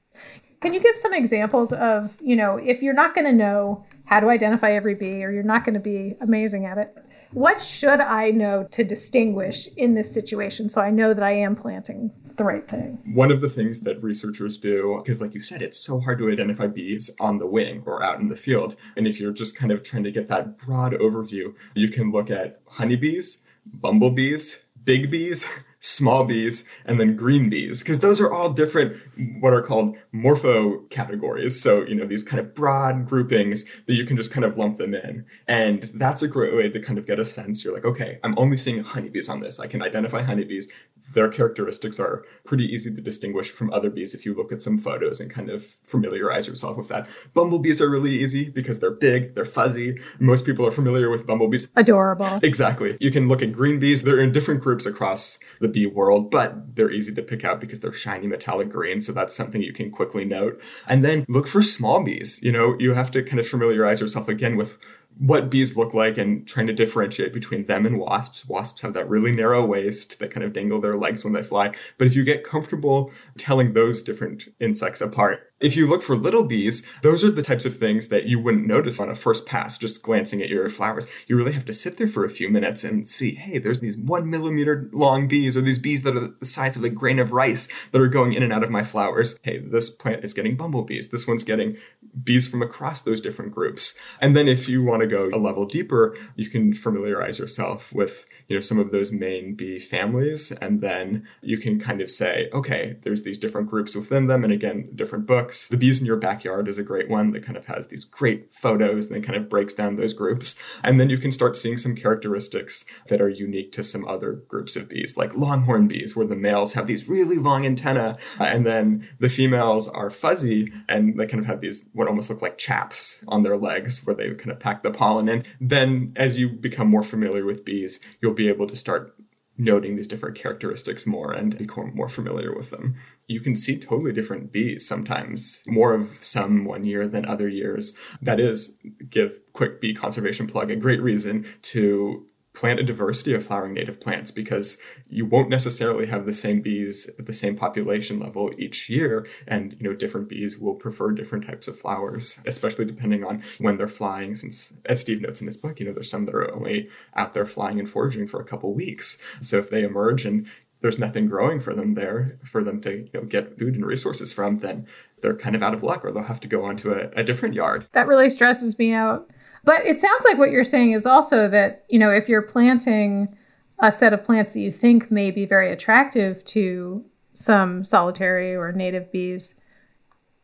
Can 0.64 0.72
you 0.72 0.80
give 0.80 0.96
some 0.96 1.12
examples 1.12 1.74
of, 1.74 2.16
you 2.22 2.34
know, 2.34 2.56
if 2.56 2.80
you're 2.80 2.94
not 2.94 3.14
going 3.14 3.26
to 3.26 3.34
know 3.34 3.84
how 4.06 4.18
to 4.18 4.28
identify 4.28 4.72
every 4.72 4.94
bee 4.94 5.22
or 5.22 5.30
you're 5.30 5.42
not 5.42 5.62
going 5.62 5.74
to 5.74 5.80
be 5.80 6.16
amazing 6.22 6.64
at 6.64 6.78
it, 6.78 6.96
what 7.32 7.60
should 7.60 8.00
I 8.00 8.30
know 8.30 8.66
to 8.70 8.82
distinguish 8.82 9.68
in 9.76 9.92
this 9.92 10.10
situation 10.10 10.70
so 10.70 10.80
I 10.80 10.88
know 10.88 11.12
that 11.12 11.22
I 11.22 11.32
am 11.32 11.54
planting 11.54 12.12
the 12.38 12.44
right 12.44 12.66
thing? 12.66 12.98
One 13.12 13.30
of 13.30 13.42
the 13.42 13.50
things 13.50 13.80
that 13.80 14.02
researchers 14.02 14.56
do, 14.56 15.02
because 15.04 15.20
like 15.20 15.34
you 15.34 15.42
said, 15.42 15.60
it's 15.60 15.78
so 15.78 16.00
hard 16.00 16.18
to 16.20 16.30
identify 16.30 16.66
bees 16.66 17.10
on 17.20 17.36
the 17.36 17.46
wing 17.46 17.82
or 17.84 18.02
out 18.02 18.20
in 18.20 18.28
the 18.28 18.36
field. 18.36 18.74
And 18.96 19.06
if 19.06 19.20
you're 19.20 19.32
just 19.32 19.54
kind 19.54 19.70
of 19.70 19.82
trying 19.82 20.04
to 20.04 20.10
get 20.10 20.28
that 20.28 20.56
broad 20.56 20.94
overview, 20.94 21.54
you 21.74 21.90
can 21.90 22.10
look 22.10 22.30
at 22.30 22.62
honeybees, 22.68 23.40
bumblebees, 23.66 24.60
big 24.82 25.10
bees, 25.10 25.46
small 25.84 26.24
bees, 26.24 26.64
and 26.86 26.98
then 26.98 27.14
green 27.14 27.50
bees, 27.50 27.80
because 27.80 28.00
those 28.00 28.18
are 28.18 28.32
all 28.32 28.50
different, 28.50 28.96
what 29.40 29.52
are 29.52 29.60
called 29.60 29.96
morpho 30.12 30.78
categories. 30.88 31.60
So, 31.60 31.82
you 31.82 31.94
know, 31.94 32.06
these 32.06 32.22
kind 32.22 32.40
of 32.40 32.54
broad 32.54 33.06
groupings 33.06 33.66
that 33.86 33.94
you 33.94 34.06
can 34.06 34.16
just 34.16 34.30
kind 34.30 34.44
of 34.44 34.56
lump 34.56 34.78
them 34.78 34.94
in. 34.94 35.26
And 35.46 35.82
that's 35.94 36.22
a 36.22 36.28
great 36.28 36.54
way 36.54 36.70
to 36.70 36.80
kind 36.80 36.98
of 36.98 37.06
get 37.06 37.18
a 37.18 37.24
sense. 37.24 37.62
You're 37.62 37.74
like, 37.74 37.84
okay, 37.84 38.18
I'm 38.24 38.38
only 38.38 38.56
seeing 38.56 38.82
honeybees 38.82 39.28
on 39.28 39.40
this. 39.40 39.60
I 39.60 39.66
can 39.66 39.82
identify 39.82 40.22
honeybees 40.22 40.68
their 41.14 41.28
characteristics 41.28 41.98
are 41.98 42.24
pretty 42.44 42.64
easy 42.64 42.94
to 42.94 43.00
distinguish 43.00 43.50
from 43.50 43.72
other 43.72 43.90
bees 43.90 44.14
if 44.14 44.26
you 44.26 44.34
look 44.34 44.52
at 44.52 44.62
some 44.62 44.78
photos 44.78 45.20
and 45.20 45.30
kind 45.30 45.50
of 45.50 45.64
familiarize 45.84 46.46
yourself 46.46 46.76
with 46.76 46.88
that. 46.88 47.08
Bumblebees 47.34 47.80
are 47.80 47.88
really 47.88 48.12
easy 48.12 48.50
because 48.50 48.80
they're 48.80 48.90
big, 48.90 49.34
they're 49.34 49.44
fuzzy. 49.44 49.98
Most 50.18 50.44
people 50.44 50.66
are 50.66 50.72
familiar 50.72 51.10
with 51.10 51.26
bumblebees. 51.26 51.68
Adorable. 51.76 52.40
Exactly. 52.42 52.96
You 53.00 53.10
can 53.10 53.28
look 53.28 53.42
at 53.42 53.52
green 53.52 53.78
bees. 53.78 54.02
They're 54.02 54.20
in 54.20 54.32
different 54.32 54.60
groups 54.60 54.86
across 54.86 55.38
the 55.60 55.68
bee 55.68 55.86
world, 55.86 56.30
but 56.30 56.76
they're 56.76 56.90
easy 56.90 57.14
to 57.14 57.22
pick 57.22 57.44
out 57.44 57.60
because 57.60 57.80
they're 57.80 57.92
shiny 57.92 58.26
metallic 58.26 58.68
green. 58.68 59.00
So 59.00 59.12
that's 59.12 59.34
something 59.34 59.62
you 59.62 59.72
can 59.72 59.90
quickly 59.90 60.24
note. 60.24 60.60
And 60.88 61.04
then 61.04 61.24
look 61.28 61.46
for 61.46 61.62
small 61.62 62.02
bees. 62.02 62.40
You 62.42 62.52
know, 62.52 62.76
you 62.78 62.92
have 62.94 63.10
to 63.12 63.22
kind 63.22 63.38
of 63.38 63.46
familiarize 63.46 64.00
yourself 64.00 64.28
again 64.28 64.56
with 64.56 64.76
what 65.18 65.50
bees 65.50 65.76
look 65.76 65.94
like 65.94 66.18
and 66.18 66.46
trying 66.46 66.66
to 66.66 66.72
differentiate 66.72 67.32
between 67.32 67.66
them 67.66 67.86
and 67.86 67.98
wasps. 67.98 68.46
Wasps 68.46 68.82
have 68.82 68.94
that 68.94 69.08
really 69.08 69.32
narrow 69.32 69.64
waist 69.64 70.18
that 70.18 70.30
kind 70.30 70.44
of 70.44 70.52
dangle 70.52 70.80
their 70.80 70.94
legs 70.94 71.24
when 71.24 71.32
they 71.32 71.42
fly. 71.42 71.72
But 71.98 72.06
if 72.06 72.16
you 72.16 72.24
get 72.24 72.44
comfortable 72.44 73.12
telling 73.38 73.72
those 73.72 74.02
different 74.02 74.48
insects 74.60 75.00
apart, 75.00 75.52
if 75.60 75.76
you 75.76 75.86
look 75.86 76.02
for 76.02 76.16
little 76.16 76.44
bees, 76.44 76.84
those 77.02 77.22
are 77.22 77.30
the 77.30 77.42
types 77.42 77.64
of 77.64 77.78
things 77.78 78.08
that 78.08 78.24
you 78.24 78.40
wouldn't 78.40 78.66
notice 78.66 78.98
on 78.98 79.08
a 79.08 79.14
first 79.14 79.46
pass, 79.46 79.78
just 79.78 80.02
glancing 80.02 80.42
at 80.42 80.48
your 80.48 80.68
flowers. 80.68 81.06
You 81.26 81.36
really 81.36 81.52
have 81.52 81.64
to 81.66 81.72
sit 81.72 81.96
there 81.96 82.08
for 82.08 82.24
a 82.24 82.30
few 82.30 82.48
minutes 82.48 82.82
and 82.84 83.08
see, 83.08 83.34
hey, 83.34 83.58
there's 83.58 83.80
these 83.80 83.96
one 83.96 84.28
millimeter 84.28 84.90
long 84.92 85.28
bees, 85.28 85.56
or 85.56 85.62
these 85.62 85.78
bees 85.78 86.02
that 86.02 86.16
are 86.16 86.28
the 86.28 86.46
size 86.46 86.76
of 86.76 86.84
a 86.84 86.90
grain 86.90 87.18
of 87.18 87.32
rice 87.32 87.68
that 87.92 88.00
are 88.00 88.08
going 88.08 88.32
in 88.32 88.42
and 88.42 88.52
out 88.52 88.64
of 88.64 88.70
my 88.70 88.82
flowers. 88.82 89.38
Hey, 89.42 89.58
this 89.58 89.90
plant 89.90 90.24
is 90.24 90.34
getting 90.34 90.56
bumblebees. 90.56 91.08
This 91.08 91.26
one's 91.26 91.44
getting 91.44 91.76
bees 92.22 92.48
from 92.48 92.62
across 92.62 93.02
those 93.02 93.20
different 93.20 93.54
groups. 93.54 93.96
And 94.20 94.34
then 94.34 94.48
if 94.48 94.68
you 94.68 94.82
want 94.82 95.02
to 95.02 95.06
go 95.06 95.30
a 95.32 95.38
level 95.38 95.66
deeper, 95.66 96.16
you 96.34 96.50
can 96.50 96.74
familiarize 96.74 97.38
yourself 97.38 97.92
with 97.92 98.26
you 98.48 98.56
know 98.56 98.60
some 98.60 98.78
of 98.78 98.90
those 98.90 99.12
main 99.12 99.54
bee 99.54 99.78
families 99.78 100.52
and 100.52 100.80
then 100.80 101.26
you 101.42 101.58
can 101.58 101.78
kind 101.80 102.00
of 102.00 102.10
say 102.10 102.48
okay 102.52 102.96
there's 103.02 103.22
these 103.22 103.38
different 103.38 103.68
groups 103.68 103.94
within 103.94 104.26
them 104.26 104.44
and 104.44 104.52
again 104.52 104.88
different 104.94 105.26
books. 105.26 105.68
The 105.68 105.76
bees 105.76 106.00
in 106.00 106.06
your 106.06 106.16
backyard 106.16 106.68
is 106.68 106.78
a 106.78 106.82
great 106.82 107.08
one 107.08 107.32
that 107.32 107.44
kind 107.44 107.56
of 107.56 107.66
has 107.66 107.88
these 107.88 108.04
great 108.04 108.52
photos 108.52 109.06
and 109.06 109.16
then 109.16 109.22
kind 109.22 109.36
of 109.36 109.48
breaks 109.48 109.74
down 109.74 109.96
those 109.96 110.14
groups. 110.14 110.56
And 110.82 111.00
then 111.00 111.10
you 111.10 111.18
can 111.18 111.32
start 111.32 111.56
seeing 111.56 111.76
some 111.76 111.94
characteristics 111.94 112.84
that 113.08 113.20
are 113.20 113.28
unique 113.28 113.72
to 113.72 113.82
some 113.82 114.06
other 114.06 114.32
groups 114.48 114.76
of 114.76 114.88
bees 114.88 115.16
like 115.16 115.34
longhorn 115.36 115.88
bees 115.88 116.16
where 116.16 116.26
the 116.26 116.36
males 116.36 116.72
have 116.74 116.86
these 116.86 117.08
really 117.08 117.36
long 117.36 117.66
antennae 117.66 118.16
uh, 118.40 118.44
and 118.44 118.66
then 118.66 119.06
the 119.20 119.28
females 119.28 119.88
are 119.88 120.10
fuzzy 120.10 120.72
and 120.88 121.18
they 121.18 121.26
kind 121.26 121.40
of 121.40 121.46
have 121.46 121.60
these 121.60 121.88
what 121.92 122.08
almost 122.08 122.30
look 122.30 122.42
like 122.42 122.58
chaps 122.58 123.24
on 123.28 123.42
their 123.42 123.56
legs 123.56 124.04
where 124.06 124.16
they 124.16 124.30
kind 124.34 124.50
of 124.50 124.60
pack 124.60 124.82
the 124.82 124.90
pollen 124.90 125.28
in. 125.28 125.44
Then 125.60 126.12
as 126.16 126.38
you 126.38 126.48
become 126.48 126.88
more 126.88 127.04
familiar 127.04 127.44
with 127.44 127.64
bees 127.64 128.00
you'll 128.20 128.33
you'll 128.34 128.46
be 128.46 128.52
able 128.52 128.66
to 128.66 128.76
start 128.76 129.14
noting 129.56 129.94
these 129.94 130.08
different 130.08 130.36
characteristics 130.36 131.06
more 131.06 131.32
and 131.32 131.56
become 131.56 131.94
more 131.94 132.08
familiar 132.08 132.52
with 132.56 132.70
them. 132.70 132.96
You 133.28 133.40
can 133.40 133.54
see 133.54 133.78
totally 133.78 134.12
different 134.12 134.50
bees 134.50 134.84
sometimes, 134.86 135.62
more 135.68 135.94
of 135.94 136.10
some 136.20 136.64
one 136.64 136.84
year 136.84 137.06
than 137.06 137.24
other 137.24 137.48
years. 137.48 137.96
That 138.20 138.40
is, 138.40 138.76
give 139.08 139.38
quick 139.52 139.80
bee 139.80 139.94
conservation 139.94 140.48
plug 140.48 140.72
a 140.72 140.76
great 140.76 141.00
reason 141.00 141.46
to 141.62 142.26
plant 142.54 142.78
a 142.78 142.84
diversity 142.84 143.34
of 143.34 143.44
flowering 143.44 143.74
native 143.74 144.00
plants 144.00 144.30
because 144.30 144.78
you 145.08 145.26
won't 145.26 145.48
necessarily 145.48 146.06
have 146.06 146.24
the 146.24 146.32
same 146.32 146.60
bees 146.60 147.10
at 147.18 147.26
the 147.26 147.32
same 147.32 147.56
population 147.56 148.20
level 148.20 148.50
each 148.56 148.88
year. 148.88 149.26
And 149.46 149.76
you 149.78 149.88
know 149.88 149.94
different 149.94 150.28
bees 150.28 150.58
will 150.58 150.74
prefer 150.74 151.10
different 151.10 151.44
types 151.44 151.68
of 151.68 151.78
flowers 151.78 152.40
especially 152.46 152.84
depending 152.84 153.24
on 153.24 153.42
when 153.58 153.76
they're 153.76 153.88
flying. 153.88 154.34
Since 154.34 154.80
as 154.86 155.00
steve 155.00 155.20
notes 155.20 155.40
in 155.40 155.46
his 155.46 155.56
book 155.56 155.80
you 155.80 155.86
know 155.86 155.92
there's 155.92 156.10
some 156.10 156.22
that 156.22 156.34
are 156.34 156.54
only 156.54 156.88
out 157.16 157.34
there 157.34 157.46
flying 157.46 157.78
and 157.78 157.90
foraging 157.90 158.26
for 158.26 158.40
a 158.40 158.44
couple 158.44 158.72
weeks. 158.72 159.18
So 159.42 159.58
if 159.58 159.68
they 159.68 159.82
emerge 159.82 160.24
and 160.24 160.46
there's 160.80 160.98
nothing 160.98 161.26
growing 161.26 161.60
for 161.60 161.74
them 161.74 161.94
there 161.94 162.38
for 162.44 162.62
them 162.62 162.80
to 162.82 162.98
you 162.98 163.10
know, 163.14 163.22
get 163.22 163.58
food 163.58 163.74
and 163.74 163.84
resources 163.84 164.32
from 164.32 164.58
then 164.58 164.86
they're 165.22 165.36
kind 165.36 165.56
of 165.56 165.62
out 165.62 165.74
of 165.74 165.82
luck 165.82 166.04
or 166.04 166.12
they'll 166.12 166.22
have 166.22 166.40
to 166.40 166.48
go 166.48 166.64
onto 166.64 166.92
a, 166.92 167.08
a 167.16 167.24
different 167.24 167.54
yard. 167.54 167.86
That 167.92 168.06
really 168.06 168.30
stresses 168.30 168.78
me 168.78 168.92
out 168.92 169.28
but 169.64 169.86
it 169.86 170.00
sounds 170.00 170.24
like 170.24 170.38
what 170.38 170.50
you're 170.50 170.64
saying 170.64 170.92
is 170.92 171.06
also 171.06 171.48
that, 171.48 171.84
you 171.88 171.98
know, 171.98 172.10
if 172.10 172.28
you're 172.28 172.42
planting 172.42 173.36
a 173.80 173.90
set 173.90 174.12
of 174.12 174.24
plants 174.24 174.52
that 174.52 174.60
you 174.60 174.70
think 174.70 175.10
may 175.10 175.30
be 175.30 175.46
very 175.46 175.72
attractive 175.72 176.44
to 176.44 177.04
some 177.32 177.84
solitary 177.84 178.54
or 178.54 178.72
native 178.72 179.10
bees, 179.10 179.54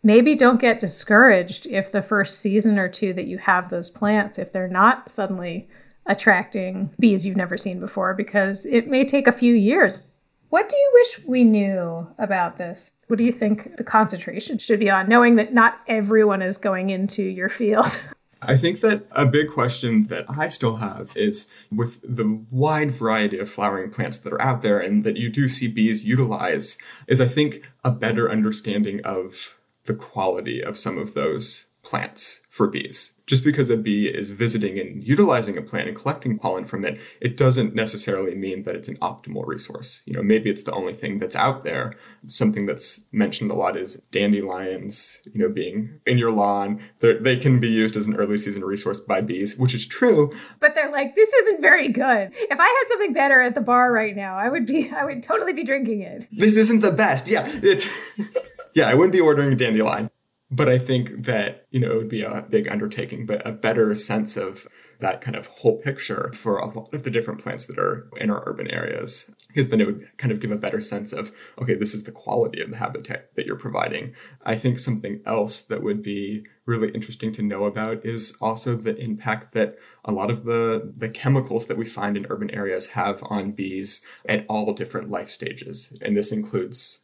maybe 0.02 0.34
don't 0.34 0.60
get 0.60 0.80
discouraged 0.80 1.66
if 1.66 1.92
the 1.92 2.02
first 2.02 2.40
season 2.40 2.78
or 2.78 2.88
two 2.88 3.12
that 3.12 3.26
you 3.26 3.38
have 3.38 3.70
those 3.70 3.90
plants, 3.90 4.38
if 4.38 4.52
they're 4.52 4.68
not 4.68 5.10
suddenly 5.10 5.68
attracting 6.06 6.90
bees 6.98 7.24
you've 7.24 7.36
never 7.36 7.58
seen 7.58 7.78
before, 7.78 8.14
because 8.14 8.66
it 8.66 8.88
may 8.88 9.04
take 9.04 9.26
a 9.26 9.32
few 9.32 9.54
years. 9.54 10.06
What 10.48 10.68
do 10.68 10.76
you 10.76 10.90
wish 10.94 11.26
we 11.26 11.44
knew 11.44 12.08
about 12.18 12.58
this? 12.58 12.90
What 13.06 13.18
do 13.18 13.24
you 13.24 13.30
think 13.30 13.76
the 13.76 13.84
concentration 13.84 14.58
should 14.58 14.80
be 14.80 14.90
on, 14.90 15.08
knowing 15.08 15.36
that 15.36 15.54
not 15.54 15.78
everyone 15.86 16.42
is 16.42 16.56
going 16.56 16.90
into 16.90 17.22
your 17.22 17.48
field? 17.48 17.98
I 18.42 18.56
think 18.56 18.80
that 18.80 19.06
a 19.12 19.26
big 19.26 19.50
question 19.50 20.04
that 20.04 20.24
I 20.28 20.48
still 20.48 20.76
have 20.76 21.14
is 21.16 21.50
with 21.70 22.00
the 22.02 22.42
wide 22.50 22.92
variety 22.92 23.38
of 23.38 23.50
flowering 23.50 23.90
plants 23.90 24.18
that 24.18 24.32
are 24.32 24.40
out 24.40 24.62
there 24.62 24.78
and 24.78 25.04
that 25.04 25.16
you 25.16 25.28
do 25.28 25.46
see 25.46 25.68
bees 25.68 26.04
utilize, 26.04 26.78
is 27.06 27.20
I 27.20 27.28
think 27.28 27.62
a 27.84 27.90
better 27.90 28.30
understanding 28.30 29.00
of 29.04 29.56
the 29.84 29.94
quality 29.94 30.62
of 30.62 30.78
some 30.78 30.96
of 30.96 31.14
those 31.14 31.66
plants 31.82 32.40
for 32.60 32.66
bees. 32.66 33.12
Just 33.24 33.42
because 33.42 33.70
a 33.70 33.76
bee 33.78 34.06
is 34.06 34.28
visiting 34.28 34.78
and 34.78 35.02
utilizing 35.02 35.56
a 35.56 35.62
plant 35.62 35.88
and 35.88 35.96
collecting 35.96 36.38
pollen 36.38 36.66
from 36.66 36.84
it, 36.84 37.00
it 37.22 37.38
doesn't 37.38 37.74
necessarily 37.74 38.34
mean 38.34 38.64
that 38.64 38.76
it's 38.76 38.88
an 38.88 38.98
optimal 38.98 39.46
resource. 39.46 40.02
You 40.04 40.12
know, 40.12 40.22
maybe 40.22 40.50
it's 40.50 40.64
the 40.64 40.72
only 40.72 40.92
thing 40.92 41.20
that's 41.20 41.34
out 41.34 41.64
there. 41.64 41.94
Something 42.26 42.66
that's 42.66 43.00
mentioned 43.12 43.50
a 43.50 43.54
lot 43.54 43.78
is 43.78 44.02
dandelions, 44.10 45.22
you 45.32 45.40
know, 45.40 45.48
being 45.48 46.00
in 46.04 46.18
your 46.18 46.32
lawn. 46.32 46.82
They're, 46.98 47.18
they 47.18 47.38
can 47.38 47.60
be 47.60 47.68
used 47.68 47.96
as 47.96 48.06
an 48.06 48.14
early 48.16 48.36
season 48.36 48.62
resource 48.62 49.00
by 49.00 49.22
bees, 49.22 49.56
which 49.56 49.72
is 49.72 49.86
true. 49.86 50.30
But 50.58 50.74
they're 50.74 50.92
like, 50.92 51.14
this 51.14 51.32
isn't 51.32 51.62
very 51.62 51.88
good. 51.88 52.30
If 52.34 52.60
I 52.60 52.66
had 52.66 52.88
something 52.88 53.14
better 53.14 53.40
at 53.40 53.54
the 53.54 53.62
bar 53.62 53.90
right 53.90 54.14
now, 54.14 54.36
I 54.36 54.50
would 54.50 54.66
be, 54.66 54.90
I 54.90 55.06
would 55.06 55.22
totally 55.22 55.54
be 55.54 55.64
drinking 55.64 56.02
it. 56.02 56.28
This 56.30 56.58
isn't 56.58 56.80
the 56.80 56.92
best. 56.92 57.26
Yeah, 57.26 57.50
it's, 57.62 57.86
yeah, 58.74 58.86
I 58.86 58.92
wouldn't 58.92 59.12
be 59.12 59.20
ordering 59.20 59.50
a 59.50 59.56
dandelion 59.56 60.10
but 60.50 60.68
I 60.68 60.78
think 60.78 61.26
that, 61.26 61.66
you 61.70 61.78
know, 61.78 61.92
it 61.92 61.96
would 61.96 62.08
be 62.08 62.22
a 62.22 62.44
big 62.48 62.66
undertaking, 62.66 63.24
but 63.24 63.46
a 63.46 63.52
better 63.52 63.94
sense 63.94 64.36
of 64.36 64.66
that 64.98 65.20
kind 65.20 65.36
of 65.36 65.46
whole 65.46 65.78
picture 65.78 66.32
for 66.34 66.58
a 66.58 66.66
lot 66.66 66.92
of 66.92 67.04
the 67.04 67.10
different 67.10 67.40
plants 67.40 67.66
that 67.66 67.78
are 67.78 68.08
in 68.16 68.30
our 68.30 68.42
urban 68.46 68.68
areas. 68.68 69.32
Because 69.46 69.68
then 69.68 69.80
it 69.80 69.86
would 69.86 70.08
kind 70.18 70.32
of 70.32 70.40
give 70.40 70.50
a 70.50 70.56
better 70.56 70.80
sense 70.80 71.12
of, 71.12 71.30
okay, 71.60 71.74
this 71.74 71.94
is 71.94 72.02
the 72.02 72.12
quality 72.12 72.60
of 72.60 72.70
the 72.70 72.76
habitat 72.76 73.34
that 73.36 73.46
you're 73.46 73.56
providing. 73.56 74.12
I 74.44 74.56
think 74.56 74.80
something 74.80 75.20
else 75.24 75.62
that 75.62 75.84
would 75.84 76.02
be 76.02 76.44
really 76.66 76.90
interesting 76.92 77.32
to 77.34 77.42
know 77.42 77.64
about 77.64 78.04
is 78.04 78.36
also 78.40 78.74
the 78.74 78.96
impact 78.96 79.52
that 79.54 79.76
a 80.04 80.12
lot 80.12 80.30
of 80.30 80.44
the, 80.44 80.92
the 80.96 81.08
chemicals 81.08 81.66
that 81.66 81.78
we 81.78 81.86
find 81.86 82.16
in 82.16 82.26
urban 82.28 82.50
areas 82.50 82.86
have 82.88 83.22
on 83.22 83.52
bees 83.52 84.04
at 84.28 84.46
all 84.48 84.72
different 84.72 85.10
life 85.10 85.30
stages. 85.30 85.96
And 86.02 86.16
this 86.16 86.32
includes 86.32 87.00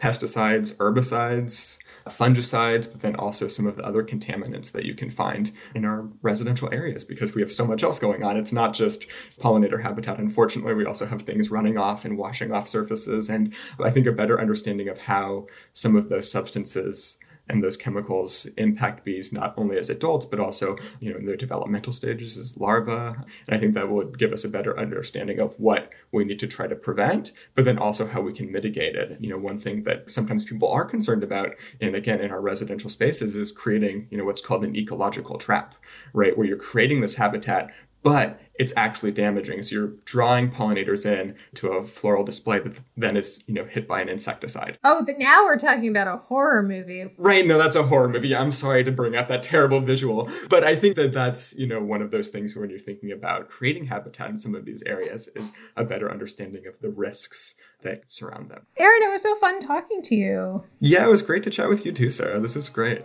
pesticides, 0.00 0.74
herbicides, 0.76 1.78
fungicides, 2.08 2.90
but 2.90 3.00
then 3.00 3.16
also 3.16 3.48
some 3.48 3.66
of 3.66 3.76
the 3.76 3.84
other 3.84 4.02
contaminants 4.02 4.72
that 4.72 4.84
you 4.84 4.94
can 4.94 5.10
find 5.10 5.52
in 5.74 5.84
our 5.84 6.06
residential 6.22 6.72
areas 6.72 7.04
because 7.04 7.34
we 7.34 7.42
have 7.42 7.52
so 7.52 7.66
much 7.66 7.82
else 7.82 7.98
going 7.98 8.22
on. 8.22 8.36
It's 8.36 8.52
not 8.52 8.74
just 8.74 9.06
pollinator 9.40 9.82
habitat. 9.82 10.18
Unfortunately, 10.18 10.74
we 10.74 10.86
also 10.86 11.06
have 11.06 11.22
things 11.22 11.50
running 11.50 11.78
off 11.78 12.04
and 12.04 12.16
washing 12.16 12.52
off 12.52 12.68
surfaces. 12.68 13.28
And 13.28 13.54
I 13.82 13.90
think 13.90 14.06
a 14.06 14.12
better 14.12 14.40
understanding 14.40 14.88
of 14.88 14.98
how 14.98 15.46
some 15.72 15.96
of 15.96 16.08
those 16.08 16.30
substances 16.30 17.18
and 17.48 17.62
those 17.62 17.76
chemicals 17.76 18.46
impact 18.56 19.04
bees 19.04 19.32
not 19.32 19.54
only 19.56 19.78
as 19.78 19.90
adults 19.90 20.26
but 20.26 20.40
also 20.40 20.76
you 21.00 21.10
know 21.10 21.18
in 21.18 21.26
their 21.26 21.36
developmental 21.36 21.92
stages 21.92 22.36
as 22.36 22.56
larvae 22.56 22.90
and 22.90 23.56
i 23.56 23.58
think 23.58 23.74
that 23.74 23.88
would 23.88 24.18
give 24.18 24.32
us 24.32 24.44
a 24.44 24.48
better 24.48 24.78
understanding 24.78 25.38
of 25.38 25.54
what 25.58 25.90
we 26.12 26.24
need 26.24 26.38
to 26.38 26.46
try 26.46 26.66
to 26.66 26.76
prevent 26.76 27.32
but 27.54 27.64
then 27.64 27.78
also 27.78 28.06
how 28.06 28.20
we 28.20 28.32
can 28.32 28.50
mitigate 28.50 28.96
it. 28.96 29.16
You 29.20 29.30
know 29.30 29.38
one 29.38 29.58
thing 29.58 29.82
that 29.84 30.10
sometimes 30.10 30.44
people 30.44 30.70
are 30.70 30.84
concerned 30.84 31.22
about 31.22 31.54
and 31.80 31.94
again 31.94 32.20
in 32.20 32.30
our 32.30 32.40
residential 32.40 32.90
spaces 32.90 33.36
is 33.36 33.52
creating 33.52 34.06
you 34.10 34.18
know 34.18 34.24
what's 34.24 34.40
called 34.40 34.64
an 34.64 34.76
ecological 34.76 35.38
trap 35.38 35.74
right? 36.12 36.36
Where 36.36 36.46
you're 36.46 36.56
creating 36.56 37.00
this 37.00 37.16
habitat 37.16 37.72
but 38.02 38.40
it's 38.58 38.72
actually 38.76 39.10
damaging. 39.10 39.62
So 39.62 39.74
you're 39.74 39.92
drawing 40.04 40.50
pollinators 40.50 41.04
in 41.06 41.36
to 41.56 41.72
a 41.72 41.84
floral 41.84 42.24
display 42.24 42.58
that 42.60 42.78
then 42.96 43.16
is, 43.16 43.42
you 43.46 43.54
know, 43.54 43.64
hit 43.64 43.86
by 43.86 44.00
an 44.00 44.08
insecticide. 44.08 44.78
Oh, 44.84 45.04
the, 45.04 45.14
now 45.18 45.44
we're 45.44 45.58
talking 45.58 45.88
about 45.88 46.08
a 46.08 46.16
horror 46.16 46.62
movie. 46.62 47.12
Right. 47.18 47.46
No, 47.46 47.58
that's 47.58 47.76
a 47.76 47.82
horror 47.82 48.08
movie. 48.08 48.34
I'm 48.34 48.50
sorry 48.50 48.84
to 48.84 48.92
bring 48.92 49.16
up 49.16 49.28
that 49.28 49.42
terrible 49.42 49.80
visual, 49.80 50.30
but 50.48 50.64
I 50.64 50.74
think 50.74 50.96
that 50.96 51.12
that's, 51.12 51.54
you 51.56 51.66
know, 51.66 51.82
one 51.82 52.02
of 52.02 52.10
those 52.10 52.28
things 52.28 52.56
when 52.56 52.70
you're 52.70 52.78
thinking 52.78 53.12
about 53.12 53.48
creating 53.50 53.86
habitat 53.86 54.30
in 54.30 54.38
some 54.38 54.54
of 54.54 54.64
these 54.64 54.82
areas 54.84 55.28
is 55.34 55.52
a 55.76 55.84
better 55.84 56.10
understanding 56.10 56.66
of 56.66 56.78
the 56.80 56.88
risks 56.88 57.54
that 57.82 58.04
surround 58.08 58.50
them. 58.50 58.62
Aaron, 58.78 59.02
it 59.02 59.10
was 59.10 59.22
so 59.22 59.36
fun 59.36 59.60
talking 59.60 60.02
to 60.02 60.14
you. 60.14 60.64
Yeah, 60.80 61.04
it 61.04 61.10
was 61.10 61.22
great 61.22 61.42
to 61.42 61.50
chat 61.50 61.68
with 61.68 61.84
you 61.84 61.92
too, 61.92 62.10
Sarah. 62.10 62.40
This 62.40 62.56
is 62.56 62.68
great. 62.68 63.02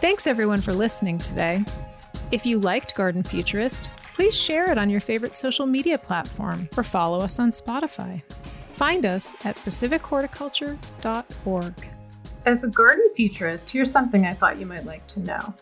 Thanks 0.00 0.26
everyone 0.26 0.60
for 0.60 0.72
listening 0.72 1.18
today. 1.18 1.64
If 2.32 2.44
you 2.46 2.58
liked 2.58 2.94
Garden 2.94 3.22
Futurist, 3.22 3.90
please 4.14 4.34
share 4.34 4.72
it 4.72 4.78
on 4.78 4.88
your 4.88 5.00
favorite 5.00 5.36
social 5.36 5.66
media 5.66 5.98
platform 5.98 6.66
or 6.78 6.82
follow 6.82 7.18
us 7.18 7.38
on 7.38 7.52
Spotify. 7.52 8.22
Find 8.72 9.04
us 9.04 9.36
at 9.44 9.54
pacifichorticulture.org. 9.56 11.88
As 12.46 12.64
a 12.64 12.68
garden 12.68 13.10
futurist, 13.14 13.68
here's 13.68 13.92
something 13.92 14.24
I 14.24 14.32
thought 14.32 14.58
you 14.58 14.64
might 14.64 14.86
like 14.86 15.06
to 15.08 15.20
know. 15.20 15.52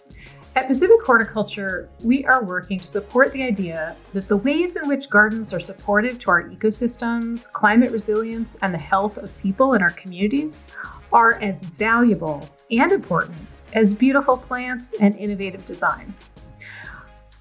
At 0.55 0.68
Pacific 0.68 1.03
Horticulture, 1.05 1.89
we 2.05 2.25
are 2.25 2.45
working 2.45 2.79
to 2.79 2.87
support 2.87 3.33
the 3.33 3.43
idea 3.43 3.97
that 4.12 4.29
the 4.29 4.37
ways 4.37 4.77
in 4.77 4.87
which 4.87 5.11
gardens 5.11 5.53
are 5.53 5.59
supportive 5.59 6.21
to 6.21 6.31
our 6.31 6.45
ecosystems, 6.45 7.53
climate 7.53 7.91
resilience, 7.91 8.57
and 8.62 8.73
the 8.73 8.79
health 8.79 9.18
of 9.18 9.37
people 9.41 9.75
in 9.75 9.83
our 9.83 9.91
communities 9.91 10.66
are 11.12 11.33
as 11.43 11.64
valuable 11.64 12.49
and 12.71 12.93
important 12.93 13.39
as 13.73 13.93
beautiful 13.93 14.37
plants 14.37 14.91
and 15.01 15.16
innovative 15.16 15.66
design. 15.66 16.14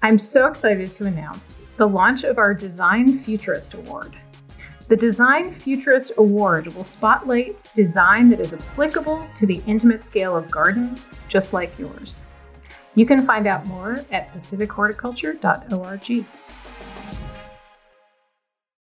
I'm 0.02 0.18
so 0.18 0.46
excited 0.46 0.94
to 0.94 1.04
announce 1.04 1.58
the 1.76 1.86
launch 1.86 2.24
of 2.24 2.38
our 2.38 2.54
Design 2.54 3.18
Futurist 3.18 3.74
Award. 3.74 4.16
The 4.88 4.96
Design 4.96 5.52
Futurist 5.52 6.12
Award 6.16 6.72
will 6.74 6.84
spotlight 6.84 7.58
design 7.74 8.30
that 8.30 8.40
is 8.40 8.54
applicable 8.54 9.26
to 9.34 9.44
the 9.44 9.62
intimate 9.66 10.02
scale 10.02 10.34
of 10.34 10.50
gardens 10.50 11.06
just 11.28 11.52
like 11.52 11.78
yours. 11.78 12.20
You 12.94 13.04
can 13.04 13.26
find 13.26 13.46
out 13.46 13.66
more 13.66 14.02
at 14.10 14.32
pacifichorticulture.org. 14.32 16.24